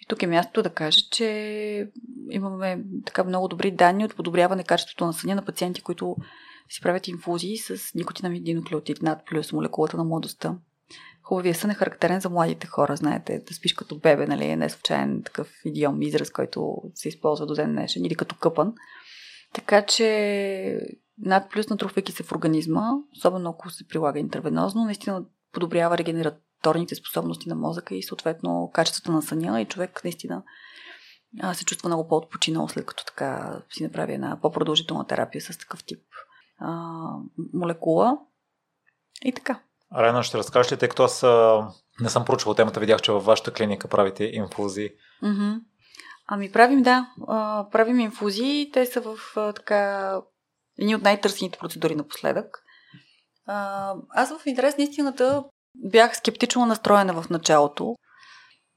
И 0.00 0.06
тук 0.08 0.22
е 0.22 0.26
мястото 0.26 0.62
да 0.62 0.70
кажа, 0.70 1.00
че 1.10 1.90
имаме 2.30 2.84
така 3.06 3.24
много 3.24 3.48
добри 3.48 3.70
данни 3.70 4.04
от 4.04 4.16
подобряване 4.16 4.64
качеството 4.64 5.06
на 5.06 5.12
съня 5.12 5.34
на 5.34 5.44
пациенти, 5.44 5.82
които 5.82 6.16
си 6.68 6.80
правят 6.82 7.08
инфузии 7.08 7.58
с 7.58 7.94
никотинамид 7.94 8.44
диноклеотид 8.44 9.02
над 9.02 9.26
плюс 9.26 9.52
молекулата 9.52 9.96
на 9.96 10.04
младостта. 10.04 10.58
Хубавия 11.22 11.54
сън 11.54 11.70
е 11.70 11.74
характерен 11.74 12.20
за 12.20 12.30
младите 12.30 12.66
хора, 12.66 12.96
знаете, 12.96 13.42
да 13.48 13.54
спиш 13.54 13.74
като 13.74 13.98
бебе, 13.98 14.26
нали, 14.26 14.44
е 14.44 14.56
не 14.56 14.70
случайен 14.70 15.22
такъв 15.22 15.52
идиом 15.64 16.02
израз, 16.02 16.30
който 16.30 16.82
се 16.94 17.08
използва 17.08 17.46
до 17.46 17.54
ден 17.54 17.72
днешен, 17.72 18.04
или 18.04 18.14
като 18.14 18.36
къпан. 18.36 18.74
Така 19.54 19.86
че 19.86 20.80
над 21.18 21.50
плюс 21.50 21.68
натрупвайки 21.68 22.12
се 22.12 22.22
в 22.22 22.32
организма, 22.32 22.90
особено 23.16 23.50
ако 23.50 23.70
се 23.70 23.88
прилага 23.88 24.18
интервенозно, 24.18 24.84
наистина 24.84 25.24
подобрява 25.52 25.98
регенераторните 25.98 26.94
способности 26.94 27.48
на 27.48 27.54
мозъка 27.54 27.94
и 27.94 28.02
съответно 28.02 28.70
качеството 28.74 29.12
на 29.12 29.22
съня 29.22 29.60
и 29.60 29.66
човек 29.66 30.00
наистина 30.04 30.42
се 31.54 31.64
чувства 31.64 31.88
много 31.88 32.08
по-отпочинал 32.08 32.68
след 32.68 32.86
като 32.86 33.04
така 33.04 33.62
си 33.70 33.82
направи 33.82 34.12
една 34.12 34.38
по-продължителна 34.42 35.06
терапия 35.06 35.40
с 35.40 35.58
такъв 35.58 35.84
тип 35.84 36.00
а, 36.58 37.08
молекула. 37.54 38.18
И 39.24 39.32
така. 39.32 39.60
Райна, 39.96 40.22
ще 40.22 40.38
разкажеш 40.38 40.72
ли, 40.72 40.76
тъй 40.76 40.88
като 40.88 41.04
аз 41.04 41.22
не 42.00 42.08
съм 42.08 42.24
проучвал 42.24 42.54
темата, 42.54 42.80
видях, 42.80 43.02
че 43.02 43.12
във 43.12 43.24
вашата 43.24 43.52
клиника 43.52 43.88
правите 43.88 44.24
инфузии. 44.24 44.90
Mm-hmm. 45.22 45.60
Ами 46.26 46.52
правим, 46.52 46.82
да. 46.82 47.10
А, 47.28 47.66
правим 47.72 48.00
инфузии. 48.00 48.70
Те 48.72 48.86
са 48.86 49.00
в 49.00 49.18
а, 49.36 49.52
така 49.52 50.12
едни 50.78 50.94
от 50.94 51.02
най-търсените 51.02 51.58
процедури 51.58 51.94
напоследък. 51.94 52.58
А, 53.46 53.94
аз 54.10 54.38
в 54.38 54.46
интерес 54.46 54.78
на 54.78 54.84
истината 54.84 55.44
бях 55.74 56.16
скептично 56.16 56.66
настроена 56.66 57.22
в 57.22 57.30
началото. 57.30 57.96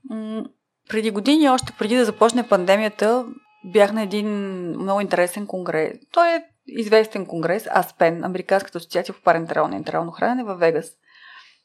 М- 0.09 0.43
преди 0.89 1.11
години, 1.11 1.49
още 1.49 1.73
преди 1.79 1.95
да 1.95 2.05
започне 2.05 2.49
пандемията, 2.49 3.25
бях 3.65 3.91
на 3.93 4.01
един 4.01 4.27
много 4.69 5.01
интересен 5.01 5.47
конгрес. 5.47 5.97
Той 6.11 6.35
е 6.35 6.43
известен 6.77 7.25
конгрес, 7.25 7.67
АСПЕН, 7.71 8.23
Американската 8.23 8.77
асоциация 8.77 9.15
по 9.15 9.21
парентерално 9.21 9.73
и 9.73 9.77
ентерално 9.77 10.11
хранене 10.11 10.43
в 10.43 10.55
Вегас. 10.55 10.91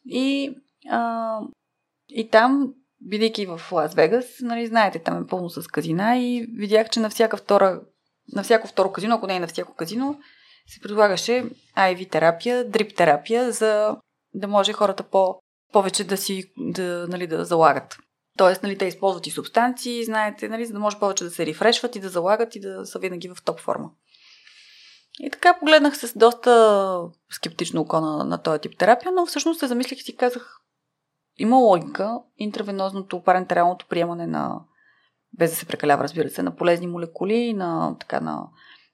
И, 0.07 0.55
а, 0.91 1.39
и 2.09 2.31
там, 2.31 2.75
бидейки 3.01 3.47
в 3.47 3.61
Лас 3.73 3.95
Вегас, 3.95 4.27
нали, 4.41 4.67
знаете, 4.67 4.99
там 4.99 5.23
е 5.23 5.27
пълно 5.27 5.51
с 5.51 5.69
казина 5.69 6.19
и 6.19 6.47
видях, 6.59 6.91
че 6.91 7.01
на 7.01 7.11
всяка 7.11 7.37
втора 7.37 7.81
на 8.33 8.43
всяко 8.43 8.69
второ 8.69 8.93
казино, 8.93 9.15
ако 9.15 9.27
не 9.27 9.37
е 9.37 9.41
на 9.41 9.47
всяко 9.47 9.75
казино, 9.75 10.19
се 10.67 10.81
предлагаше 10.81 11.51
IV 11.77 12.11
терапия, 12.11 12.71
дрип 12.71 12.97
терапия, 12.97 13.53
за 13.53 13.97
да 14.35 14.49
може 14.49 14.73
хората 14.73 15.03
по, 15.03 15.39
повече 15.73 16.05
да 16.05 16.17
си 16.17 16.53
да, 16.57 17.07
нали, 17.09 17.27
да 17.27 17.45
залагат. 17.45 17.97
Тоест, 18.39 18.63
нали, 18.63 18.79
те 18.79 18.85
използват 18.85 19.27
и 19.27 19.31
субстанции, 19.31 20.05
знаете, 20.05 20.49
нали, 20.49 20.67
за 20.67 20.73
да 20.73 20.79
може 20.79 20.99
повече 20.99 21.25
да 21.25 21.31
се 21.31 21.47
рефрешват 21.47 21.97
и 21.97 22.01
да 22.01 22.09
залагат 22.09 22.57
и 22.57 22.61
да 22.61 22.87
са 22.87 22.99
винаги 22.99 23.29
в 23.29 23.45
топ 23.45 23.61
форма. 23.61 23.91
И 25.21 25.31
така 25.31 25.59
погледнах 25.59 25.97
с 25.97 26.19
доста 26.19 27.01
скептично 27.31 27.81
око 27.81 28.01
на, 28.01 28.25
на 28.25 28.39
този 28.39 28.61
тип 28.61 28.79
терапия, 28.79 29.13
но 29.13 29.27
всъщност 29.27 29.61
се 29.61 29.67
замислих 29.67 29.99
и 29.99 30.03
си 30.03 30.17
казах, 30.17 30.61
има 31.39 31.57
логика 31.57 32.19
интервенозното 32.39 33.23
парентералното 33.23 33.87
приемане 33.89 34.27
на 34.27 34.61
без 35.39 35.51
да 35.51 35.57
се 35.57 35.67
прекалява, 35.67 36.05
разбира 36.05 36.29
се, 36.31 36.43
на 36.43 36.57
полезни 36.57 36.87
молекули, 36.87 37.55
на, 37.55 37.97
така, 38.01 38.21
на 38.21 38.49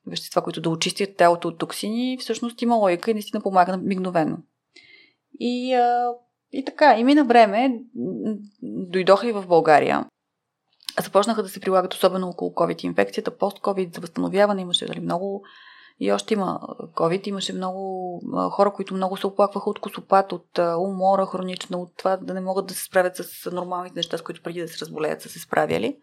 вещества, 0.06 0.42
които 0.42 0.60
да 0.60 0.70
очистят 0.70 1.16
тялото 1.16 1.48
от 1.48 1.58
токсини, 1.58 2.18
всъщност 2.20 2.62
има 2.62 2.76
логика 2.76 3.10
и 3.10 3.14
наистина 3.14 3.42
помага 3.42 3.76
мигновено. 3.76 4.36
И, 5.40 5.74
а, 5.74 6.12
и 6.52 6.64
така, 6.64 6.98
и 6.98 7.04
мина 7.04 7.24
време, 7.24 7.80
дойдоха 8.62 9.28
и 9.28 9.32
в 9.32 9.46
България. 9.46 10.06
Започнаха 11.02 11.42
да 11.42 11.48
се 11.48 11.60
прилагат 11.60 11.94
особено 11.94 12.28
около 12.28 12.50
COVID 12.50 12.84
инфекцията, 12.84 13.30
пост-COVID, 13.38 13.94
за 13.94 14.00
възстановяване 14.00 14.62
имаше 14.62 14.86
дали, 14.86 15.00
много 15.00 15.44
и 16.00 16.12
още 16.12 16.34
има 16.34 16.60
COVID, 16.94 17.28
имаше 17.28 17.52
много 17.52 18.22
хора, 18.50 18.72
които 18.72 18.94
много 18.94 19.16
се 19.16 19.26
оплакваха 19.26 19.70
от 19.70 19.78
косопат, 19.78 20.32
от 20.32 20.58
умора 20.78 21.26
хронична, 21.26 21.78
от 21.78 21.96
това 21.96 22.16
да 22.16 22.34
не 22.34 22.40
могат 22.40 22.66
да 22.66 22.74
се 22.74 22.84
справят 22.84 23.16
с 23.16 23.50
нормалните 23.50 23.96
неща, 23.96 24.18
с 24.18 24.22
които 24.22 24.42
преди 24.42 24.60
да 24.60 24.68
се 24.68 24.80
разболеят 24.80 25.22
са 25.22 25.28
се 25.28 25.38
справяли. 25.38 25.96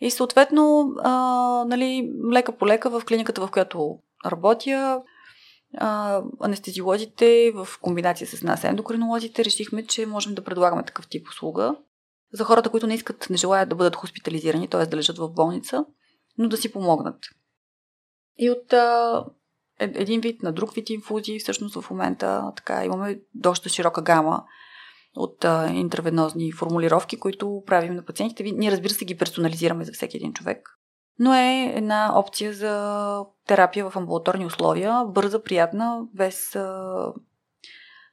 И 0.00 0.10
съответно, 0.10 0.92
а, 1.02 1.10
нали, 1.68 2.12
лека 2.32 2.52
по 2.52 2.66
лека 2.66 2.90
в 2.90 3.04
клиниката, 3.04 3.46
в 3.46 3.50
която 3.50 3.98
работя, 4.26 5.02
а, 5.78 6.22
анестезиолозите 6.40 7.52
в 7.54 7.68
комбинация 7.80 8.26
с 8.26 8.42
нас, 8.42 8.64
ендокринолозите, 8.64 9.44
решихме, 9.44 9.86
че 9.86 10.06
можем 10.06 10.34
да 10.34 10.44
предлагаме 10.44 10.84
такъв 10.84 11.08
тип 11.08 11.28
услуга 11.28 11.74
за 12.32 12.44
хората, 12.44 12.70
които 12.70 12.86
не 12.86 12.94
искат, 12.94 13.26
не 13.30 13.36
желаят 13.36 13.68
да 13.68 13.74
бъдат 13.74 13.96
хоспитализирани, 13.96 14.68
т.е. 14.68 14.86
да 14.86 14.96
лежат 14.96 15.18
в 15.18 15.28
болница, 15.28 15.84
но 16.38 16.48
да 16.48 16.56
си 16.56 16.72
помогнат. 16.72 17.16
И 18.38 18.50
от 18.50 18.72
а, 18.72 19.24
е, 19.80 19.84
един 19.84 20.20
вид 20.20 20.42
на 20.42 20.52
друг 20.52 20.74
вид 20.74 20.90
инфузии, 20.90 21.38
всъщност 21.38 21.80
в 21.80 21.90
момента 21.90 22.52
така 22.56 22.84
имаме 22.84 23.20
доста 23.34 23.68
широка 23.68 24.02
гама 24.02 24.44
от 25.16 25.44
а, 25.44 25.70
интервенозни 25.70 26.52
формулировки, 26.52 27.18
които 27.18 27.62
правим 27.66 27.94
на 27.94 28.04
пациентите. 28.04 28.42
Ние, 28.42 28.70
разбира 28.70 28.92
се, 28.92 29.04
ги 29.04 29.18
персонализираме 29.18 29.84
за 29.84 29.92
всеки 29.92 30.16
един 30.16 30.32
човек. 30.32 30.68
Но 31.18 31.34
е 31.34 31.72
една 31.76 32.18
опция 32.18 32.52
за 32.52 33.24
терапия 33.46 33.90
в 33.90 33.96
амбулаторни 33.96 34.46
условия, 34.46 35.04
бърза, 35.04 35.42
приятна, 35.42 36.02
без 36.14 36.56
а, 36.56 37.12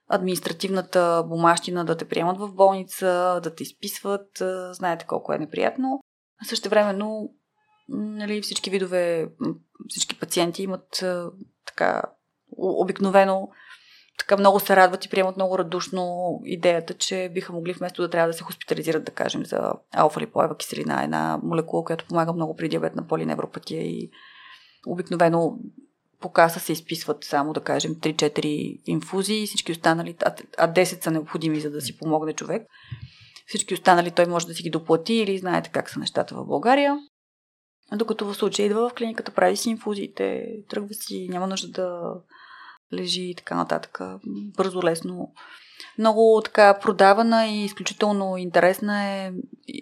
административната 0.07 1.23
бумащина 1.27 1.85
да 1.85 1.97
те 1.97 2.05
приемат 2.05 2.37
в 2.37 2.53
болница, 2.53 3.39
да 3.43 3.55
те 3.55 3.63
изписват. 3.63 4.41
А, 4.41 4.73
знаете 4.73 5.05
колко 5.05 5.33
е 5.33 5.37
неприятно. 5.37 5.99
А 6.41 6.45
също 6.45 6.69
времено 6.69 7.29
нали, 7.89 8.41
всички 8.41 8.69
видове, 8.69 9.29
всички 9.87 10.19
пациенти 10.19 10.63
имат 10.63 11.03
така 11.65 12.01
обикновено 12.57 13.49
така 14.17 14.37
много 14.37 14.59
се 14.59 14.75
радват 14.75 15.05
и 15.05 15.09
приемат 15.09 15.35
много 15.35 15.57
радушно 15.57 16.31
идеята, 16.45 16.93
че 16.93 17.31
биха 17.33 17.53
могли 17.53 17.73
вместо 17.73 18.01
да 18.01 18.09
трябва 18.09 18.27
да 18.27 18.33
се 18.33 18.43
хоспитализират, 18.43 19.03
да 19.03 19.11
кажем, 19.11 19.45
за 19.45 19.73
алфа-липоева 19.95 20.57
киселина, 20.57 21.03
една 21.03 21.39
молекула, 21.43 21.83
която 21.83 22.05
помага 22.05 22.33
много 22.33 22.55
при 22.55 22.69
диабет 22.69 22.95
на 22.95 23.07
полиневропатия 23.07 23.81
и 23.81 24.09
обикновено 24.87 25.57
по 26.19 26.31
каса 26.31 26.59
се 26.59 26.71
изписват 26.71 27.23
само, 27.23 27.53
да 27.53 27.59
кажем, 27.59 27.95
3-4 27.95 28.81
инфузии, 28.85 29.47
всички 29.47 29.71
останали, 29.71 30.15
а 30.57 30.73
10 30.73 31.03
са 31.03 31.11
необходими, 31.11 31.59
за 31.59 31.71
да 31.71 31.81
си 31.81 31.97
помогне 31.97 32.33
човек. 32.33 32.67
Всички 33.47 33.73
останали 33.73 34.11
той 34.11 34.25
може 34.25 34.47
да 34.47 34.53
си 34.53 34.63
ги 34.63 34.69
доплати 34.69 35.13
или 35.13 35.37
знаете 35.37 35.69
как 35.69 35.89
са 35.89 35.99
нещата 35.99 36.35
в 36.35 36.45
България. 36.45 36.97
Докато 37.95 38.25
в 38.25 38.35
случая 38.35 38.65
идва 38.65 38.89
в 38.89 38.93
клиниката, 38.93 39.31
прави 39.31 39.57
си 39.57 39.69
инфузиите, 39.69 40.47
тръгва 40.69 40.93
си, 40.93 41.27
няма 41.29 41.47
нужда 41.47 41.67
да 41.71 42.13
лежи 42.93 43.23
и 43.23 43.35
така 43.35 43.55
нататък. 43.55 43.99
Бързо, 44.57 44.83
лесно. 44.83 45.33
Много 45.97 46.41
така 46.45 46.79
продавана 46.79 47.47
и 47.47 47.63
изключително 47.63 48.37
интересна 48.37 49.03
е 49.03 49.31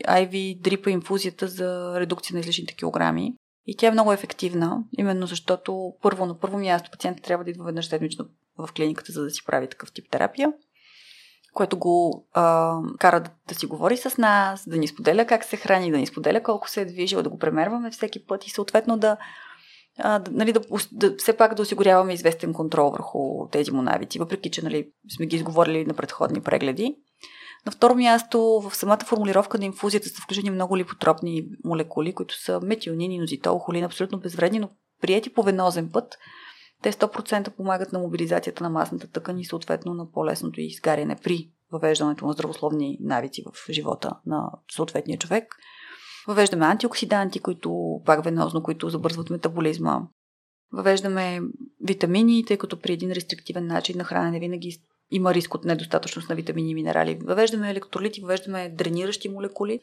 IV 0.08 0.62
дрипа 0.62 0.90
инфузията 0.90 1.48
за 1.48 2.00
редукция 2.00 2.34
на 2.34 2.40
излишните 2.40 2.76
килограми. 2.76 3.36
И 3.68 3.78
тя 3.78 3.88
е 3.88 3.92
много 3.92 4.14
ефективна, 4.14 4.84
именно 4.98 5.28
защото 5.28 5.94
първо 6.02 6.26
на 6.26 6.40
първо 6.40 6.60
място 6.60 6.92
пациентът 6.92 7.24
трябва 7.24 7.44
да 7.46 7.52
идва 7.52 7.66
веднъж 7.66 7.88
седмично 7.88 8.26
в 8.58 8.70
клиниката, 8.76 9.12
за 9.12 9.24
да 9.24 9.30
си 9.30 9.46
прави 9.46 9.70
такъв 9.70 9.92
тип 9.92 10.06
терапия, 10.12 10.54
което 11.56 11.78
го 11.78 12.28
а, 12.34 12.76
кара 13.00 13.20
да, 13.20 13.30
да 13.48 13.56
си 13.56 13.66
говори 13.66 13.98
с 13.98 14.18
нас, 14.18 14.70
да 14.70 14.78
ни 14.78 14.88
споделя 14.88 15.26
как 15.26 15.44
се 15.44 15.58
храни, 15.58 15.92
да 15.92 15.98
ни 15.98 16.06
споделя 16.06 16.44
колко 16.44 16.70
се 16.70 16.82
е 16.82 16.86
движил, 16.86 17.22
да 17.24 17.30
го 17.30 17.38
премерваме 17.38 17.92
всеки 17.92 18.26
път 18.26 18.48
и 18.48 18.50
съответно 18.50 18.98
да, 18.98 19.18
а, 20.00 20.22
нали, 20.32 20.54
да, 20.54 20.62
да, 20.92 21.16
все 21.18 21.38
пак 21.38 21.56
да 21.56 21.62
осигуряваме 21.62 22.14
известен 22.14 22.54
контрол 22.54 22.90
върху 22.92 23.48
тези 23.52 23.72
му 23.72 23.82
навици, 23.82 24.20
въпреки 24.20 24.52
че 24.52 24.64
нали, 24.64 24.88
сме 25.16 25.26
ги 25.26 25.36
изговорили 25.36 25.86
на 25.86 25.94
предходни 25.94 26.42
прегледи. 26.42 26.96
На 27.66 27.72
второ 27.72 27.96
място, 27.96 28.62
в 28.70 28.76
самата 28.76 29.00
формулировка 29.06 29.58
на 29.58 29.66
инфузията 29.66 30.10
са 30.10 30.22
включени 30.22 30.50
много 30.50 30.78
липотропни 30.78 31.48
молекули, 31.66 32.14
които 32.14 32.44
са 32.44 32.60
метионин, 32.64 33.12
инозитол, 33.12 33.60
холин, 33.60 33.84
абсолютно 33.84 34.20
безвредни, 34.20 34.60
но 34.60 34.70
прияти 35.02 35.34
по 35.34 35.44
венозен 35.44 35.90
път, 35.94 36.18
те 36.84 36.92
100% 36.92 37.50
помагат 37.50 37.92
на 37.92 38.00
мобилизацията 38.00 38.64
на 38.64 38.70
масната 38.70 39.08
тъкан 39.08 39.40
и 39.40 39.46
съответно 39.46 39.94
на 39.94 40.12
по-лесното 40.12 40.62
изгаряне 40.62 41.16
при 41.24 41.50
въвеждането 41.72 42.26
на 42.26 42.34
здравословни 42.34 42.98
навици 43.02 43.44
в 43.46 43.72
живота 43.72 44.12
на 44.26 44.52
съответния 44.76 45.18
човек. 45.18 45.56
Въвеждаме 46.28 46.66
антиоксиданти, 46.66 47.40
които 47.40 48.02
пак 48.06 48.24
венозно, 48.24 48.64
които 48.64 48.90
забързват 48.90 49.30
метаболизма. 49.30 50.02
Въвеждаме 50.74 51.42
витамини, 51.84 52.46
тъй 52.46 52.58
като 52.58 52.80
при 52.80 52.94
един 52.94 53.12
рестриктивен 53.12 53.68
начин 53.68 53.98
на 53.98 54.04
хранене 54.04 54.40
винаги 54.40 54.82
има 55.12 55.34
риск 55.34 55.56
от 55.56 55.66
недостатъчност 55.66 56.30
на 56.30 56.36
витамини 56.36 56.72
и 56.72 56.74
минерали. 56.74 57.20
Въвеждаме 57.24 57.72
електролити, 57.72 58.22
въвеждаме 58.22 58.70
дрениращи 58.70 59.30
молекули. 59.30 59.80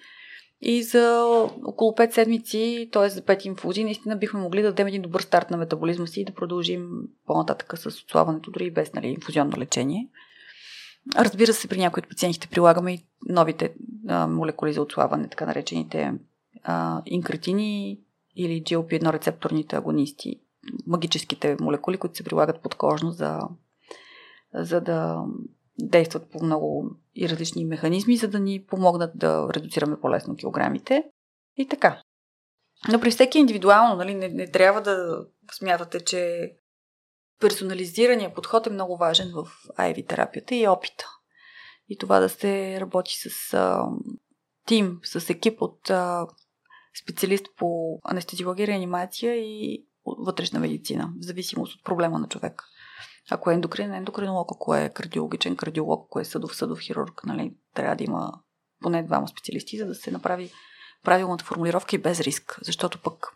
И 0.64 0.82
за 0.82 1.22
около 1.64 1.92
5 1.92 2.10
седмици, 2.10 2.88
т.е. 2.92 3.08
за 3.08 3.22
5 3.22 3.46
инфузии, 3.46 3.84
наистина 3.84 4.16
бихме 4.16 4.40
могли 4.40 4.62
да 4.62 4.68
дадем 4.68 4.86
един 4.86 5.02
добър 5.02 5.20
старт 5.20 5.50
на 5.50 5.56
метаболизма 5.56 6.06
си 6.06 6.20
и 6.20 6.24
да 6.24 6.32
продължим 6.32 6.88
по-нататък 7.26 7.78
с 7.78 7.86
отслабването, 7.86 8.50
дори 8.50 8.64
и 8.64 8.70
без 8.70 8.92
нали, 8.92 9.06
инфузионно 9.06 9.58
лечение. 9.58 10.08
Разбира 11.16 11.52
се, 11.52 11.68
при 11.68 11.78
някои 11.78 12.00
от 12.00 12.08
пациентите 12.08 12.48
прилагаме 12.48 12.92
и 12.92 13.04
новите 13.28 13.74
а, 14.08 14.26
молекули 14.26 14.72
за 14.72 14.82
отслабване, 14.82 15.28
така 15.28 15.46
наречените 15.46 16.14
а, 16.64 17.02
инкретини 17.06 18.00
или 18.36 18.62
GLP-1 18.62 19.12
рецепторните 19.12 19.76
агонисти, 19.76 20.40
магическите 20.86 21.56
молекули, 21.60 21.96
които 21.96 22.16
се 22.16 22.24
прилагат 22.24 22.62
подкожно 22.62 23.10
за, 23.10 23.38
за 24.54 24.80
да 24.80 25.24
действат 25.78 26.30
по 26.30 26.44
много 26.44 26.90
и 27.14 27.28
различни 27.28 27.64
механизми, 27.64 28.16
за 28.16 28.28
да 28.28 28.38
ни 28.38 28.64
помогнат 28.64 29.10
да 29.14 29.48
редуцираме 29.54 30.00
по-лесно 30.00 30.36
килограмите. 30.36 31.04
И 31.56 31.68
така. 31.68 32.02
Но 32.92 33.00
при 33.00 33.10
всеки 33.10 33.38
индивидуално, 33.38 33.96
нали, 33.96 34.14
не, 34.14 34.28
не 34.28 34.50
трябва 34.50 34.82
да 34.82 35.26
смятате, 35.52 36.00
че 36.00 36.50
персонализирания 37.40 38.34
подход 38.34 38.66
е 38.66 38.70
много 38.70 38.96
важен 38.96 39.32
в 39.34 39.48
IV 39.78 40.08
терапията 40.08 40.54
и 40.54 40.68
опита. 40.68 41.04
И 41.88 41.98
това 41.98 42.20
да 42.20 42.28
се 42.28 42.80
работи 42.80 43.14
с 43.16 43.54
а, 43.54 43.86
тим, 44.66 45.00
с 45.04 45.30
екип 45.30 45.62
от 45.62 45.90
а, 45.90 46.26
специалист 47.02 47.46
по 47.56 47.98
анестезиология, 48.04 48.66
реанимация 48.66 49.34
и 49.36 49.86
вътрешна 50.06 50.60
медицина, 50.60 51.12
в 51.20 51.24
зависимост 51.24 51.74
от 51.74 51.84
проблема 51.84 52.18
на 52.18 52.28
човек. 52.28 52.62
Ако 53.30 53.50
е 53.50 53.54
ендокрин, 53.54 53.94
ендокринолог, 53.94 54.48
ако 54.52 54.74
е 54.74 54.90
кардиологичен 54.94 55.56
кардиолог, 55.56 56.06
ако 56.06 56.20
е 56.20 56.24
съдов, 56.24 56.56
съдов 56.56 56.80
хирург, 56.80 57.20
нали, 57.24 57.54
трябва 57.74 57.96
да 57.96 58.04
има 58.04 58.32
поне 58.80 59.02
двама 59.02 59.28
специалисти, 59.28 59.78
за 59.78 59.86
да 59.86 59.94
се 59.94 60.10
направи 60.10 60.50
правилната 61.04 61.44
формулировка 61.44 61.96
и 61.96 61.98
без 61.98 62.20
риск. 62.20 62.58
Защото 62.62 63.02
пък 63.02 63.26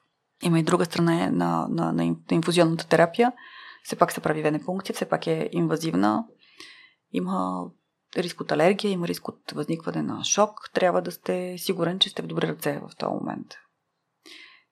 има 0.42 0.58
и 0.58 0.62
друга 0.62 0.84
страна 0.84 1.30
на, 1.30 1.30
на, 1.30 1.68
на, 1.68 1.92
на 1.92 2.16
инфузионната 2.30 2.88
терапия. 2.88 3.32
Все 3.84 3.96
пак 3.96 4.12
се 4.12 4.20
прави 4.20 4.42
венепункция, 4.42 4.94
все 4.94 5.08
пак 5.08 5.26
е 5.26 5.48
инвазивна. 5.52 6.24
Има 7.12 7.66
риск 8.16 8.40
от 8.40 8.52
алергия, 8.52 8.90
има 8.90 9.08
риск 9.08 9.28
от 9.28 9.52
възникване 9.52 10.02
на 10.02 10.24
шок. 10.24 10.70
Трябва 10.74 11.02
да 11.02 11.12
сте 11.12 11.54
сигурен, 11.58 11.98
че 11.98 12.08
сте 12.08 12.22
в 12.22 12.26
добри 12.26 12.46
ръце 12.46 12.78
в 12.78 12.96
този 12.98 13.14
момент. 13.14 13.54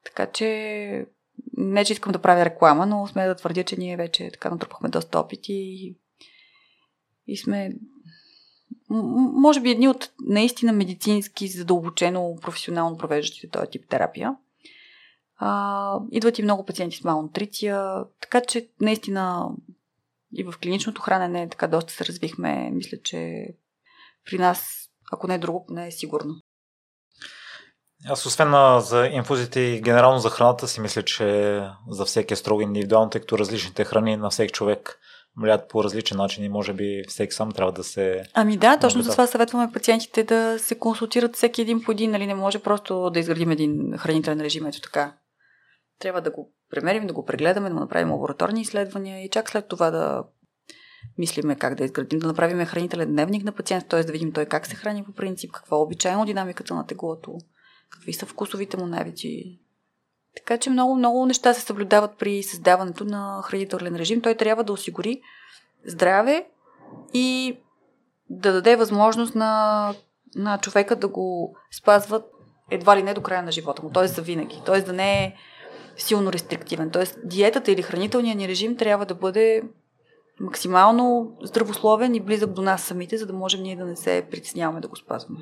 Така 0.04 0.32
че 0.32 1.06
не, 1.56 1.84
че 1.84 1.92
искам 1.92 2.12
да 2.12 2.22
правя 2.22 2.44
реклама, 2.44 2.86
но 2.86 3.06
сме 3.06 3.26
да 3.26 3.34
твърдя, 3.34 3.64
че 3.64 3.76
ние 3.76 3.96
вече 3.96 4.30
така 4.30 4.50
натрупахме 4.50 4.88
доста 4.88 5.18
опити 5.18 5.52
и, 5.52 5.96
и 7.26 7.36
сме 7.36 7.74
може 8.90 9.60
би 9.60 9.70
едни 9.70 9.88
от 9.88 10.10
наистина 10.26 10.72
медицински, 10.72 11.48
задълбочено, 11.48 12.36
професионално 12.42 12.98
провеждащите 12.98 13.50
този 13.50 13.70
тип 13.70 13.88
терапия. 13.88 14.36
А, 15.36 16.00
идват 16.10 16.38
и 16.38 16.42
много 16.42 16.64
пациенти 16.64 16.96
с 16.96 17.04
малнутриция, 17.04 18.04
така 18.20 18.40
че 18.40 18.68
наистина 18.80 19.50
и 20.36 20.44
в 20.44 20.54
клиничното 20.62 21.02
хранене 21.02 21.48
така 21.48 21.66
доста 21.66 21.92
се 21.92 22.04
развихме. 22.04 22.70
Мисля, 22.70 22.98
че 23.02 23.48
при 24.24 24.38
нас, 24.38 24.88
ако 25.12 25.26
не 25.26 25.34
е 25.34 25.38
друго, 25.38 25.66
не 25.68 25.86
е 25.86 25.92
сигурно. 25.92 26.34
Аз 28.08 28.26
освен 28.26 28.50
на, 28.50 28.80
за 28.80 29.06
инфузите 29.06 29.60
и 29.60 29.80
генерално 29.80 30.18
за 30.18 30.30
храната 30.30 30.68
си 30.68 30.80
мисля, 30.80 31.02
че 31.02 31.60
за 31.88 32.04
всеки 32.04 32.34
е 32.34 32.36
строго 32.36 32.60
индивидуално, 32.60 33.10
тъй 33.10 33.20
като 33.20 33.38
различните 33.38 33.84
храни 33.84 34.16
на 34.16 34.30
всеки 34.30 34.52
човек 34.52 34.98
влияят 35.40 35.68
по 35.68 35.84
различен 35.84 36.16
начин 36.16 36.44
и 36.44 36.48
може 36.48 36.72
би 36.72 37.02
всеки 37.08 37.32
сам 37.32 37.52
трябва 37.52 37.72
да 37.72 37.84
се... 37.84 38.22
Ами 38.34 38.56
да, 38.56 38.78
точно 38.78 39.02
за 39.02 39.10
това 39.10 39.26
съветваме 39.26 39.72
пациентите 39.72 40.22
да 40.22 40.58
се 40.58 40.78
консултират 40.78 41.36
всеки 41.36 41.62
един 41.62 41.82
по 41.82 41.92
един, 41.92 42.10
нали 42.10 42.26
не 42.26 42.34
може 42.34 42.58
просто 42.58 43.10
да 43.10 43.20
изградим 43.20 43.50
един 43.50 43.96
хранителен 43.98 44.40
режим, 44.40 44.66
ето 44.66 44.80
така. 44.80 45.14
Трябва 45.98 46.20
да 46.20 46.30
го 46.30 46.52
премерим, 46.70 47.06
да 47.06 47.12
го 47.12 47.24
прегледаме, 47.24 47.68
да 47.68 47.74
му 47.74 47.80
направим 47.80 48.12
лабораторни 48.12 48.60
изследвания 48.60 49.24
и 49.24 49.30
чак 49.30 49.50
след 49.50 49.68
това 49.68 49.90
да 49.90 50.24
мислиме 51.18 51.56
как 51.56 51.74
да 51.74 51.84
изградим, 51.84 52.18
да 52.18 52.26
направим 52.26 52.66
хранителен 52.66 53.08
дневник 53.08 53.44
на 53.44 53.52
пациента, 53.52 53.88
т.е. 53.88 54.04
да 54.04 54.12
видим 54.12 54.32
той 54.32 54.46
как 54.46 54.66
се 54.66 54.76
храни 54.76 55.04
по 55.04 55.12
принцип, 55.12 55.52
каква 55.52 55.76
е 55.76 55.80
обичайно 55.80 56.24
динамиката 56.24 56.74
на 56.74 56.86
теглото, 56.86 57.38
какви 57.94 58.12
са 58.12 58.26
вкусовите 58.26 58.76
му 58.76 58.86
навици. 58.86 59.58
Така 60.36 60.58
че 60.58 60.70
много, 60.70 60.94
много 60.94 61.26
неща 61.26 61.54
се 61.54 61.60
съблюдават 61.60 62.18
при 62.18 62.42
създаването 62.42 63.04
на 63.04 63.42
хранителен 63.44 63.96
режим. 63.96 64.20
Той 64.20 64.34
трябва 64.34 64.64
да 64.64 64.72
осигури 64.72 65.20
здраве 65.86 66.46
и 67.14 67.58
да 68.30 68.52
даде 68.52 68.76
възможност 68.76 69.34
на, 69.34 69.94
на 70.36 70.58
човека 70.58 70.96
да 70.96 71.08
го 71.08 71.56
спазва 71.78 72.22
едва 72.70 72.96
ли 72.96 73.02
не 73.02 73.14
до 73.14 73.22
края 73.22 73.42
на 73.42 73.52
живота 73.52 73.82
му, 73.82 73.90
т.е. 73.90 74.06
за 74.06 74.22
винаги. 74.22 74.62
Т.е. 74.66 74.80
да 74.80 74.92
не 74.92 75.24
е 75.24 75.34
силно 75.96 76.32
рестриктивен. 76.32 76.90
Т.е. 76.90 77.04
диетата 77.24 77.72
или 77.72 77.82
хранителният 77.82 78.38
ни 78.38 78.48
режим 78.48 78.76
трябва 78.76 79.06
да 79.06 79.14
бъде 79.14 79.62
максимално 80.40 81.36
здравословен 81.42 82.14
и 82.14 82.20
близък 82.20 82.52
до 82.52 82.62
нас 82.62 82.82
самите, 82.82 83.16
за 83.16 83.26
да 83.26 83.32
можем 83.32 83.62
ние 83.62 83.76
да 83.76 83.84
не 83.84 83.96
се 83.96 84.26
притесняваме 84.30 84.80
да 84.80 84.88
го 84.88 84.96
спазваме. 84.96 85.40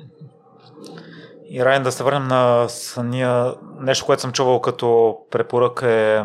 И 1.49 1.65
Райан, 1.65 1.83
да 1.83 1.91
се 1.91 2.03
върнем 2.03 2.27
на 2.27 2.69
съня. 2.69 3.55
Нещо, 3.79 4.05
което 4.05 4.21
съм 4.21 4.31
чувал 4.31 4.61
като 4.61 5.17
препоръка 5.31 5.91
е 5.91 6.23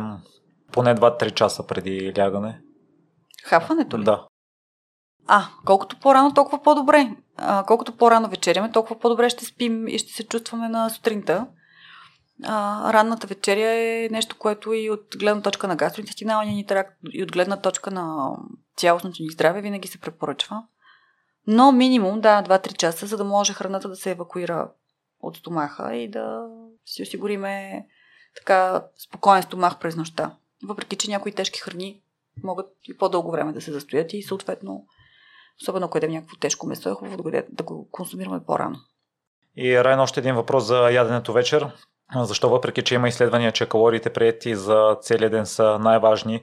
поне 0.73 0.95
2-3 0.95 1.35
часа 1.35 1.67
преди 1.67 2.13
лягане. 2.19 2.61
Хапването 3.45 3.99
ли? 3.99 4.05
Да. 4.05 4.27
А, 5.27 5.45
колкото 5.67 6.01
по-рано, 6.01 6.35
толкова 6.35 6.63
по-добре. 6.63 7.17
А, 7.37 7.65
колкото 7.67 7.97
по-рано 7.97 8.29
вечеряме, 8.29 8.73
толкова 8.73 9.01
по-добре 9.01 9.31
ще 9.31 9.45
спим 9.45 9.89
и 9.89 9.99
ще 9.99 10.13
се 10.13 10.27
чувстваме 10.27 10.69
на 10.69 10.91
сутринта. 10.91 11.47
А, 12.45 12.93
ранната 12.93 13.27
вечеря 13.27 13.75
е 13.75 14.09
нещо, 14.11 14.37
което 14.39 14.73
и 14.73 14.91
от 14.91 15.07
гледна 15.19 15.43
точка 15.43 15.69
на 15.69 15.77
гастроинтестиналния 15.77 16.55
ни 16.55 16.67
тракт, 16.67 16.97
и 17.13 17.23
от 17.23 17.33
гледна 17.33 17.57
точка 17.57 17.91
на 17.91 18.37
цялостното 18.77 19.23
ни 19.23 19.31
здраве 19.31 19.61
винаги 19.61 19.89
се 19.89 20.01
препоръчва. 20.01 20.63
Но 21.47 21.73
минимум, 21.73 22.21
да, 22.21 22.43
2-3 22.43 22.77
часа, 22.77 23.07
за 23.07 23.17
да 23.17 23.25
може 23.25 23.53
храната 23.53 23.89
да 23.89 23.97
се 23.97 24.11
евакуира 24.11 24.69
от 25.21 25.37
стомаха 25.37 25.97
и 25.97 26.09
да 26.09 26.47
си 26.85 27.03
осигуриме 27.03 27.87
така 28.37 28.85
спокоен 28.99 29.43
стомах 29.43 29.79
през 29.79 29.97
нощта. 29.97 30.37
Въпреки, 30.65 30.97
че 30.97 31.11
някои 31.11 31.33
тежки 31.33 31.61
храни 31.61 32.03
могат 32.43 32.67
и 32.89 32.97
по-дълго 32.97 33.31
време 33.31 33.53
да 33.53 33.61
се 33.61 33.73
застоят 33.73 34.13
и 34.13 34.23
съответно, 34.23 34.87
особено 35.63 35.87
ако 35.87 35.99
едем 35.99 36.11
някакво 36.11 36.37
тежко 36.37 36.67
месо, 36.67 36.91
е 36.91 36.93
хубаво 36.93 37.17
да 37.17 37.23
го, 37.23 37.31
да 37.49 37.63
го 37.63 37.89
консумираме 37.91 38.45
по-рано. 38.47 38.77
И 39.57 39.85
Райан, 39.85 40.01
още 40.01 40.21
един 40.21 40.35
въпрос 40.35 40.65
за 40.65 40.91
яденето 40.91 41.33
вечер. 41.33 41.71
Защо 42.17 42.49
въпреки, 42.51 42.83
че 42.83 42.95
има 42.95 43.09
изследвания, 43.09 43.53
че 43.53 43.69
калориите 43.69 44.13
прияти 44.13 44.55
за 44.55 44.97
целия 45.01 45.31
ден 45.31 45.47
са 45.47 45.79
най-важни 45.79 46.43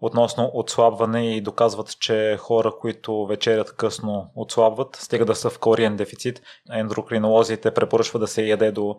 относно 0.00 0.50
отслабване 0.54 1.36
и 1.36 1.40
доказват, 1.40 1.98
че 2.00 2.36
хора, 2.40 2.72
които 2.80 3.26
вечерят 3.26 3.76
късно 3.76 4.30
отслабват, 4.34 4.96
стига 4.96 5.24
да 5.24 5.34
са 5.34 5.50
в 5.50 5.58
калориен 5.58 5.96
дефицит. 5.96 6.42
Ендокринолозите 6.72 7.74
препоръчва 7.74 8.18
да 8.18 8.26
се 8.26 8.42
яде 8.42 8.72
до 8.72 8.96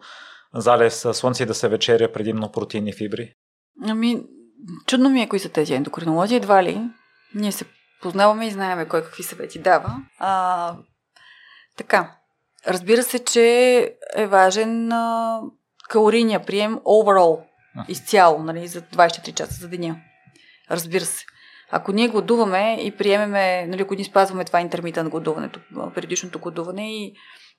залез 0.53 1.07
слънце 1.13 1.43
и 1.43 1.45
да 1.45 1.53
се 1.53 1.67
вечеря 1.67 2.11
предимно 2.11 2.51
протеини 2.51 2.93
фибри. 2.93 3.33
Ами, 3.87 4.23
чудно 4.85 5.09
ми 5.09 5.21
е 5.21 5.29
кои 5.29 5.39
са 5.39 5.49
тези 5.49 5.73
ендокринолози, 5.73 6.35
едва 6.35 6.63
ли. 6.63 6.81
Ние 7.35 7.51
се 7.51 7.65
познаваме 8.01 8.47
и 8.47 8.51
знаеме 8.51 8.87
кой 8.87 9.03
какви 9.03 9.23
съвети 9.23 9.59
дава. 9.59 9.95
А, 10.19 10.75
така, 11.77 12.15
разбира 12.67 13.03
се, 13.03 13.19
че 13.19 13.43
е 14.15 14.27
важен 14.27 14.91
а, 14.91 15.41
калорийния 15.89 16.45
прием 16.45 16.79
overall, 16.79 17.43
изцяло, 17.87 18.43
нали, 18.43 18.67
за 18.67 18.81
24 18.81 19.33
часа 19.33 19.53
за 19.53 19.67
деня. 19.67 19.95
Разбира 20.71 21.05
се. 21.05 21.25
Ако 21.71 21.91
ние 21.91 22.07
гладуваме 22.07 22.77
и 22.81 22.91
приемеме, 22.91 23.65
нали, 23.65 23.81
ако 23.81 23.95
ние 23.95 24.03
спазваме 24.03 24.45
това 24.45 24.61
интермитент 24.61 25.09
гладуването, 25.09 25.59
периодичното 25.95 26.39
гладуване 26.39 26.97
и 26.97 27.13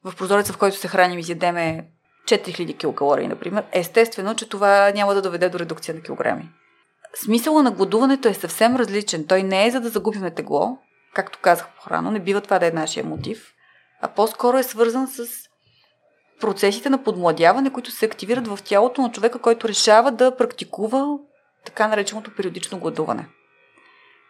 в 0.04 0.16
прозореца, 0.16 0.52
в 0.52 0.59
който 0.59 0.76
се 0.76 0.88
храним, 0.88 1.18
изядеме 1.18 1.86
4000 2.24 2.78
килокалории, 2.78 3.28
например, 3.28 3.64
естествено, 3.72 4.34
че 4.34 4.48
това 4.48 4.92
няма 4.94 5.14
да 5.14 5.22
доведе 5.22 5.48
до 5.48 5.59
редукция 5.59 5.94
на 5.94 6.00
килограми. 6.00 6.48
Смисъла 7.14 7.62
на 7.62 7.70
гладуването 7.70 8.28
е 8.28 8.34
съвсем 8.34 8.76
различен. 8.76 9.26
Той 9.26 9.42
не 9.42 9.66
е 9.66 9.70
за 9.70 9.80
да 9.80 9.88
загубим 9.88 10.30
тегло, 10.30 10.78
както 11.14 11.38
казах 11.42 11.68
по-рано, 11.84 12.11
не 12.11 12.20
бива 12.20 12.40
това 12.40 12.59
да 12.59 12.66
е 12.66 12.70
нашия 12.70 13.04
мотив, 13.04 13.52
а 14.00 14.09
по-скоро 14.09 14.59
е 14.59 14.62
свързан 14.62 15.06
с 15.06 15.26
процесите 16.40 16.90
на 16.90 17.04
подмладяване, 17.04 17.72
които 17.72 17.90
се 17.90 18.06
активират 18.06 18.48
в 18.48 18.59
тялото 18.64 19.02
на 19.02 19.11
човека, 19.11 19.38
който 19.38 19.68
решава 19.68 20.12
да 20.12 20.36
практикува 20.36 21.18
така 21.68 21.88
нареченото 21.88 22.34
периодично 22.36 22.78
гладуване. 22.78 23.28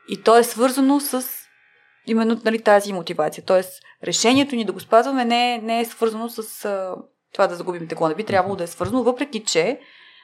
И 0.08 0.22
то 0.22 0.38
е 0.38 0.44
свързано 0.44 1.00
с 1.00 1.26
именно 2.06 2.40
нали, 2.44 2.62
тази 2.62 2.92
мотивация. 2.92 3.44
Тоест, 3.44 3.72
решението 4.04 4.56
ни 4.56 4.64
да 4.64 4.72
го 4.72 4.80
спазваме 4.80 5.24
не 5.24 5.58
не 5.58 5.80
е 5.80 5.84
свързано 5.84 6.28
с 6.28 6.64
а, 6.64 6.94
това 7.32 7.46
да 7.46 7.56
загубим 7.56 7.88
тегло. 7.88 8.08
Не 8.08 8.14
би 8.14 8.24
трябвало 8.24 8.56
да 8.56 8.64
е 8.64 8.66
свързано, 8.66 9.02
въпреки 9.02 9.44
че 9.44 9.80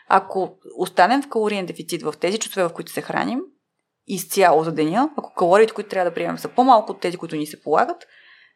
ако 0.09 0.59
останем 0.77 1.23
в 1.23 1.29
калориен 1.29 1.67
дефицит 1.67 2.03
в 2.03 2.15
тези 2.21 2.39
часове, 2.39 2.69
в 2.69 2.73
които 2.73 2.93
се 2.93 3.03
храним, 3.03 3.41
изцяло 4.07 4.65
за 4.65 4.73
деня, 4.73 5.11
ако 5.17 5.35
калориите, 5.35 5.73
които 5.73 5.91
трябва 5.91 6.11
да 6.11 6.15
приемем 6.15 6.39
са 6.39 6.49
по-малко 6.49 6.93
от 6.93 7.01
тези, 7.01 7.17
които 7.17 7.37
ни 7.37 7.47
се 7.47 7.63
полагат, 7.63 8.07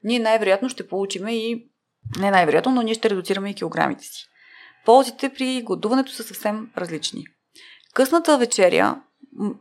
ние 0.02 0.18
най-вероятно 0.18 0.68
ще 0.68 0.88
получим 0.88 1.28
и, 1.28 1.68
не 2.18 2.30
най-вероятно, 2.30 2.72
но 2.72 2.82
ние 2.82 2.94
ще 2.94 3.10
редуцираме 3.10 3.50
и 3.50 3.54
килограмите 3.54 4.04
си. 4.04 4.24
Ползите 4.84 5.28
при 5.28 5.62
гладуването 5.62 6.12
са 6.12 6.22
съвсем 6.22 6.70
различни. 6.76 7.24
Късната 7.94 8.38
вечеря 8.38 8.96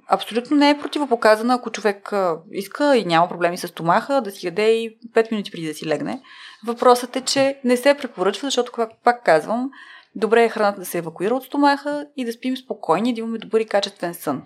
абсолютно 0.08 0.58
не 0.58 0.70
е 0.70 0.80
противопоказана, 0.80 1.54
ако 1.54 1.72
човек 1.72 2.14
иска 2.52 2.98
и 2.98 3.06
няма 3.06 3.30
проблеми 3.30 3.58
с 3.58 3.68
стомаха, 3.68 4.22
да 4.22 4.32
си 4.32 4.46
яде 4.46 4.70
и 4.72 4.98
5 5.16 5.32
минути 5.32 5.52
преди 5.52 5.68
да 5.68 5.74
си 5.74 5.88
легне. 5.88 6.22
Въпросът 6.66 7.16
е, 7.16 7.22
че 7.22 7.60
не 7.64 7.78
се 7.78 7.94
препоръчва, 7.94 8.48
защото, 8.48 8.72
пак 9.04 9.24
казвам, 9.26 9.70
добре 10.16 10.44
е 10.44 10.50
храната 10.50 10.80
да 10.80 10.86
се 10.86 10.98
евакуира 10.98 11.36
от 11.36 11.44
стомаха 11.44 12.06
и 12.18 12.26
да 12.26 12.34
спим 12.34 12.58
спокойни, 12.58 13.14
да 13.14 13.20
имаме 13.20 13.38
добър 13.38 13.60
и 13.60 13.66
качествен 13.66 14.14
сън. 14.14 14.44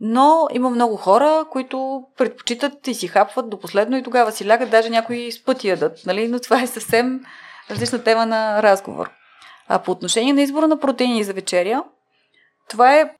Но 0.00 0.48
има 0.52 0.70
много 0.70 0.96
хора, 0.96 1.44
които 1.50 2.02
предпочитат 2.16 2.86
и 2.86 2.94
си 2.94 3.08
хапват 3.08 3.50
до 3.50 3.60
последно 3.60 3.96
и 3.96 4.02
тогава 4.02 4.32
си 4.32 4.48
лягат, 4.48 4.70
даже 4.70 4.90
някои 4.90 5.32
с 5.32 5.44
пъти 5.44 5.68
ядат, 5.68 5.98
нали? 6.06 6.28
но 6.28 6.38
това 6.38 6.62
е 6.62 6.66
съвсем 6.66 7.20
различна 7.70 8.04
тема 8.04 8.26
на 8.26 8.62
разговор. 8.62 9.10
А 9.68 9.78
по 9.78 9.90
отношение 9.90 10.32
на 10.32 10.42
избора 10.42 10.68
на 10.68 10.80
протеини 10.80 11.24
за 11.24 11.32
вечеря, 11.32 11.84
това 12.68 12.96
е, 12.96 13.10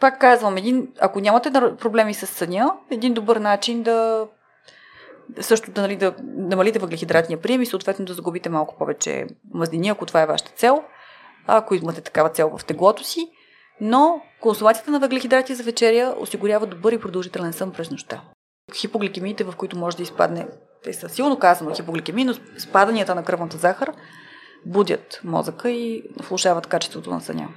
пак 0.00 0.20
казвам, 0.20 0.56
един, 0.56 0.88
ако 1.00 1.20
нямате 1.20 1.52
проблеми 1.52 2.14
с 2.14 2.26
съня, 2.26 2.74
един 2.90 3.14
добър 3.14 3.36
начин 3.36 3.82
да 3.82 4.26
също 5.40 5.70
да, 5.70 5.80
нали, 5.80 5.96
да 5.96 6.14
намалите 6.20 6.78
въглехидратния 6.78 7.40
прием 7.40 7.62
и 7.62 7.66
съответно 7.66 8.04
да 8.04 8.14
загубите 8.14 8.48
малко 8.48 8.78
повече 8.78 9.26
мазнини, 9.54 9.88
ако 9.88 10.06
това 10.06 10.22
е 10.22 10.26
вашата 10.26 10.50
цел, 10.50 10.82
ако 11.46 11.74
имате 11.74 12.00
такава 12.00 12.28
цел 12.28 12.58
в 12.58 12.64
теглото 12.64 13.04
си. 13.04 13.30
Но 13.80 14.22
консумацията 14.40 14.90
на 14.90 15.00
въглехидрати 15.00 15.54
за 15.54 15.62
вечеря 15.62 16.14
осигурява 16.18 16.66
добър 16.66 16.92
и 16.92 17.00
продължителен 17.00 17.52
сън 17.52 17.72
през 17.72 17.90
нощта. 17.90 18.22
Хипогликемиите, 18.74 19.44
в 19.44 19.54
които 19.56 19.78
може 19.78 19.96
да 19.96 20.02
изпадне, 20.02 20.46
те 20.84 20.92
са 20.92 21.08
силно 21.08 21.38
казано 21.38 21.74
хипогликемии, 21.74 22.24
но 22.24 22.34
спаданията 22.58 23.14
на 23.14 23.24
кръвната 23.24 23.56
захар 23.56 23.92
будят 24.66 25.20
мозъка 25.24 25.70
и 25.70 26.02
влушават 26.16 26.66
качеството 26.66 27.10
на 27.10 27.20
съня. 27.20 27.48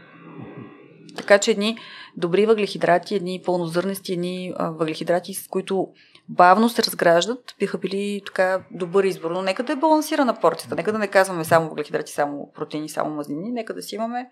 Така 1.18 1.40
че 1.40 1.52
едни 1.52 1.78
добри 2.18 2.46
въглехидрати, 2.46 3.16
едни 3.16 3.42
пълнозърнести, 3.46 4.14
едни 4.14 4.54
въглехидрати, 4.60 5.34
с 5.34 5.48
които 5.48 5.88
бавно 6.30 6.70
се 6.70 6.84
разграждат, 6.84 7.56
биха 7.60 7.78
били 7.78 8.22
така 8.26 8.64
добър 8.72 9.04
избор. 9.04 9.32
Но 9.32 9.42
нека 9.42 9.64
да 9.64 9.74
е 9.74 9.76
балансирана 9.76 10.40
порцията. 10.40 10.76
Нека 10.76 10.92
да 10.92 11.00
не 11.00 11.08
казваме 11.08 11.46
само 11.46 11.70
въглехидрати, 11.70 12.12
само 12.12 12.52
протеини, 12.56 12.90
само 12.90 13.16
мазнини. 13.16 13.52
Нека 13.52 13.74
да 13.74 13.82
си 13.82 13.96
имаме 13.96 14.30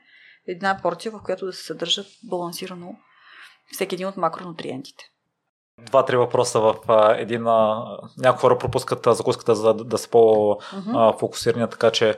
една 0.48 0.80
порция, 0.82 1.12
в 1.12 1.22
която 1.24 1.46
да 1.46 1.54
се 1.54 1.64
съдържат 1.64 2.08
балансирано 2.30 2.96
всеки 3.72 3.96
един 3.96 4.08
от 4.08 4.18
макронутриентите. 4.18 5.04
Два-три 5.86 6.18
въпроса 6.18 6.60
в 6.60 6.76
един. 7.18 7.44
Някои 8.18 8.40
хора 8.40 8.58
пропускат 8.58 9.08
закуската, 9.16 9.56
за 9.56 9.74
да, 9.74 9.84
да 9.84 9.98
са 9.98 10.10
по-фокусирани, 10.10 11.70
така 11.70 11.92
че 11.92 12.18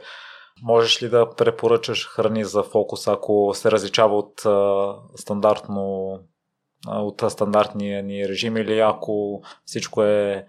Можеш 0.63 1.03
ли 1.03 1.09
да 1.09 1.29
препоръчаш 1.29 2.07
храни 2.07 2.43
за 2.43 2.63
фокус, 2.63 3.07
ако 3.07 3.51
се 3.53 3.71
различава 3.71 4.17
от 4.17 4.45
а, 4.45 4.93
стандартно 5.15 6.13
от 6.87 7.23
стандартния 7.29 8.03
ни 8.03 8.29
режим 8.29 8.57
или 8.57 8.79
ако 8.79 9.41
всичко 9.65 10.03
е 10.03 10.45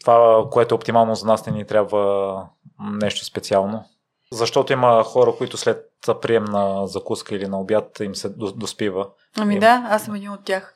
това, 0.00 0.44
което 0.50 0.74
е 0.74 0.76
оптимално 0.76 1.14
за 1.14 1.26
нас, 1.26 1.46
не 1.46 1.52
ни 1.52 1.66
трябва 1.66 2.46
нещо 2.80 3.24
специално? 3.24 3.84
Защото 4.32 4.72
има 4.72 5.04
хора, 5.04 5.34
които 5.38 5.56
след 5.56 5.86
прием 6.22 6.44
на 6.44 6.86
закуска 6.86 7.34
или 7.34 7.46
на 7.46 7.60
обяд 7.60 8.00
им 8.00 8.14
се 8.14 8.28
доспива. 8.28 9.08
Ами 9.36 9.54
им... 9.54 9.60
да, 9.60 9.86
аз 9.90 10.04
съм 10.04 10.14
един 10.14 10.30
от 10.30 10.44
тях. 10.44 10.74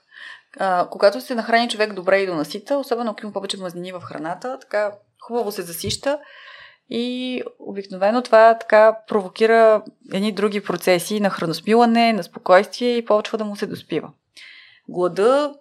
А, 0.58 0.88
когато 0.90 1.20
се 1.20 1.34
нахрани 1.34 1.68
човек 1.68 1.94
добре 1.94 2.18
и 2.18 2.26
донасита, 2.26 2.78
особено 2.78 3.10
ако 3.10 3.22
има 3.22 3.32
повече 3.32 3.60
мазнини 3.60 3.92
в 3.92 4.00
храната, 4.00 4.58
така 4.60 4.92
хубаво 5.26 5.52
се 5.52 5.62
засища 5.62 6.18
и 6.90 7.42
обикновено 7.58 8.22
това 8.22 8.58
така 8.58 8.98
провокира 9.08 9.82
едни 10.12 10.32
други 10.32 10.64
процеси 10.64 11.20
на 11.20 11.30
храносмилане, 11.30 12.12
на 12.12 12.22
спокойствие 12.22 12.96
и 12.96 13.04
почва 13.04 13.38
да 13.38 13.44
му 13.44 13.56
се 13.56 13.66
доспива. 13.66 14.12
Глада, 14.88 15.54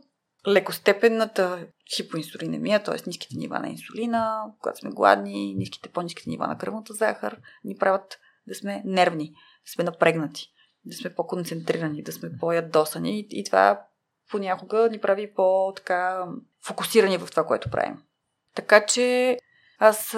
лекостепенната 0.48 1.68
хипоинсулинемия, 1.96 2.84
т.е. 2.84 2.96
ниските 3.08 3.38
нива 3.38 3.60
на 3.60 3.70
инсулина, 3.70 4.44
когато 4.62 4.80
сме 4.80 4.92
гладни, 4.92 5.56
ниските, 5.56 5.90
по-ниските 5.90 6.30
нива 6.30 6.48
на 6.48 6.58
кръвната 6.58 6.94
захар, 6.94 7.40
ни 7.64 7.78
правят 7.78 8.20
да 8.48 8.56
сме 8.56 8.82
нервни, 8.86 9.34
да 9.66 9.72
сме 9.72 9.84
напрегнати, 9.84 10.48
да 10.86 10.96
сме 10.96 11.16
по-концентрирани, 11.16 12.04
да 12.04 12.12
сме 12.12 12.38
по-ядосани 12.40 13.20
и, 13.20 13.28
и 13.30 13.44
това 13.44 13.82
понякога 14.32 14.90
ни 14.92 15.00
прави 15.00 15.34
по-така 15.34 16.26
фокусирани 16.66 17.18
в 17.18 17.28
това, 17.32 17.46
което 17.46 17.72
правим. 17.72 17.98
Така 18.56 18.86
че 18.86 19.38
аз 19.80 20.16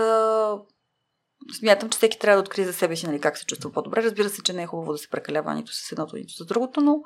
смятам, 1.60 1.90
че 1.90 1.98
всеки 1.98 2.20
трябва 2.20 2.38
да 2.38 2.42
открие 2.42 2.66
за 2.66 2.74
себе 2.74 2.96
си 2.96 3.08
нали, 3.08 3.22
как 3.22 3.38
се 3.38 3.46
чувства 3.46 3.72
по-добре. 3.72 4.04
Разбира 4.04 4.30
се, 4.30 4.44
че 4.44 4.54
не 4.54 4.64
е 4.64 4.68
хубаво 4.68 4.92
да 4.92 4.98
се 4.98 5.10
прекалява 5.10 5.56
нито 5.56 5.74
с 5.74 5.92
едното, 5.92 6.16
нито 6.16 6.34
с 6.34 6.46
другото, 6.46 6.82
но 6.82 7.02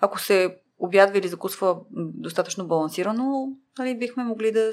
ако 0.00 0.20
се 0.20 0.56
обядва 0.78 1.18
или 1.18 1.28
закусва 1.28 1.76
достатъчно 1.96 2.66
балансирано, 2.66 3.48
нали, 3.78 3.98
бихме 3.98 4.24
могли 4.24 4.52
да, 4.52 4.72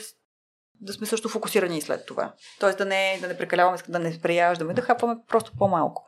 да 0.82 0.93
сме 0.93 1.07
също 1.07 1.30
фокусирани 1.30 1.78
и 1.78 1.82
след 1.82 2.05
това. 2.05 2.34
Тоест 2.60 2.78
да 2.78 2.86
не, 2.86 3.18
да 3.22 3.28
не 3.28 3.38
прекаляваме, 3.38 3.78
да 3.89 3.99
не 3.99 4.20
преяждаме, 4.22 4.74
да 4.74 4.82
хапваме 4.82 5.16
просто 5.28 5.51
по-малко. 5.57 6.05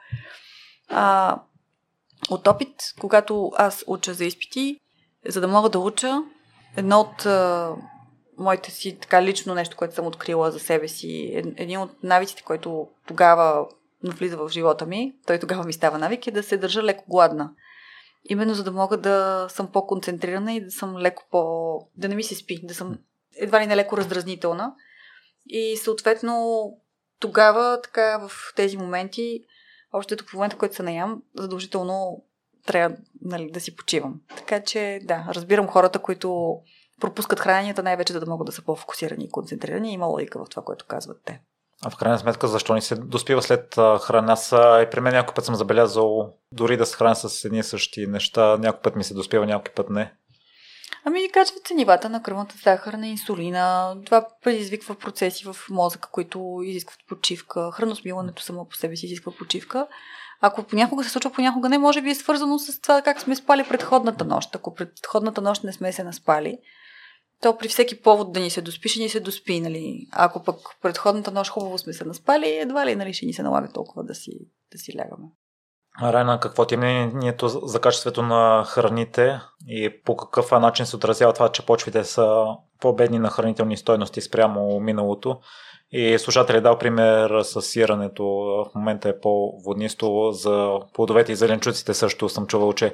А, 0.89 1.38
от 2.30 2.47
опит, 2.47 2.76
когато 2.99 3.52
аз 3.56 3.84
уча 3.88 4.14
за 4.14 4.26
изпити, 4.26 4.80
за 5.28 5.41
да 5.41 5.47
мога 5.47 5.70
да 5.70 5.80
уча, 5.80 6.24
едно 6.78 6.99
от 6.99 7.26
моите 8.42 8.72
си 8.72 8.98
така 9.00 9.24
лично 9.24 9.56
нещо, 9.56 9.78
което 9.78 9.96
съм 9.96 10.08
открила 10.08 10.52
за 10.52 10.60
себе 10.60 10.88
си, 10.88 11.32
един 11.58 11.80
от 11.80 12.04
навиците, 12.04 12.44
който 12.44 12.88
тогава 13.08 13.68
влиза 14.04 14.38
в 14.38 14.50
живота 14.50 14.86
ми, 14.86 15.16
той 15.28 15.39
тогава 15.39 15.64
ми 15.64 15.74
става 15.74 15.98
навик, 15.98 16.28
е 16.28 16.32
да 16.32 16.44
се 16.44 16.58
държа 16.58 16.84
леко 16.84 17.04
гладна. 17.08 17.54
Именно 18.30 18.54
за 18.54 18.64
да 18.64 18.72
мога 18.72 18.98
да 18.98 19.48
съм 19.50 19.72
по-концентрирана 19.72 20.54
и 20.54 20.66
да 20.66 20.72
съм 20.72 20.98
леко 20.98 21.24
по... 21.32 21.42
да 21.98 22.08
не 22.08 22.16
ми 22.16 22.24
се 22.24 22.36
спи, 22.36 22.60
да 22.64 22.74
съм 22.74 22.98
едва 23.36 23.62
ли 23.62 23.66
не 23.66 23.76
леко 23.76 23.98
раздразнителна. 23.98 24.76
И 25.46 25.78
съответно 25.78 26.64
тогава, 27.20 27.82
така 27.82 28.28
в 28.28 28.32
тези 28.56 28.78
моменти, 28.78 29.44
още 29.94 30.18
в 30.18 30.34
момента, 30.34 30.56
в 30.56 30.60
който 30.60 30.76
се 30.76 30.84
наям, 30.84 31.24
задължително 31.36 32.24
трябва 32.66 32.98
нали, 33.22 33.52
да 33.52 33.60
си 33.60 33.76
почивам. 33.76 34.22
Така 34.38 34.64
че, 34.64 35.00
да, 35.04 35.26
разбирам 35.30 35.68
хората, 35.68 36.00
които 36.00 36.60
пропускат 37.02 37.39
храненията 37.39 37.84
най-вече, 37.84 38.14
за 38.14 38.20
да 38.20 38.32
могат 38.32 38.45
да 38.45 38.52
са 38.52 38.62
по-фокусирани 38.62 39.24
и 39.24 39.32
концентрирани. 39.32 39.93
Има 39.93 40.06
логика 40.06 40.45
в 40.45 40.49
това, 40.49 40.64
което 40.64 40.86
казват 40.86 41.18
те. 41.26 41.41
А 41.84 41.89
в 41.89 41.97
крайна 41.97 42.20
сметка, 42.20 42.47
защо 42.47 42.74
ни 42.74 42.82
се 42.82 42.95
доспива 42.95 43.41
след 43.41 43.76
храна? 43.76 44.34
Аз 44.34 44.52
и 44.52 44.89
при 44.91 44.99
мен 44.99 45.14
някой 45.14 45.34
път 45.34 45.45
съм 45.45 45.56
забелязал, 45.56 46.34
дори 46.52 46.78
да 46.78 46.86
се 46.86 46.97
храня 46.97 47.16
с 47.16 47.45
едни 47.45 47.60
и 47.60 47.64
същи 47.64 48.08
неща, 48.08 48.58
някой 48.58 48.82
път 48.82 48.95
ми 48.95 49.04
се 49.04 49.14
доспива, 49.14 49.45
някой 49.45 49.74
път 49.74 49.89
не. 49.89 50.14
Ами, 51.06 51.30
качват 51.34 51.68
се 51.68 51.74
нивата 51.74 52.10
на 52.10 52.24
кръвната 52.24 52.56
захар, 52.64 52.93
на 52.93 53.08
инсулина. 53.08 53.95
Това 54.06 54.28
предизвиква 54.43 54.95
процеси 54.95 55.45
в 55.45 55.56
мозъка, 55.70 56.10
които 56.12 56.60
изискват 56.64 56.99
почивка. 57.08 57.72
Храносмилането 57.72 58.43
само 58.43 58.68
по 58.68 58.76
себе 58.76 58.95
си 58.95 59.06
изисква 59.06 59.32
почивка. 59.32 59.88
Ако 60.41 60.64
понякога 60.64 61.04
се 61.04 61.10
случва, 61.10 61.32
понякога 61.32 61.70
не, 61.70 61.78
може 61.78 62.02
би 62.02 62.10
е 62.10 62.16
свързано 62.16 62.60
с 62.60 62.82
това 62.82 63.02
как 63.02 63.22
сме 63.22 63.36
спали 63.36 63.68
предходната 63.70 64.26
нощ. 64.26 64.56
Ако 64.56 64.76
предходната 64.76 65.41
нощ 65.41 65.64
не 65.64 65.74
сме 65.74 65.93
се 65.93 66.04
наспали, 66.04 66.58
то 67.42 67.58
при 67.58 67.68
всеки 67.68 68.02
повод 68.02 68.34
да 68.34 68.39
ни 68.39 68.50
се 68.50 68.62
доспи, 68.62 68.89
ще 68.89 69.00
ни 69.00 69.10
се 69.10 69.20
доспи, 69.20 69.62
нали. 69.62 70.08
ако 70.12 70.44
пък 70.44 70.56
предходната 70.82 71.32
нощ 71.32 71.52
хубаво 71.52 71.78
сме 71.78 71.94
се 71.94 72.06
наспали, 72.06 72.50
едва 72.50 72.86
ли 72.86 72.96
нали, 72.96 73.14
ще 73.14 73.26
ни 73.26 73.34
се 73.34 73.44
налага 73.44 73.72
толкова 73.74 74.04
да 74.04 74.16
си, 74.16 74.32
да 74.72 74.78
си 74.78 74.94
лягаме. 74.98 75.28
Райна, 76.02 76.39
какво 76.39 76.66
ти 76.66 76.76
е 76.76 76.78
мнението 76.78 77.48
за 77.50 77.82
качеството 77.82 78.22
на 78.22 78.64
храните 78.68 79.39
и 79.68 80.02
по 80.06 80.18
какъв 80.18 80.52
начин 80.52 80.86
се 80.86 80.96
отразява 80.96 81.34
това, 81.34 81.50
че 81.50 81.66
почвите 81.66 82.04
са 82.04 82.46
по-бедни 82.80 83.20
на 83.20 83.30
хранителни 83.30 83.78
стойности 83.78 84.22
спрямо 84.22 84.80
миналото? 84.80 85.39
И 85.92 86.20
слушател 86.20 86.62
дал 86.62 86.78
пример 86.78 87.42
с 87.42 87.62
сирането. 87.62 88.24
В 88.24 88.76
момента 88.76 89.10
е 89.10 89.20
по-воднисто. 89.20 90.32
За 90.32 90.80
плодовете 90.94 91.32
и 91.32 91.36
зеленчуците 91.36 91.94
също 91.94 92.30
съм 92.30 92.48
чувал, 92.48 92.74
че 92.74 92.94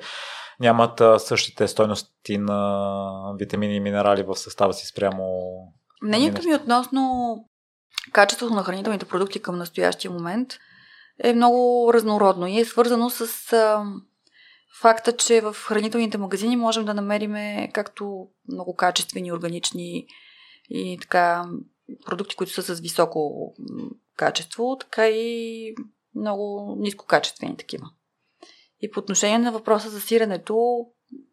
нямат 0.59 1.01
същите 1.21 1.67
стойности 1.67 2.37
на 2.37 3.35
витамини 3.39 3.75
и 3.75 3.79
минерали 3.79 4.23
в 4.23 4.35
състава 4.35 4.73
си 4.73 4.87
спрямо. 4.87 5.23
Мнението 6.03 6.47
ми 6.47 6.55
относно 6.55 7.35
качеството 8.11 8.53
на 8.53 8.63
хранителните 8.63 9.05
продукти 9.05 9.41
към 9.41 9.57
настоящия 9.57 10.11
момент 10.11 10.53
е 11.23 11.33
много 11.33 11.91
разнородно 11.93 12.47
и 12.47 12.59
е 12.59 12.65
свързано 12.65 13.09
с 13.09 13.53
а, 13.53 13.83
факта, 14.81 15.17
че 15.17 15.41
в 15.41 15.53
хранителните 15.53 16.17
магазини 16.17 16.55
можем 16.55 16.85
да 16.85 16.93
намерим 16.93 17.35
както 17.73 18.27
много 18.51 18.75
качествени, 18.75 19.31
органични 19.31 20.07
и 20.69 20.97
така 21.01 21.45
продукти, 22.05 22.35
които 22.35 22.53
са 22.53 22.75
с 22.75 22.79
високо 22.79 23.53
качество, 24.15 24.77
така 24.79 25.07
и 25.07 25.75
много 26.15 26.75
нискокачествени 26.79 27.57
такива. 27.57 27.89
И 28.81 28.91
по 28.91 28.99
отношение 28.99 29.37
на 29.37 29.51
въпроса 29.51 29.89
за 29.89 30.01
сиренето, 30.01 30.85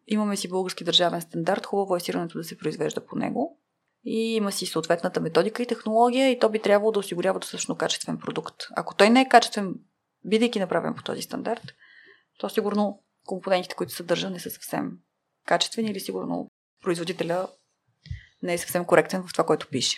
имаме 0.07 0.37
си 0.37 0.49
български 0.49 0.83
държавен 0.83 1.21
стандарт, 1.21 1.65
хубаво 1.65 1.95
е 1.95 1.99
сиренето 1.99 2.37
да 2.37 2.43
се 2.43 2.57
произвежда 2.57 3.05
по 3.05 3.15
него. 3.15 3.59
И 4.03 4.35
има 4.35 4.51
си 4.51 4.65
съответната 4.65 5.21
методика 5.21 5.63
и 5.63 5.67
технология 5.67 6.31
и 6.31 6.39
то 6.39 6.49
би 6.49 6.59
трябвало 6.59 6.91
да 6.91 6.99
осигурява 6.99 7.39
достатъчно 7.39 7.75
качествен 7.75 8.17
продукт. 8.17 8.55
Ако 8.75 8.95
той 8.95 9.09
не 9.09 9.21
е 9.21 9.29
качествен, 9.29 9.75
бидейки 10.25 10.59
направен 10.59 10.93
по 10.95 11.03
този 11.03 11.21
стандарт, 11.21 11.63
то 12.39 12.49
сигурно 12.49 13.03
компонентите, 13.25 13.75
които 13.75 13.93
съдържа, 13.93 14.29
не 14.29 14.39
са 14.39 14.49
съвсем 14.49 14.91
качествени 15.45 15.91
или 15.91 15.99
сигурно 15.99 16.47
производителя 16.83 17.47
не 18.43 18.53
е 18.53 18.57
съвсем 18.57 18.85
коректен 18.85 19.23
в 19.27 19.31
това, 19.31 19.45
което 19.45 19.67
пише 19.67 19.97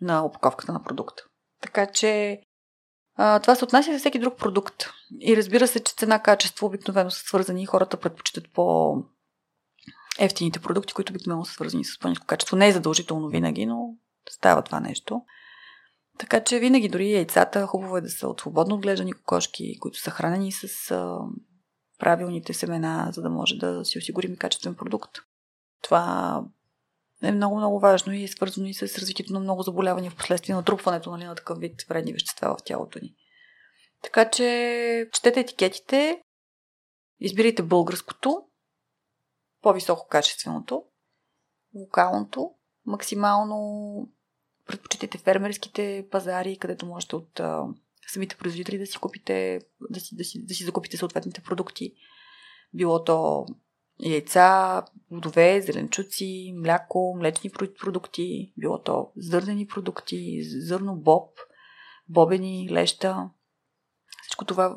на 0.00 0.24
опаковката 0.24 0.72
на 0.72 0.82
продукта. 0.82 1.24
Така 1.62 1.86
че 1.86 2.40
това 3.16 3.54
се 3.54 3.64
отнася 3.64 3.92
за 3.92 3.98
всеки 3.98 4.18
друг 4.18 4.36
продукт. 4.36 4.84
И 5.20 5.36
разбира 5.36 5.66
се, 5.68 5.80
че 5.80 5.94
цена-качество 5.94 6.66
обикновено 6.66 7.10
са 7.10 7.18
свързани 7.18 7.62
и 7.62 7.66
хората 7.66 7.96
предпочитат 7.96 8.52
по 8.52 8.96
ефтините 10.18 10.60
продукти, 10.60 10.94
които 10.94 11.12
обикновено 11.12 11.44
са 11.44 11.52
свързани 11.52 11.84
с 11.84 11.98
по-низко 11.98 12.26
качество. 12.26 12.56
Не 12.56 12.68
е 12.68 12.72
задължително 12.72 13.28
винаги, 13.28 13.66
но 13.66 13.94
става 14.30 14.62
това 14.62 14.80
нещо. 14.80 15.22
Така 16.18 16.44
че 16.44 16.58
винаги 16.58 16.88
дори 16.88 17.12
яйцата 17.12 17.66
хубаво 17.66 17.96
е 17.96 18.00
да 18.00 18.08
са 18.08 18.28
от 18.28 18.40
свободно 18.40 18.74
отглеждани 18.74 19.12
кокошки, 19.12 19.78
които 19.80 19.98
са 19.98 20.10
хранени 20.10 20.52
с 20.52 20.90
а, 20.90 21.18
правилните 21.98 22.54
семена, 22.54 23.08
за 23.12 23.22
да 23.22 23.30
може 23.30 23.54
да 23.56 23.84
си 23.84 23.98
осигурим 23.98 24.36
качествен 24.36 24.74
продукт. 24.74 25.10
Това 25.82 26.40
е 27.24 27.32
много, 27.32 27.56
много 27.56 27.80
важно 27.80 28.12
и 28.12 28.22
е 28.24 28.28
свързано 28.28 28.66
и 28.66 28.74
с 28.74 28.82
развитието 28.82 29.32
на 29.32 29.40
много 29.40 29.62
заболявания 29.62 30.10
в 30.10 30.16
последствие 30.16 30.54
на 30.54 30.64
трупването 30.64 31.10
нали, 31.10 31.24
на 31.24 31.34
такъв 31.34 31.58
вид 31.58 31.82
вредни 31.88 32.12
вещества 32.12 32.56
в 32.58 32.64
тялото 32.64 32.98
ни. 33.02 33.14
Така 34.02 34.30
че 34.30 35.08
четете 35.12 35.40
етикетите, 35.40 36.22
избирайте 37.20 37.62
българското, 37.62 38.42
по-високо 39.62 40.08
качественото, 40.08 40.84
локалното, 41.74 42.50
максимално 42.86 44.08
предпочитайте 44.66 45.18
фермерските 45.18 46.06
пазари, 46.10 46.58
където 46.58 46.86
можете 46.86 47.16
от 47.16 47.40
а, 47.40 47.64
самите 48.12 48.36
производители 48.36 48.78
да 48.78 48.86
си 48.86 48.98
купите, 48.98 49.60
да 49.90 50.00
си, 50.00 50.16
да, 50.16 50.24
си, 50.24 50.46
да 50.46 50.54
си 50.54 50.64
закупите 50.64 50.96
съответните 50.96 51.40
продукти. 51.40 51.94
Било 52.74 53.04
то 53.04 53.46
яйца, 54.00 54.82
плодове, 55.08 55.60
зеленчуци, 55.60 56.54
мляко, 56.56 57.16
млечни 57.18 57.50
продукти, 57.80 58.52
било 58.56 58.82
то 58.82 59.12
зърнени 59.16 59.66
продукти, 59.66 60.38
зърно 60.42 60.96
боб, 60.96 61.30
бобени, 62.08 62.68
леща. 62.70 63.30
Всичко 64.22 64.44
това 64.44 64.76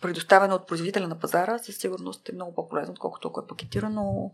предоставено 0.00 0.54
от 0.54 0.66
производителя 0.66 1.08
на 1.08 1.18
пазара 1.18 1.58
със 1.58 1.76
сигурност 1.76 2.28
е 2.28 2.34
много 2.34 2.54
по-полезно, 2.54 2.92
отколкото 2.92 3.28
ако 3.28 3.40
е 3.40 3.46
пакетирано, 3.46 4.32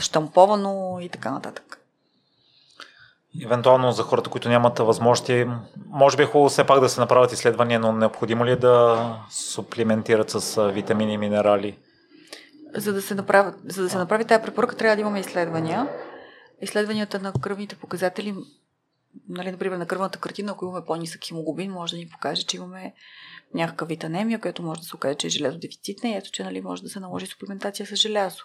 штамповано 0.00 0.98
и 1.00 1.08
така 1.08 1.30
нататък. 1.30 1.84
Евентуално 3.44 3.92
за 3.92 4.02
хората, 4.02 4.30
които 4.30 4.48
нямат 4.48 4.78
възможности, 4.78 5.46
може 5.86 6.16
би 6.16 6.22
е 6.22 6.26
хубаво 6.26 6.48
все 6.48 6.66
пак 6.66 6.80
да 6.80 6.88
се 6.88 7.00
направят 7.00 7.32
изследвания, 7.32 7.80
но 7.80 7.92
необходимо 7.92 8.44
ли 8.44 8.50
е 8.50 8.56
да 8.56 9.16
суплиментират 9.30 10.30
с 10.30 10.70
витамини 10.70 11.12
и 11.12 11.18
минерали? 11.18 11.78
За 12.74 12.92
да 12.92 13.02
се, 13.02 13.14
направи, 13.14 13.56
за 13.64 13.82
да 13.82 13.90
се 13.90 13.98
направи 13.98 14.24
тази 14.24 14.42
препоръка, 14.42 14.76
трябва 14.76 14.96
да 14.96 15.00
имаме 15.00 15.20
изследвания. 15.20 15.88
Изследванията 16.60 17.18
на 17.20 17.32
кръвните 17.32 17.76
показатели, 17.76 18.34
нали, 19.28 19.50
например, 19.50 19.76
на 19.76 19.86
кръвната 19.86 20.18
картина, 20.18 20.52
ако 20.52 20.64
имаме 20.64 20.86
по-нисък 20.86 21.24
хемоглобин, 21.24 21.72
може 21.72 21.92
да 21.92 21.98
ни 21.98 22.08
покаже, 22.08 22.42
че 22.42 22.56
имаме 22.56 22.94
някакъв 23.54 23.88
вид 23.88 24.04
анемия, 24.04 24.40
която 24.40 24.62
може 24.62 24.80
да 24.80 24.86
се 24.86 24.96
окаже, 24.96 25.14
че 25.14 25.26
е 25.26 25.30
железодефицитна 25.30 26.10
и 26.10 26.14
ето, 26.14 26.30
че 26.30 26.44
нали, 26.44 26.60
може 26.60 26.82
да 26.82 26.88
се 26.88 27.00
наложи 27.00 27.26
суплементация 27.26 27.86
с 27.86 27.96
желязо. 27.96 28.44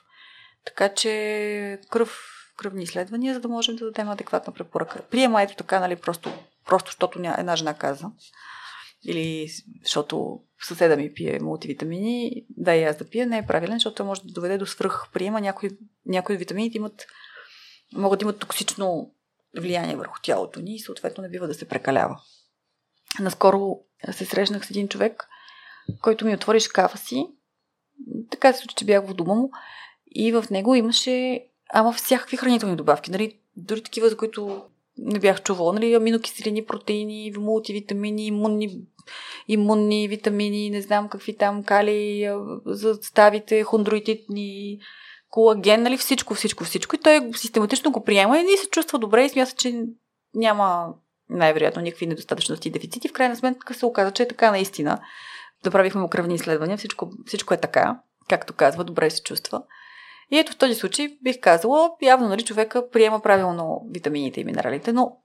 Така 0.65 0.89
че 0.89 1.79
кръв, 1.91 2.19
кръвни 2.57 2.83
изследвания, 2.83 3.33
за 3.33 3.39
да 3.39 3.47
можем 3.47 3.75
да 3.75 3.85
дадем 3.85 4.09
адекватна 4.09 4.53
препоръка. 4.53 5.01
Приема 5.11 5.41
ето 5.41 5.55
така, 5.55 5.79
нали, 5.79 5.95
просто, 5.95 6.33
просто 6.65 6.87
защото 6.87 7.19
една 7.19 7.55
жена 7.55 7.73
каза. 7.73 8.11
Или 9.05 9.49
защото 9.81 10.39
съседа 10.61 10.97
ми 10.97 11.13
пие 11.13 11.39
мултивитамини, 11.39 12.45
да 12.49 12.75
и 12.75 12.83
аз 12.83 12.97
да 12.97 13.09
пия, 13.09 13.27
не 13.27 13.37
е 13.37 13.45
правилен, 13.45 13.75
защото 13.75 14.05
може 14.05 14.21
да 14.21 14.33
доведе 14.33 14.57
до 14.57 14.65
свръх 14.65 15.09
приема. 15.13 15.41
Някои, 15.41 15.69
някои 16.05 16.37
витамините 16.37 16.77
имат, 16.77 17.05
могат 17.93 18.19
да 18.19 18.23
имат 18.23 18.39
токсично 18.39 19.13
влияние 19.57 19.95
върху 19.95 20.15
тялото 20.23 20.59
ни 20.59 20.75
и 20.75 20.79
съответно 20.79 21.21
не 21.21 21.29
бива 21.29 21.47
да 21.47 21.53
се 21.53 21.67
прекалява. 21.67 22.19
Наскоро 23.19 23.79
се 24.11 24.25
срещнах 24.25 24.65
с 24.65 24.69
един 24.69 24.87
човек, 24.87 25.27
който 26.01 26.25
ми 26.25 26.33
отвори 26.33 26.59
шкафа 26.59 26.97
си. 26.97 27.27
Така 28.31 28.53
се 28.53 28.59
случи, 28.59 28.75
че 28.75 28.85
бях 28.85 29.05
в 29.05 29.13
дома 29.13 29.33
му 29.33 29.51
и 30.15 30.31
в 30.31 30.45
него 30.51 30.75
имаше 30.75 31.45
ама 31.73 31.93
всякакви 31.93 32.37
хранителни 32.37 32.75
добавки. 32.75 33.11
Нали, 33.11 33.39
дори 33.55 33.83
такива, 33.83 34.09
за 34.09 34.17
които 34.17 34.65
не 34.97 35.19
бях 35.19 35.43
чувала. 35.43 35.73
Нали, 35.73 35.93
аминокиселини, 35.93 36.65
протеини, 36.65 37.33
мултивитамини, 37.37 38.25
имунни, 38.25 38.81
имунни 39.47 40.07
витамини, 40.07 40.69
не 40.69 40.81
знам 40.81 41.09
какви 41.09 41.37
там 41.37 41.63
кали 41.63 42.29
за 42.65 42.95
ставите, 43.01 43.65
колаген, 45.29 45.83
нали, 45.83 45.97
всичко, 45.97 46.33
всичко, 46.33 46.63
всичко. 46.63 46.95
И 46.95 46.99
той 46.99 47.31
систематично 47.35 47.91
го 47.91 48.03
приема 48.03 48.39
и 48.39 48.57
се 48.57 48.69
чувства 48.69 48.99
добре 48.99 49.25
и 49.25 49.29
смята, 49.29 49.51
че 49.57 49.83
няма 50.35 50.93
най-вероятно 51.29 51.81
никакви 51.81 52.07
недостатъчности 52.07 52.67
и 52.67 52.71
дефицити. 52.71 53.07
В 53.07 53.13
крайна 53.13 53.35
сметка 53.35 53.73
се 53.73 53.85
оказа, 53.85 54.11
че 54.11 54.23
е 54.23 54.27
така 54.27 54.51
наистина. 54.51 54.99
Направихме 55.65 56.01
му 56.01 56.09
кръвни 56.09 56.35
изследвания, 56.35 56.77
всичко, 56.77 57.11
всичко 57.25 57.53
е 57.53 57.57
така, 57.57 57.99
както 58.29 58.53
казва, 58.53 58.83
добре 58.83 59.09
се 59.09 59.23
чувства. 59.23 59.63
И 60.33 60.39
ето 60.39 60.51
в 60.51 60.57
този 60.57 60.75
случай 60.75 61.17
бих 61.21 61.39
казала, 61.39 61.91
явно 62.01 62.27
нали, 62.27 62.43
човека 62.43 62.89
приема 62.89 63.19
правилно 63.19 63.81
витамините 63.89 64.41
и 64.41 64.43
минералите, 64.43 64.93
но 64.93 65.17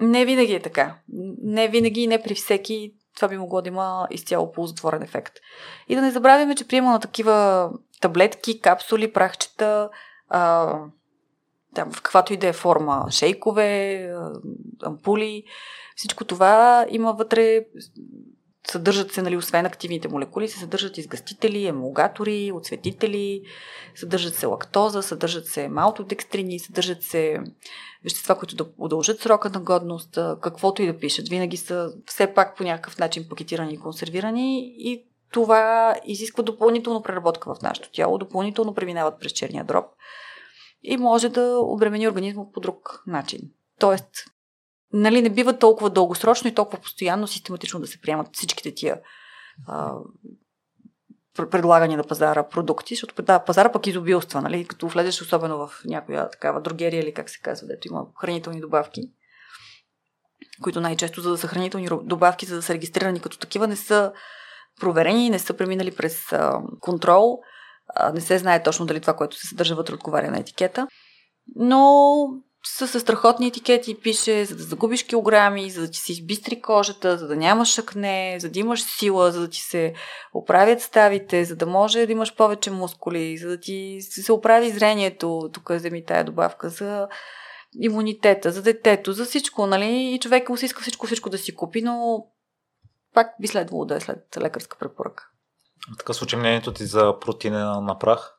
не 0.00 0.24
винаги 0.24 0.54
е 0.54 0.62
така. 0.62 0.94
Не 1.42 1.68
винаги 1.68 2.00
и 2.00 2.06
не 2.06 2.22
при 2.22 2.34
всеки 2.34 2.94
това 3.16 3.28
би 3.28 3.36
могло 3.36 3.62
да 3.62 3.68
има 3.68 4.08
изцяло 4.10 4.52
ползотворен 4.52 5.02
ефект. 5.02 5.34
И 5.88 5.94
да 5.94 6.02
не 6.02 6.10
забравяме, 6.10 6.54
че 6.54 6.68
приема 6.68 6.90
на 6.90 7.00
такива 7.00 7.70
таблетки, 8.00 8.60
капсули, 8.60 9.12
прахчета, 9.12 9.90
а, 10.28 10.74
там, 11.74 11.92
в 11.92 12.02
каквато 12.02 12.32
и 12.32 12.36
да 12.36 12.46
е 12.46 12.52
форма, 12.52 13.06
шейкове, 13.10 14.12
ампули, 14.82 15.44
всичко 15.96 16.24
това 16.24 16.86
има 16.90 17.12
вътре 17.12 17.64
Съдържат 18.66 19.12
се, 19.12 19.22
нали, 19.22 19.36
освен 19.36 19.66
активните 19.66 20.08
молекули, 20.08 20.48
се 20.48 20.58
съдържат 20.58 20.98
изгъстители, 20.98 21.66
емулгатори, 21.66 22.52
отсветители, 22.54 23.42
съдържат 23.94 24.34
се 24.34 24.46
лактоза, 24.46 25.02
съдържат 25.02 25.46
се 25.46 25.68
малтодекстрини, 25.68 26.58
съдържат 26.58 27.02
се 27.02 27.40
вещества, 28.04 28.38
които 28.38 28.56
да 28.56 28.66
удължат 28.78 29.20
срока 29.20 29.50
на 29.50 29.60
годност, 29.60 30.18
каквото 30.40 30.82
и 30.82 30.86
да 30.86 30.98
пишат. 30.98 31.28
Винаги 31.28 31.56
са 31.56 31.92
все 32.06 32.34
пак 32.34 32.56
по 32.56 32.64
някакъв 32.64 32.98
начин 32.98 33.26
пакетирани 33.28 33.74
и 33.74 33.78
консервирани 33.78 34.74
и 34.78 35.04
това 35.32 35.94
изисква 36.04 36.42
допълнително 36.42 37.02
преработка 37.02 37.54
в 37.54 37.62
нашето 37.62 37.90
тяло, 37.92 38.18
допълнително 38.18 38.74
преминават 38.74 39.20
през 39.20 39.32
черния 39.32 39.64
дроб 39.64 39.84
и 40.82 40.96
може 40.96 41.28
да 41.28 41.58
обремени 41.58 42.08
организма 42.08 42.44
по 42.54 42.60
друг 42.60 43.02
начин. 43.06 43.40
Тоест, 43.78 44.10
нали, 44.92 45.22
не 45.22 45.30
бива 45.30 45.58
толкова 45.58 45.90
дългосрочно 45.90 46.50
и 46.50 46.54
толкова 46.54 46.82
постоянно, 46.82 47.26
систематично 47.26 47.80
да 47.80 47.86
се 47.86 48.00
приемат 48.00 48.26
всичките 48.32 48.74
тия 48.74 49.00
а, 49.66 49.92
предлагани 51.50 51.96
на 51.96 52.04
пазара 52.04 52.48
продукти, 52.48 52.94
защото 52.94 53.22
да, 53.22 53.38
пазара 53.38 53.72
пък 53.72 53.86
изобилства, 53.86 54.42
нали, 54.42 54.64
като 54.64 54.88
влезеш 54.88 55.22
особено 55.22 55.58
в 55.58 55.72
някоя 55.84 56.30
такава 56.30 56.60
другерия 56.60 57.02
или 57.02 57.14
как 57.14 57.30
се 57.30 57.40
казва, 57.42 57.66
дето 57.66 57.88
има 57.88 58.06
хранителни 58.20 58.60
добавки, 58.60 59.00
които 60.62 60.80
най-често 60.80 61.20
за 61.20 61.30
да 61.30 61.38
са 61.38 61.46
хранителни 61.48 61.88
добавки, 62.02 62.46
за 62.46 62.56
да 62.56 62.62
са 62.62 62.74
регистрирани 62.74 63.20
като 63.20 63.38
такива, 63.38 63.66
не 63.66 63.76
са 63.76 64.12
проверени, 64.80 65.30
не 65.30 65.38
са 65.38 65.56
преминали 65.56 65.96
през 65.96 66.32
а, 66.32 66.60
контрол, 66.80 67.40
а, 67.94 68.12
не 68.12 68.20
се 68.20 68.38
знае 68.38 68.62
точно 68.62 68.86
дали 68.86 69.00
това, 69.00 69.16
което 69.16 69.36
се 69.36 69.46
съдържа 69.46 69.74
вътре, 69.74 69.94
отговаря 69.94 70.30
на 70.30 70.38
етикета. 70.38 70.86
Но 71.56 72.14
са 72.76 72.88
със 72.88 73.02
страхотни 73.02 73.46
етикети 73.46 74.00
пише, 74.00 74.44
за 74.44 74.56
да 74.56 74.62
загубиш 74.62 75.02
килограми, 75.02 75.70
за 75.70 75.80
да 75.80 75.90
ти 75.90 75.98
се 75.98 76.12
избистри 76.12 76.60
кожата, 76.60 77.18
за 77.18 77.28
да 77.28 77.36
нямаш 77.36 77.78
акне, 77.78 78.36
за 78.40 78.50
да 78.50 78.58
имаш 78.58 78.82
сила, 78.82 79.32
за 79.32 79.40
да 79.40 79.48
ти 79.48 79.60
се 79.60 79.94
оправят 80.34 80.80
ставите, 80.80 81.44
за 81.44 81.56
да 81.56 81.66
може 81.66 82.06
да 82.06 82.12
имаш 82.12 82.36
повече 82.36 82.70
мускули, 82.70 83.38
за 83.38 83.48
да 83.48 83.60
ти 83.60 83.98
се 84.00 84.32
оправи 84.32 84.70
зрението, 84.70 85.50
тук 85.52 85.70
вземи 85.70 86.04
тая 86.04 86.24
добавка, 86.24 86.68
за 86.68 87.08
имунитета, 87.80 88.52
за 88.52 88.62
детето, 88.62 89.12
за 89.12 89.24
всичко, 89.24 89.66
нали? 89.66 90.14
И 90.14 90.20
човек 90.20 90.48
му 90.48 90.56
се 90.56 90.66
иска 90.66 90.82
всичко, 90.82 91.06
всичко 91.06 91.30
да 91.30 91.38
си 91.38 91.54
купи, 91.54 91.82
но 91.82 92.26
пак 93.14 93.26
би 93.40 93.46
следвало 93.46 93.84
да 93.84 93.96
е 93.96 94.00
след 94.00 94.36
лекарска 94.40 94.78
препоръка. 94.78 95.24
В 95.94 95.98
такъв 95.98 96.16
случай 96.16 96.38
мнението 96.38 96.72
ти 96.72 96.86
за 96.86 97.18
протеина 97.20 97.80
на 97.80 97.98
прах? 97.98 98.34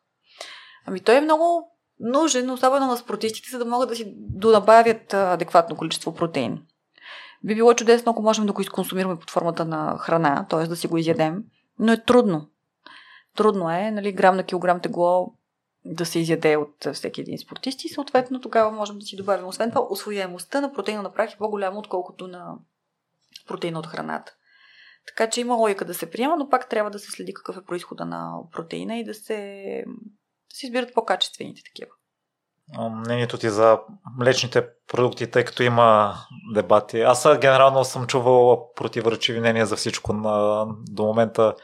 Ами 0.86 1.00
той 1.00 1.16
е 1.16 1.22
много 1.22 1.76
нужен, 2.00 2.50
особено 2.50 2.88
на 2.88 2.98
спортистите, 2.98 3.50
за 3.50 3.60
да 3.60 3.66
могат 3.66 3.90
да 3.90 3.96
си 3.96 4.14
донабавят 4.18 5.14
адекватно 5.14 5.76
количество 5.76 6.16
протеин. 6.16 6.66
Би 7.44 7.56
било 7.56 7.74
чудесно, 7.74 8.12
ако 8.12 8.22
можем 8.22 8.46
да 8.46 8.54
го 8.54 8.62
изконсумираме 8.62 9.20
под 9.20 9.30
формата 9.30 9.66
на 9.66 9.98
храна, 9.98 10.46
т.е. 10.50 10.68
да 10.68 10.76
си 10.76 10.88
го 10.88 10.98
изядем, 10.98 11.44
но 11.80 11.92
е 11.92 12.04
трудно. 12.04 12.50
Трудно 13.36 13.72
е, 13.72 13.92
нали, 13.92 14.12
грам 14.12 14.36
на 14.36 14.44
килограм 14.44 14.80
тегло 14.80 15.34
да 15.86 16.06
се 16.06 16.20
изяде 16.20 16.58
от 16.58 16.88
всеки 16.94 17.22
един 17.22 17.38
спортист 17.38 17.84
и 17.84 17.90
съответно 17.90 18.42
тогава 18.42 18.72
можем 18.72 19.00
да 19.00 19.06
си 19.06 19.16
добавим. 19.16 19.48
Освен 19.48 19.70
това, 19.70 19.88
освояемостта 19.90 20.62
на 20.62 20.74
протеина 20.74 21.02
на 21.02 21.14
прах 21.14 21.34
е 21.34 21.38
по-голяма, 21.38 21.80
отколкото 21.80 22.28
на 22.28 22.56
протеина 23.48 23.80
от 23.80 23.88
храната. 23.88 24.36
Така 25.08 25.30
че 25.30 25.42
има 25.42 25.56
логика 25.56 25.86
да 25.86 25.94
се 25.94 26.12
приема, 26.12 26.38
но 26.38 26.50
пак 26.50 26.70
трябва 26.70 26.92
да 26.92 27.00
се 27.00 27.12
следи 27.12 27.34
какъв 27.34 27.58
е 27.58 27.66
происхода 27.66 28.06
на 28.06 28.34
протеина 28.52 28.98
и 28.98 29.04
да 29.04 29.14
се 29.14 29.64
да 30.50 30.56
се 30.56 30.66
избират 30.66 30.94
по-качествените 30.94 31.62
такива. 31.66 31.92
Мнението 32.92 33.38
ти 33.38 33.50
за 33.50 33.80
млечните 34.20 34.68
продукти, 34.88 35.32
тъй 35.32 35.46
като 35.46 35.64
има 35.64 36.16
дебати. 36.54 37.02
Аз 37.02 37.28
генерално 37.42 37.84
съм 37.84 38.08
чувал 38.08 38.72
противоречиви 38.76 39.40
мнения 39.40 39.66
за 39.66 39.76
всичко. 39.76 40.14
На, 40.14 40.66
до 40.90 41.04
момента 41.04 41.56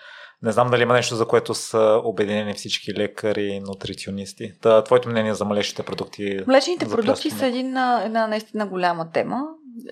не 0.41 0.51
знам 0.51 0.69
дали 0.69 0.81
има 0.81 0.93
нещо, 0.93 1.15
за 1.15 1.27
което 1.27 1.53
са 1.53 2.01
обединени 2.03 2.53
всички 2.53 2.93
лекари 2.93 3.43
и 3.43 3.59
нутриционисти. 3.59 4.53
Та, 4.61 4.83
твоето 4.83 5.09
мнение 5.09 5.33
за 5.33 5.45
млечните 5.45 5.83
продукти? 5.83 6.39
Млечните 6.47 6.89
продукти 6.89 7.29
са 7.29 7.45
една, 7.45 8.03
една 8.05 8.27
наистина 8.27 8.67
голяма 8.67 9.11
тема. 9.11 9.41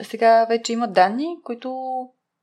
Сега 0.01 0.45
вече 0.49 0.73
има 0.73 0.87
данни, 0.87 1.37
които 1.43 1.95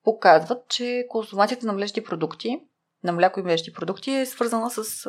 показват, 0.05 0.69
че 0.69 1.07
консумацията 1.09 1.67
на 1.67 1.73
млечни 1.73 2.05
продукти, 2.05 2.61
на 3.05 3.13
мляко 3.13 3.41
и 3.41 3.43
млечни 3.43 3.73
продукти 3.73 4.11
е 4.11 4.27
свързана 4.27 4.71
с 4.71 5.07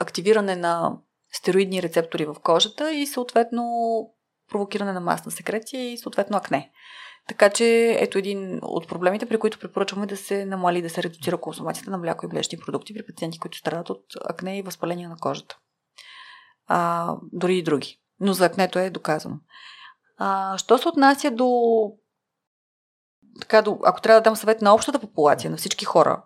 активиране 0.00 0.56
на 0.56 0.98
стероидни 1.32 1.82
рецептори 1.82 2.24
в 2.24 2.36
кожата 2.42 2.94
и 2.94 3.06
съответно 3.06 3.64
провокиране 4.50 4.92
на 4.92 5.00
масна 5.00 5.32
секреция 5.32 5.92
и 5.92 5.98
съответно 5.98 6.36
акне. 6.36 6.70
Така 7.28 7.50
че 7.50 7.96
ето 8.00 8.18
един 8.18 8.58
от 8.62 8.88
проблемите, 8.88 9.26
при 9.26 9.38
които 9.38 9.58
препоръчваме 9.58 10.06
да 10.06 10.16
се 10.16 10.44
намали, 10.44 10.82
да 10.82 10.90
се 10.90 11.02
редуцира 11.02 11.38
консумацията 11.40 11.90
на 11.90 11.98
мляко 11.98 12.26
и 12.26 12.28
млечни 12.32 12.58
продукти 12.58 12.94
при 12.94 13.06
пациенти, 13.06 13.38
които 13.38 13.58
страдат 13.58 13.90
от 13.90 14.04
акне 14.24 14.58
и 14.58 14.62
възпаление 14.62 15.08
на 15.08 15.16
кожата. 15.16 15.58
А, 16.66 17.16
дори 17.32 17.58
и 17.58 17.62
други. 17.62 18.00
Но 18.20 18.32
за 18.32 18.44
акнето 18.44 18.78
е 18.78 18.90
доказано. 18.90 19.36
А, 20.16 20.58
що 20.58 20.78
се 20.78 20.88
отнася 20.88 21.30
до, 21.30 21.50
така, 23.40 23.64
ако 23.84 24.00
трябва 24.00 24.20
да 24.20 24.24
дам 24.24 24.36
съвет 24.36 24.62
на 24.62 24.74
общата 24.74 24.98
популация, 24.98 25.50
на 25.50 25.56
всички 25.56 25.84
хора, 25.84 26.22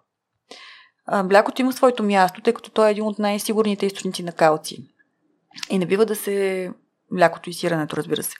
Млякото 1.12 1.62
има 1.62 1.72
своето 1.72 2.02
място, 2.02 2.40
тъй 2.40 2.52
като 2.52 2.70
той 2.70 2.88
е 2.88 2.90
един 2.90 3.04
от 3.04 3.18
най-сигурните 3.18 3.86
източници 3.86 4.22
на 4.22 4.32
калци. 4.32 4.84
И 5.70 5.78
не 5.78 5.86
бива 5.86 6.06
да 6.06 6.16
се... 6.16 6.70
Млякото 7.10 7.50
и 7.50 7.52
сирането, 7.52 7.96
разбира 7.96 8.22
се. 8.22 8.36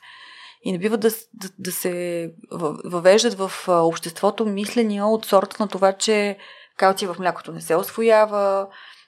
И 0.63 0.71
не 0.71 0.77
бива 0.77 0.97
да, 0.97 1.09
да, 1.33 1.49
да 1.59 1.71
се 1.71 2.33
въвеждат 2.85 3.33
в 3.33 3.51
обществото 3.67 4.45
мисления 4.45 5.05
от 5.05 5.25
сорта 5.25 5.55
на 5.59 5.67
това, 5.67 5.93
че 5.93 6.37
калци 6.77 7.07
в 7.07 7.15
млякото 7.19 7.51
не 7.51 7.61
се 7.61 7.75
освоява, 7.75 8.67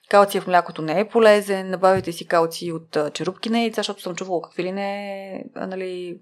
калци 0.09 0.39
в 0.39 0.47
млякото 0.47 0.81
не 0.81 0.99
е 0.99 1.09
полезен, 1.09 1.69
набавите 1.69 2.11
си 2.11 2.27
калци 2.27 2.71
от 2.71 3.13
черупки 3.13 3.49
на 3.49 3.59
яйца, 3.59 3.79
защото 3.79 4.01
съм 4.01 4.15
чувала 4.15 4.41
какви 4.41 4.63
ли 4.63 4.71
не 4.71 5.43
нали, 5.55 6.19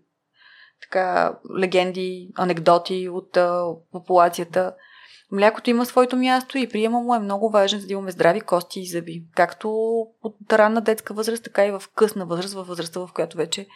така, 0.81 1.37
легенди, 1.59 2.29
анекдоти 2.35 3.09
от 3.09 3.37
а, 3.37 3.65
популацията. 3.91 4.73
Млякото 5.35 5.69
има 5.69 5.85
своето 5.85 6.17
място 6.17 6.57
и 6.57 6.69
приема 6.69 7.01
му 7.01 7.15
е 7.15 7.19
много 7.19 7.49
важен, 7.49 7.79
за 7.79 7.87
да 7.87 7.93
имаме 7.93 8.11
здрави 8.11 8.41
кости 8.41 8.79
и 8.79 8.85
зъби. 8.85 9.23
Както 9.35 9.69
от 10.23 10.53
ранна 10.53 10.81
детска 10.81 11.13
възраст, 11.13 11.43
така 11.43 11.65
и 11.65 11.71
в 11.71 11.83
късна 11.95 12.25
възраст, 12.25 12.53
във 12.53 12.67
възрастта, 12.67 12.99
в 12.99 13.09
която 13.13 13.37
вече 13.37 13.67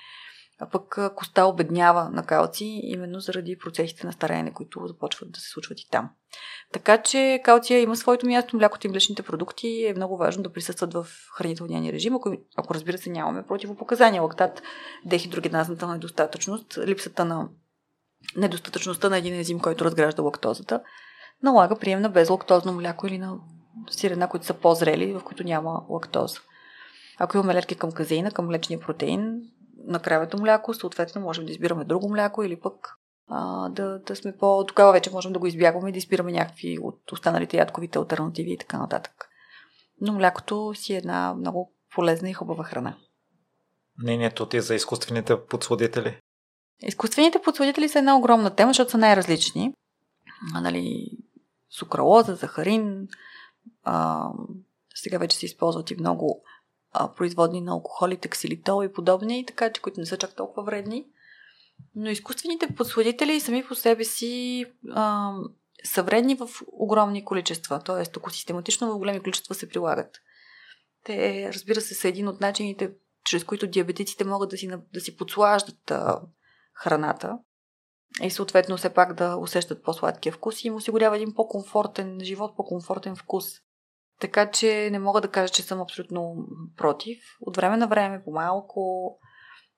а 0.62 0.70
пък 0.70 1.00
коста 1.16 1.46
обеднява 1.46 2.10
на 2.10 2.26
калци, 2.26 2.80
именно 2.84 3.20
заради 3.20 3.58
процесите 3.58 4.08
на 4.08 4.14
стареене, 4.14 4.54
които 4.54 4.88
започват 4.88 5.32
да 5.32 5.40
се 5.40 5.50
случват 5.50 5.80
и 5.80 5.90
там. 5.92 6.10
Така 6.74 7.02
че 7.02 7.42
калция 7.44 7.80
има 7.80 7.96
своето 7.96 8.26
място, 8.26 8.56
млякото 8.56 8.88
и 8.88 8.90
млечните 8.90 9.24
продукти 9.24 9.86
е 9.86 9.94
много 9.94 10.18
важно 10.18 10.44
да 10.44 10.54
присъстват 10.54 10.94
в 10.94 11.08
хранителния 11.38 11.82
ни 11.82 11.94
режим, 11.94 12.16
ако, 12.16 12.34
ако 12.56 12.74
разбира 12.74 12.98
се 12.98 13.10
нямаме 13.10 13.46
противопоказания, 13.48 14.22
лактат, 14.22 14.62
дехидрогеназната 15.06 15.88
недостатъчност, 15.88 16.80
липсата 16.86 17.26
на 17.26 17.50
недостатъчността 18.38 19.10
на 19.10 19.18
един 19.18 19.34
ензим, 19.34 19.60
който 19.60 19.86
разгражда 19.86 20.22
лактозата, 20.22 20.82
налага 21.44 21.80
прием 21.80 22.02
на 22.02 22.10
безлактозно 22.10 22.74
мляко 22.74 23.08
или 23.08 23.18
на 23.18 23.38
сирена, 23.92 24.30
които 24.30 24.46
са 24.46 24.54
по-зрели, 24.54 25.14
в 25.14 25.24
които 25.24 25.44
няма 25.44 25.86
лактоза. 25.90 26.40
Ако 27.20 27.38
имаме 27.38 27.54
алергия 27.54 27.78
към 27.78 27.92
казеина, 27.92 28.32
към 28.32 28.46
млечния 28.46 28.80
протеин, 28.80 29.42
на 29.88 30.00
кравето 30.00 30.42
мляко, 30.42 30.74
съответно 30.74 31.22
можем 31.22 31.46
да 31.46 31.52
избираме 31.52 31.86
друго 31.86 32.10
мляко 32.10 32.44
или 32.44 32.60
пък 32.60 33.00
а, 33.30 33.70
да, 33.70 34.00
да 34.00 34.16
сме 34.16 34.38
по... 34.38 34.66
Тогава 34.68 34.92
вече 34.92 35.12
можем 35.12 35.34
да 35.34 35.40
го 35.40 35.48
избягваме 35.48 35.90
и 35.90 35.92
да 35.92 35.98
избираме 35.98 36.32
някакви 36.32 36.78
от 36.82 37.12
останалите 37.12 37.58
ядковите 37.58 38.00
альтернативи 38.00 38.54
и 38.54 38.58
така 38.58 38.78
нататък. 38.78 39.30
Но 40.02 40.14
млякото 40.14 40.74
си 40.76 40.94
е 40.94 40.98
една 40.98 41.34
много 41.34 41.74
полезна 41.96 42.30
и 42.30 42.34
хубава 42.34 42.64
храна. 42.64 42.96
Мнението 44.04 44.46
ти 44.46 44.62
за 44.62 44.76
изкуствените 44.76 45.46
подсладители? 45.46 46.20
Изкуствените 46.82 47.42
подсладители 47.42 47.90
са 47.90 48.00
една 48.00 48.18
огромна 48.18 48.56
тема, 48.56 48.70
защото 48.70 48.92
са 48.92 48.98
най-различни. 48.98 49.74
А, 50.56 50.62
нали, 50.62 51.12
сукралоза, 51.70 52.36
захарин, 52.36 53.08
а, 53.84 54.28
сега 54.96 55.18
вече 55.18 55.38
се 55.38 55.46
използват 55.46 55.92
и 55.92 56.00
много 56.00 56.44
а, 56.92 57.14
производни 57.14 57.62
на 57.62 57.72
алкохоли, 57.72 58.18
таксилитол 58.18 58.84
и 58.84 58.94
подобни, 58.94 59.46
така 59.46 59.72
че 59.72 59.82
които 59.82 60.00
не 60.00 60.06
са 60.06 60.18
чак 60.18 60.36
толкова 60.36 60.64
вредни. 60.64 61.06
Но 61.96 62.10
изкуствените 62.10 62.76
подсладители 62.76 63.40
сами 63.40 63.68
по 63.68 63.76
себе 63.76 64.04
си 64.04 64.66
а, 64.92 65.34
са 65.84 66.04
вредни 66.04 66.36
в 66.36 66.50
огромни 66.68 67.26
количества, 67.26 67.80
т.е. 67.80 68.04
ако 68.18 68.30
систематично 68.30 68.92
в 68.94 68.98
големи 68.98 69.20
количества 69.20 69.56
се 69.56 69.70
прилагат. 69.70 70.18
Те, 71.04 71.50
разбира 71.54 71.82
се, 71.82 71.94
са 71.94 72.08
един 72.08 72.28
от 72.28 72.42
начините, 72.42 72.92
чрез 73.26 73.44
които 73.44 73.68
диабетиците 73.68 74.24
могат 74.24 74.50
да 74.50 74.58
си, 74.58 74.70
да 74.94 75.02
си 75.02 75.18
подслаждат 75.18 75.92
а, 75.92 76.22
храната 76.74 77.38
и 78.22 78.32
съответно 78.32 78.78
все 78.78 78.94
пак 78.94 79.14
да 79.14 79.38
усещат 79.38 79.84
по-сладкия 79.84 80.34
вкус 80.34 80.64
и 80.64 80.68
им 80.68 80.76
осигурява 80.76 81.16
един 81.16 81.36
по-комфортен 81.36 82.20
живот, 82.22 82.56
по-комфортен 82.56 83.16
вкус. 83.16 83.46
Така 84.20 84.52
че 84.52 84.90
не 84.92 85.00
мога 85.00 85.22
да 85.22 85.32
кажа, 85.32 85.54
че 85.54 85.62
съм 85.62 85.82
абсолютно 85.82 86.36
против. 86.78 87.20
От 87.42 87.56
време 87.56 87.78
на 87.78 87.88
време, 87.88 88.24
по-малко. 88.24 89.12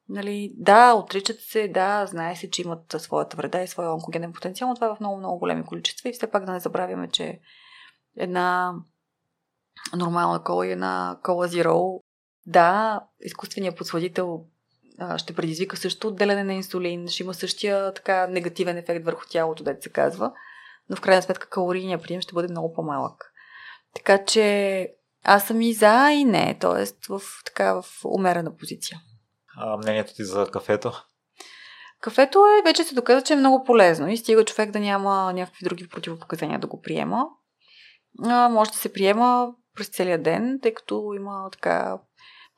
Нали, 0.09 0.53
да, 0.57 0.93
отричат 0.93 1.39
се, 1.39 1.67
да, 1.67 2.05
знае 2.05 2.35
се, 2.35 2.49
че 2.49 2.61
имат 2.61 2.95
своята 2.97 3.37
вреда 3.37 3.61
и 3.61 3.67
своя 3.67 3.93
онкогенен 3.93 4.33
потенциал, 4.33 4.69
но 4.69 4.75
това 4.75 4.87
е 4.87 4.95
в 4.95 4.99
много, 4.99 5.17
много 5.17 5.39
големи 5.39 5.65
количества 5.65 6.09
и 6.09 6.13
все 6.13 6.31
пак 6.31 6.45
да 6.45 6.51
не 6.51 6.59
забравяме, 6.59 7.09
че 7.09 7.39
една 8.17 8.73
нормална 9.95 10.43
кола 10.43 10.67
и 10.67 10.71
една 10.71 11.19
кола 11.23 11.47
Zero, 11.47 12.01
да, 12.45 13.01
изкуственият 13.19 13.77
подсладител 13.77 14.45
ще 15.17 15.33
предизвика 15.33 15.77
също 15.77 16.07
отделяне 16.07 16.43
на 16.43 16.53
инсулин, 16.53 17.07
ще 17.07 17.23
има 17.23 17.33
същия 17.33 17.93
така 17.93 18.27
негативен 18.27 18.77
ефект 18.77 19.05
върху 19.05 19.25
тялото, 19.29 19.63
да 19.63 19.77
се 19.81 19.89
казва, 19.89 20.31
но 20.89 20.95
в 20.95 21.01
крайна 21.01 21.21
сметка 21.21 21.49
калорийният 21.49 22.03
прием 22.03 22.21
ще 22.21 22.33
бъде 22.33 22.51
много 22.51 22.73
по-малък. 22.73 23.31
Така 23.95 24.25
че 24.25 24.87
аз 25.23 25.47
съм 25.47 25.61
и 25.61 25.73
за 25.73 26.11
и 26.11 26.25
не, 26.25 26.57
т.е. 26.59 26.85
в 27.09 27.21
така 27.45 27.73
в 27.73 27.85
умерена 28.05 28.55
позиция. 28.57 28.99
А 29.57 29.77
мнението 29.77 30.13
ти 30.13 30.23
за 30.23 30.47
кафето? 30.51 30.93
Кафето 32.01 32.45
е, 32.45 32.63
вече 32.63 32.83
се 32.83 32.95
доказва, 32.95 33.21
че 33.21 33.33
е 33.33 33.35
много 33.35 33.63
полезно 33.63 34.07
и 34.07 34.17
стига 34.17 34.45
човек 34.45 34.71
да 34.71 34.79
няма 34.79 35.33
някакви 35.33 35.65
други 35.65 35.89
противопоказания 35.89 36.59
да 36.59 36.67
го 36.67 36.81
приема. 36.81 37.25
А, 38.23 38.49
може 38.49 38.71
да 38.71 38.77
се 38.77 38.93
приема 38.93 39.53
през 39.75 39.89
целия 39.89 40.23
ден, 40.23 40.59
тъй 40.61 40.73
като 40.73 41.13
има 41.15 41.49
така 41.51 41.99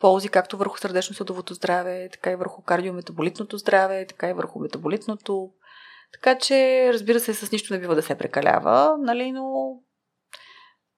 ползи 0.04 0.30
както 0.30 0.58
върху 0.58 0.78
сърдечно-съдовото 0.78 1.54
здраве, 1.54 2.10
така 2.12 2.32
и 2.32 2.36
върху 2.36 2.62
кардиометаболитното 2.62 3.58
здраве, 3.58 4.06
така 4.08 4.30
и 4.30 4.34
върху 4.34 4.60
метаболитното. 4.60 5.52
Така 6.14 6.38
че, 6.38 6.90
разбира 6.94 7.20
се, 7.20 7.34
с 7.34 7.52
нищо 7.52 7.74
не 7.74 7.80
бива 7.80 7.96
да 7.96 8.02
се 8.02 8.16
прекалява, 8.16 8.98
нали, 9.00 9.32
но 9.32 9.76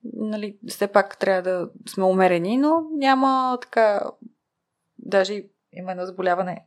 нали, 0.04 0.58
все 0.68 0.88
пак 0.88 1.18
трябва 1.18 1.42
да 1.42 1.70
сме 1.88 2.04
умерени, 2.04 2.56
но 2.56 2.82
няма 2.96 3.58
така, 3.60 4.10
даже 4.98 5.44
има 5.72 5.90
едно 5.90 6.06
заболяване 6.06 6.66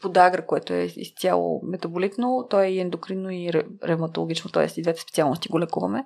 подагра, 0.00 0.46
което 0.46 0.72
е 0.72 0.82
изцяло 0.96 1.60
метаболитно, 1.64 2.46
то 2.50 2.60
е 2.60 2.66
и 2.66 2.80
ендокринно 2.80 3.30
и 3.30 3.52
ревматологично, 3.84 4.50
т.е. 4.50 4.66
и 4.76 4.82
двете 4.82 5.00
специалности 5.00 5.48
го 5.48 5.60
лекуваме, 5.60 6.04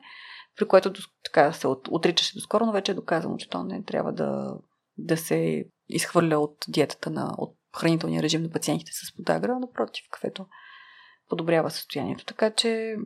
при 0.57 0.69
което 0.69 0.93
така 1.25 1.53
се 1.53 1.67
отричаше 1.67 2.35
доскоро, 2.35 2.67
но 2.67 2.73
вече 2.73 2.93
е 2.93 2.95
доказано, 2.95 3.37
че 3.37 3.49
то 3.49 3.65
не 3.65 3.83
трябва 3.83 4.13
да, 4.13 4.55
да 4.99 5.17
се 5.17 5.65
изхвърля 5.89 6.39
от 6.39 6.65
диетата 6.69 7.11
на, 7.11 7.35
от 7.39 7.57
хранителния 7.77 8.23
режим 8.23 8.43
на 8.43 8.51
пациентите 8.51 8.91
с 8.93 9.17
подагра, 9.17 9.59
напротив, 9.59 10.05
кафето 10.11 10.47
подобрява 11.29 11.71
състоянието. 11.71 12.25
Така 12.25 12.51
че 12.51 12.97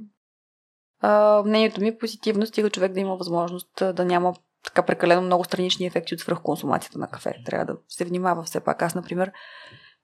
а, 1.01 1.43
мнението 1.47 1.81
ми 1.81 1.89
е 1.89 1.99
позитивно, 1.99 2.47
стига 2.47 2.71
човек 2.71 2.93
да 2.93 3.01
има 3.01 3.17
възможност 3.17 3.71
да 3.77 4.05
няма 4.05 4.35
така 4.65 4.83
прекалено 4.83 5.23
много 5.23 5.45
странични 5.45 5.87
ефекти 5.87 6.15
от 6.15 6.21
свръхконсумацията 6.21 6.99
на 6.99 7.11
кафе. 7.11 7.35
Трябва 7.47 7.65
да 7.65 7.79
се 7.89 8.05
внимава 8.05 8.43
все 8.43 8.61
пак. 8.61 8.83
Аз, 8.83 8.95
например, 8.95 9.33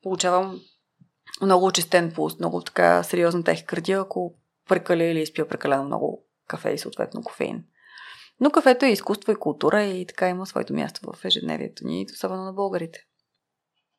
получавам 0.03 0.61
много 1.43 1.67
очистен 1.67 2.13
пулс, 2.13 2.39
много 2.39 2.61
така 2.61 3.03
сериозна 3.03 3.45
тахикардия, 3.45 4.01
ако 4.01 4.35
прекаля 4.69 5.05
или 5.05 5.21
изпия 5.21 5.49
прекалено 5.49 5.85
много 5.85 6.27
кафе 6.49 6.71
и 6.71 6.79
съответно 6.79 7.23
кофеин. 7.23 7.65
Но 8.41 8.51
кафето 8.51 8.85
е 8.85 8.89
изкуство 8.89 9.33
и 9.33 9.37
култура 9.37 9.83
и 9.83 10.07
така 10.07 10.29
има 10.29 10.47
своето 10.47 10.75
място 10.75 11.01
в 11.13 11.25
ежедневието 11.25 11.87
ни, 11.87 12.07
особено 12.13 12.45
на 12.45 12.53
българите. 12.53 12.99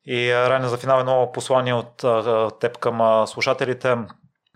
И 0.06 0.34
Райна, 0.34 0.68
за 0.68 0.76
финал 0.76 1.00
едно 1.00 1.30
послание 1.34 1.74
от 1.74 2.04
теб 2.60 2.78
към 2.78 3.26
слушателите. 3.26 3.96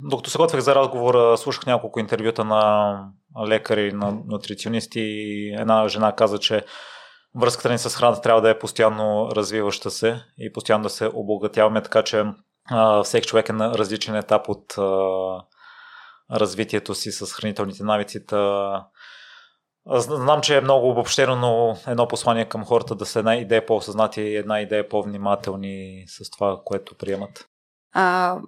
Докато 0.03 0.31
се 0.31 0.39
готвих 0.39 0.61
за 0.61 0.75
разговор, 0.75 1.37
слушах 1.37 1.67
няколко 1.67 2.01
интервюта 2.01 2.45
на 2.45 3.05
лекари, 3.47 3.93
на 3.93 4.19
нутриционисти 4.27 5.01
една 5.59 5.89
жена 5.89 6.13
каза, 6.13 6.39
че 6.39 6.65
връзката 7.37 7.71
ни 7.71 7.79
с 7.79 7.97
храната 7.97 8.21
трябва 8.21 8.43
да 8.43 8.51
е 8.51 8.59
постоянно 8.59 9.29
развиваща 9.33 9.91
се 9.91 10.23
и 10.39 10.53
постоянно 10.53 10.83
да 10.83 10.91
се 10.91 11.11
обогатяваме, 11.15 11.83
така 11.83 12.03
че 12.03 12.25
всеки 13.05 13.29
човек 13.29 13.49
е 13.49 13.53
на 13.53 13.75
различен 13.75 14.17
етап 14.17 14.49
от 14.49 14.75
развитието 16.31 16.95
си 16.95 17.13
с 17.13 17.33
хранителните 17.33 17.85
навици. 17.85 18.27
Знам, 19.87 20.41
че 20.41 20.57
е 20.57 20.61
много 20.61 20.91
обобщено, 20.91 21.37
но 21.37 21.77
едно 21.87 22.09
послание 22.09 22.45
към 22.45 22.65
хората 22.65 22.95
да 22.95 23.07
са 23.07 23.19
една 23.19 23.37
идея 23.37 23.67
по-осъзнати 23.67 24.21
и 24.21 24.37
една 24.37 24.61
идея 24.61 24.89
по-внимателни 24.89 26.05
с 26.07 26.31
това, 26.31 26.61
което 26.65 26.95
приемат. 26.95 27.49
А, 27.93 28.39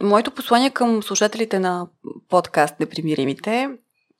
Моето 0.00 0.30
послание 0.30 0.70
към 0.70 1.02
слушателите 1.02 1.58
на 1.58 1.88
подкаст 2.28 2.80
Непримиримите 2.80 3.70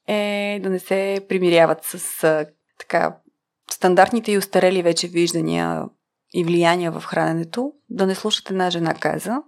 е 0.07 0.61
да 0.63 0.71
не 0.71 0.79
се 0.79 1.27
примиряват 1.29 1.85
с 1.85 2.25
а, 2.25 2.47
така 2.79 3.17
стандартните 3.71 4.33
и 4.33 4.39
устарели 4.39 4.83
вече 4.83 5.09
виждания 5.09 5.85
и 6.35 6.45
влияния 6.45 6.93
в 6.93 7.01
храненето, 7.01 7.73
да 7.91 8.07
не 8.07 8.15
слушат 8.15 8.51
една 8.51 8.71
жена 8.71 8.95
каза. 8.95 9.43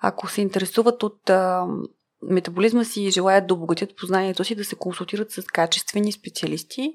Ако 0.00 0.28
се 0.28 0.40
интересуват 0.40 1.02
от 1.02 1.30
а, 1.30 1.66
метаболизма 2.30 2.84
си 2.84 3.02
и 3.02 3.10
желаят 3.10 3.46
да 3.46 3.54
обогатят 3.54 3.96
познанието 3.96 4.44
си, 4.44 4.54
да 4.54 4.64
се 4.64 4.76
консултират 4.76 5.30
с 5.30 5.42
качествени 5.42 6.12
специалисти, 6.12 6.92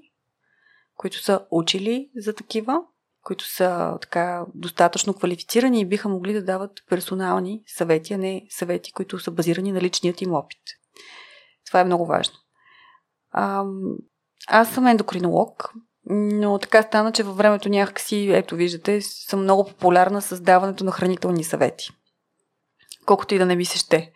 които 0.98 1.24
са 1.24 1.46
учили 1.52 2.10
за 2.16 2.34
такива 2.34 2.82
които 3.24 3.46
са 3.46 3.98
така 4.02 4.46
достатъчно 4.56 5.14
квалифицирани 5.14 5.82
и 5.82 5.86
биха 5.86 6.10
могли 6.10 6.34
да 6.34 6.44
дават 6.44 6.72
персонални 6.90 7.64
съвети, 7.68 8.14
а 8.14 8.18
не 8.18 8.46
съвети, 8.50 8.92
които 8.92 9.20
са 9.20 9.32
базирани 9.32 9.72
на 9.72 9.82
личният 9.82 10.22
им 10.22 10.34
опит. 10.34 10.62
Това 11.68 11.80
е 11.80 11.86
много 11.86 12.06
важно. 12.06 12.36
А, 13.32 13.64
аз 14.48 14.74
съм 14.74 14.88
ендокринолог, 14.88 15.74
но 16.10 16.60
така 16.60 16.82
стана, 16.82 17.12
че 17.12 17.24
във 17.24 17.38
времето 17.38 17.70
някакси, 17.70 18.32
ето 18.32 18.56
виждате, 18.56 19.02
съм 19.02 19.42
много 19.42 19.68
популярна 19.68 20.22
с 20.22 20.42
даването 20.42 20.84
на 20.84 20.92
хранителни 20.92 21.44
съвети. 21.44 21.90
Колкото 23.06 23.36
и 23.36 23.38
да 23.38 23.46
не 23.46 23.56
ми 23.56 23.66
се 23.66 23.78
ще. 23.78 24.12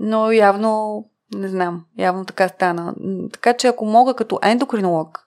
Но 0.00 0.32
явно, 0.32 1.04
не 1.34 1.48
знам, 1.48 1.84
явно 1.98 2.24
така 2.24 2.48
стана. 2.48 2.94
Така 3.32 3.54
че 3.54 3.66
ако 3.66 3.84
мога 3.84 4.14
като 4.14 4.38
ендокринолог 4.42 5.26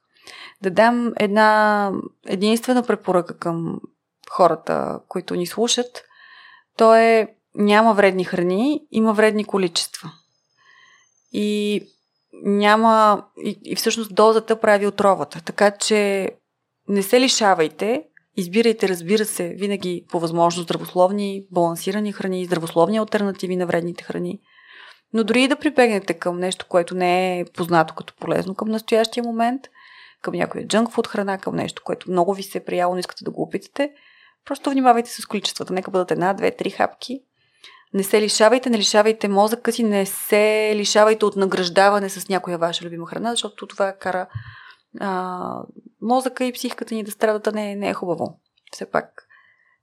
да 0.61 0.71
дам 0.71 1.13
една 1.19 1.91
единствена 2.27 2.83
препоръка 2.83 3.33
към 3.33 3.79
хората, 4.29 4.99
които 5.07 5.35
ни 5.35 5.47
слушат, 5.47 6.03
то 6.77 6.95
е 6.95 7.35
няма 7.55 7.93
вредни 7.93 8.23
храни, 8.23 8.87
има 8.91 9.13
вредни 9.13 9.43
количества. 9.43 10.11
И 11.31 11.81
няма. 12.43 13.23
И, 13.37 13.59
и 13.63 13.75
всъщност 13.75 14.15
дозата 14.15 14.59
прави 14.59 14.87
отровата. 14.87 15.41
Така 15.45 15.71
че 15.71 16.29
не 16.87 17.03
се 17.03 17.19
лишавайте, 17.19 18.03
Избирайте, 18.37 18.89
разбира 18.89 19.25
се, 19.25 19.49
винаги 19.49 20.05
по 20.11 20.19
възможност 20.19 20.67
здравословни, 20.67 21.45
балансирани 21.51 22.11
храни, 22.11 22.45
здравословни 22.45 22.97
альтернативи 22.97 23.55
на 23.55 23.65
вредните 23.65 24.03
храни. 24.03 24.39
Но 25.13 25.23
дори 25.23 25.43
и 25.43 25.47
да 25.47 25.55
прибегнете 25.55 26.13
към 26.13 26.39
нещо, 26.39 26.65
което 26.69 26.95
не 26.95 27.39
е 27.39 27.45
познато 27.45 27.93
като 27.95 28.13
полезно 28.19 28.55
към 28.55 28.69
настоящия 28.69 29.23
момент, 29.23 29.61
към 30.21 30.33
някоя 30.33 30.67
джънк 30.67 30.91
фуд 30.91 31.07
храна, 31.07 31.37
към 31.37 31.55
нещо, 31.55 31.81
което 31.85 32.11
много 32.11 32.33
ви 32.33 32.43
се 32.43 32.57
е 32.57 32.63
прияло, 32.63 32.93
но 32.93 32.99
искате 32.99 33.23
да 33.23 33.31
го 33.31 33.41
опитате, 33.41 33.91
просто 34.45 34.69
внимавайте 34.69 35.09
с 35.09 35.25
количествата. 35.25 35.73
Нека 35.73 35.91
бъдат 35.91 36.11
една, 36.11 36.33
две, 36.33 36.51
три 36.51 36.69
хапки. 36.69 37.23
Не 37.93 38.03
се 38.03 38.21
лишавайте, 38.21 38.69
не 38.69 38.77
лишавайте 38.77 39.27
мозъка 39.27 39.71
си, 39.71 39.83
не 39.83 40.05
се 40.05 40.73
лишавайте 40.75 41.25
от 41.25 41.35
награждаване 41.35 42.09
с 42.09 42.29
някоя 42.29 42.57
ваша 42.57 42.85
любима 42.85 43.07
храна, 43.07 43.31
защото 43.31 43.67
това 43.67 43.93
кара 43.93 44.27
а, 44.99 45.61
мозъка 46.01 46.45
и 46.45 46.53
психиката 46.53 46.95
ни 46.95 47.03
да 47.03 47.11
страдат, 47.11 47.47
а 47.47 47.51
не, 47.51 47.75
не 47.75 47.89
е 47.89 47.93
хубаво. 47.93 48.39
Все 48.71 48.91
пак 48.91 49.22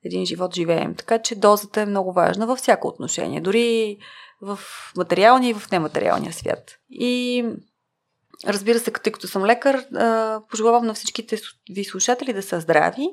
един 0.05 0.27
живот 0.27 0.55
живеем. 0.55 0.95
Така 0.95 1.19
че 1.19 1.35
дозата 1.35 1.81
е 1.81 1.87
много 1.87 2.13
важна 2.13 2.47
във 2.47 2.59
всяко 2.59 2.89
отношение. 2.89 3.41
Дори 3.41 3.99
в 4.43 4.59
материалния 4.97 5.51
и 5.51 5.55
в 5.55 5.71
нематериалния 5.71 6.33
свят. 6.33 6.79
И 6.91 7.45
разбира 8.47 8.79
се, 8.79 8.91
тъй 8.91 9.13
като 9.13 9.29
съм 9.29 9.45
лекар, 9.45 9.85
пожелавам 10.51 10.87
на 10.87 10.95
всичките 10.95 11.39
ви 11.71 11.85
слушатели 11.85 12.33
да 12.33 12.43
са 12.43 12.61
здрави, 12.61 13.09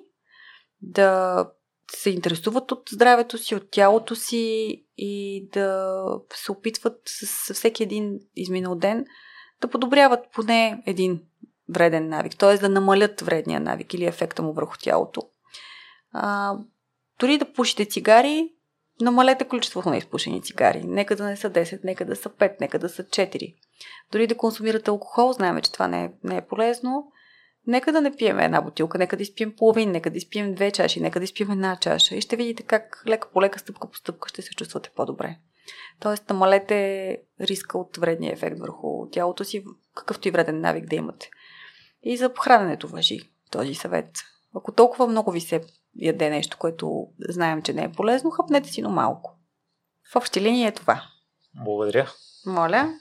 да 0.81 1.45
се 1.91 2.09
интересуват 2.09 2.71
от 2.71 2.89
здравето 2.91 3.37
си, 3.37 3.55
от 3.55 3.71
тялото 3.71 4.15
си 4.15 4.85
и 4.97 5.47
да 5.53 5.95
се 6.33 6.51
опитват 6.51 7.01
с 7.05 7.53
всеки 7.53 7.83
един 7.83 8.19
изминал 8.35 8.75
ден 8.75 9.05
да 9.61 9.67
подобряват 9.67 10.25
поне 10.33 10.83
един 10.85 11.21
вреден 11.69 12.09
навик, 12.09 12.37
т.е. 12.37 12.57
да 12.57 12.69
намалят 12.69 13.21
вредния 13.21 13.59
навик 13.59 13.93
или 13.93 14.05
ефекта 14.05 14.41
му 14.41 14.53
върху 14.53 14.77
тялото. 14.81 15.21
Дори 17.19 17.37
да 17.37 17.53
пушите 17.53 17.85
цигари, 17.85 18.49
намалете 19.01 19.47
количеството 19.47 19.89
на 19.89 19.97
изпушени 19.97 20.41
цигари. 20.41 20.83
Нека 20.83 21.15
да 21.15 21.23
не 21.23 21.37
са 21.37 21.49
10, 21.49 21.79
нека 21.83 22.05
да 22.05 22.15
са 22.15 22.29
5, 22.29 22.55
нека 22.61 22.79
да 22.79 22.89
са 22.89 23.03
4. 23.03 23.55
Дори 24.11 24.27
да 24.27 24.37
консумирате 24.37 24.91
алкохол, 24.91 25.33
знаем, 25.33 25.61
че 25.61 25.71
това 25.71 25.87
не 25.87 26.03
е, 26.03 26.11
не 26.23 26.37
е 26.37 26.47
полезно. 26.47 27.11
Нека 27.67 27.91
да 27.91 28.01
не 28.01 28.15
пием 28.15 28.39
една 28.39 28.61
бутилка, 28.61 28.97
нека 28.97 29.17
да 29.17 29.23
изпием 29.23 29.53
половин, 29.57 29.91
нека 29.91 30.09
да 30.09 30.17
изпием 30.17 30.53
две 30.53 30.71
чаши, 30.71 31.01
нека 31.01 31.19
да 31.19 31.23
изпием 31.23 31.51
една 31.51 31.75
чаша 31.75 32.15
и 32.15 32.21
ще 32.21 32.35
видите 32.35 32.63
как 32.63 33.03
лека 33.07 33.29
по 33.33 33.41
лека, 33.41 33.59
стъпка 33.59 33.89
по 33.89 33.97
стъпка 33.97 34.29
ще 34.29 34.41
се 34.41 34.55
чувствате 34.55 34.91
по-добре. 34.95 35.37
Тоест, 35.99 36.29
намалете 36.29 37.17
риска 37.41 37.77
от 37.77 37.97
вредния 37.97 38.33
ефект 38.33 38.59
върху 38.59 39.09
тялото 39.11 39.43
си, 39.43 39.63
какъвто 39.95 40.27
и 40.27 40.31
вреден 40.31 40.61
навик 40.61 40.85
да 40.85 40.95
имате. 40.95 41.29
И 42.03 42.17
за 42.17 42.31
храненето 42.39 42.87
въжи 42.87 43.19
този 43.51 43.73
съвет. 43.73 44.09
Ако 44.55 44.71
толкова 44.71 45.07
много 45.07 45.31
ви 45.31 45.41
се 45.41 45.61
яде 45.97 46.29
нещо, 46.29 46.57
което 46.57 47.07
знаем, 47.29 47.61
че 47.61 47.73
не 47.73 47.83
е 47.83 47.91
полезно, 47.91 48.29
хъпнете 48.29 48.69
си, 48.69 48.81
но 48.81 48.89
малко. 48.89 49.37
В 50.11 50.15
общи 50.15 50.41
линии 50.41 50.65
е 50.65 50.71
това. 50.71 51.03
Благодаря. 51.63 52.11
Моля. 52.45 52.93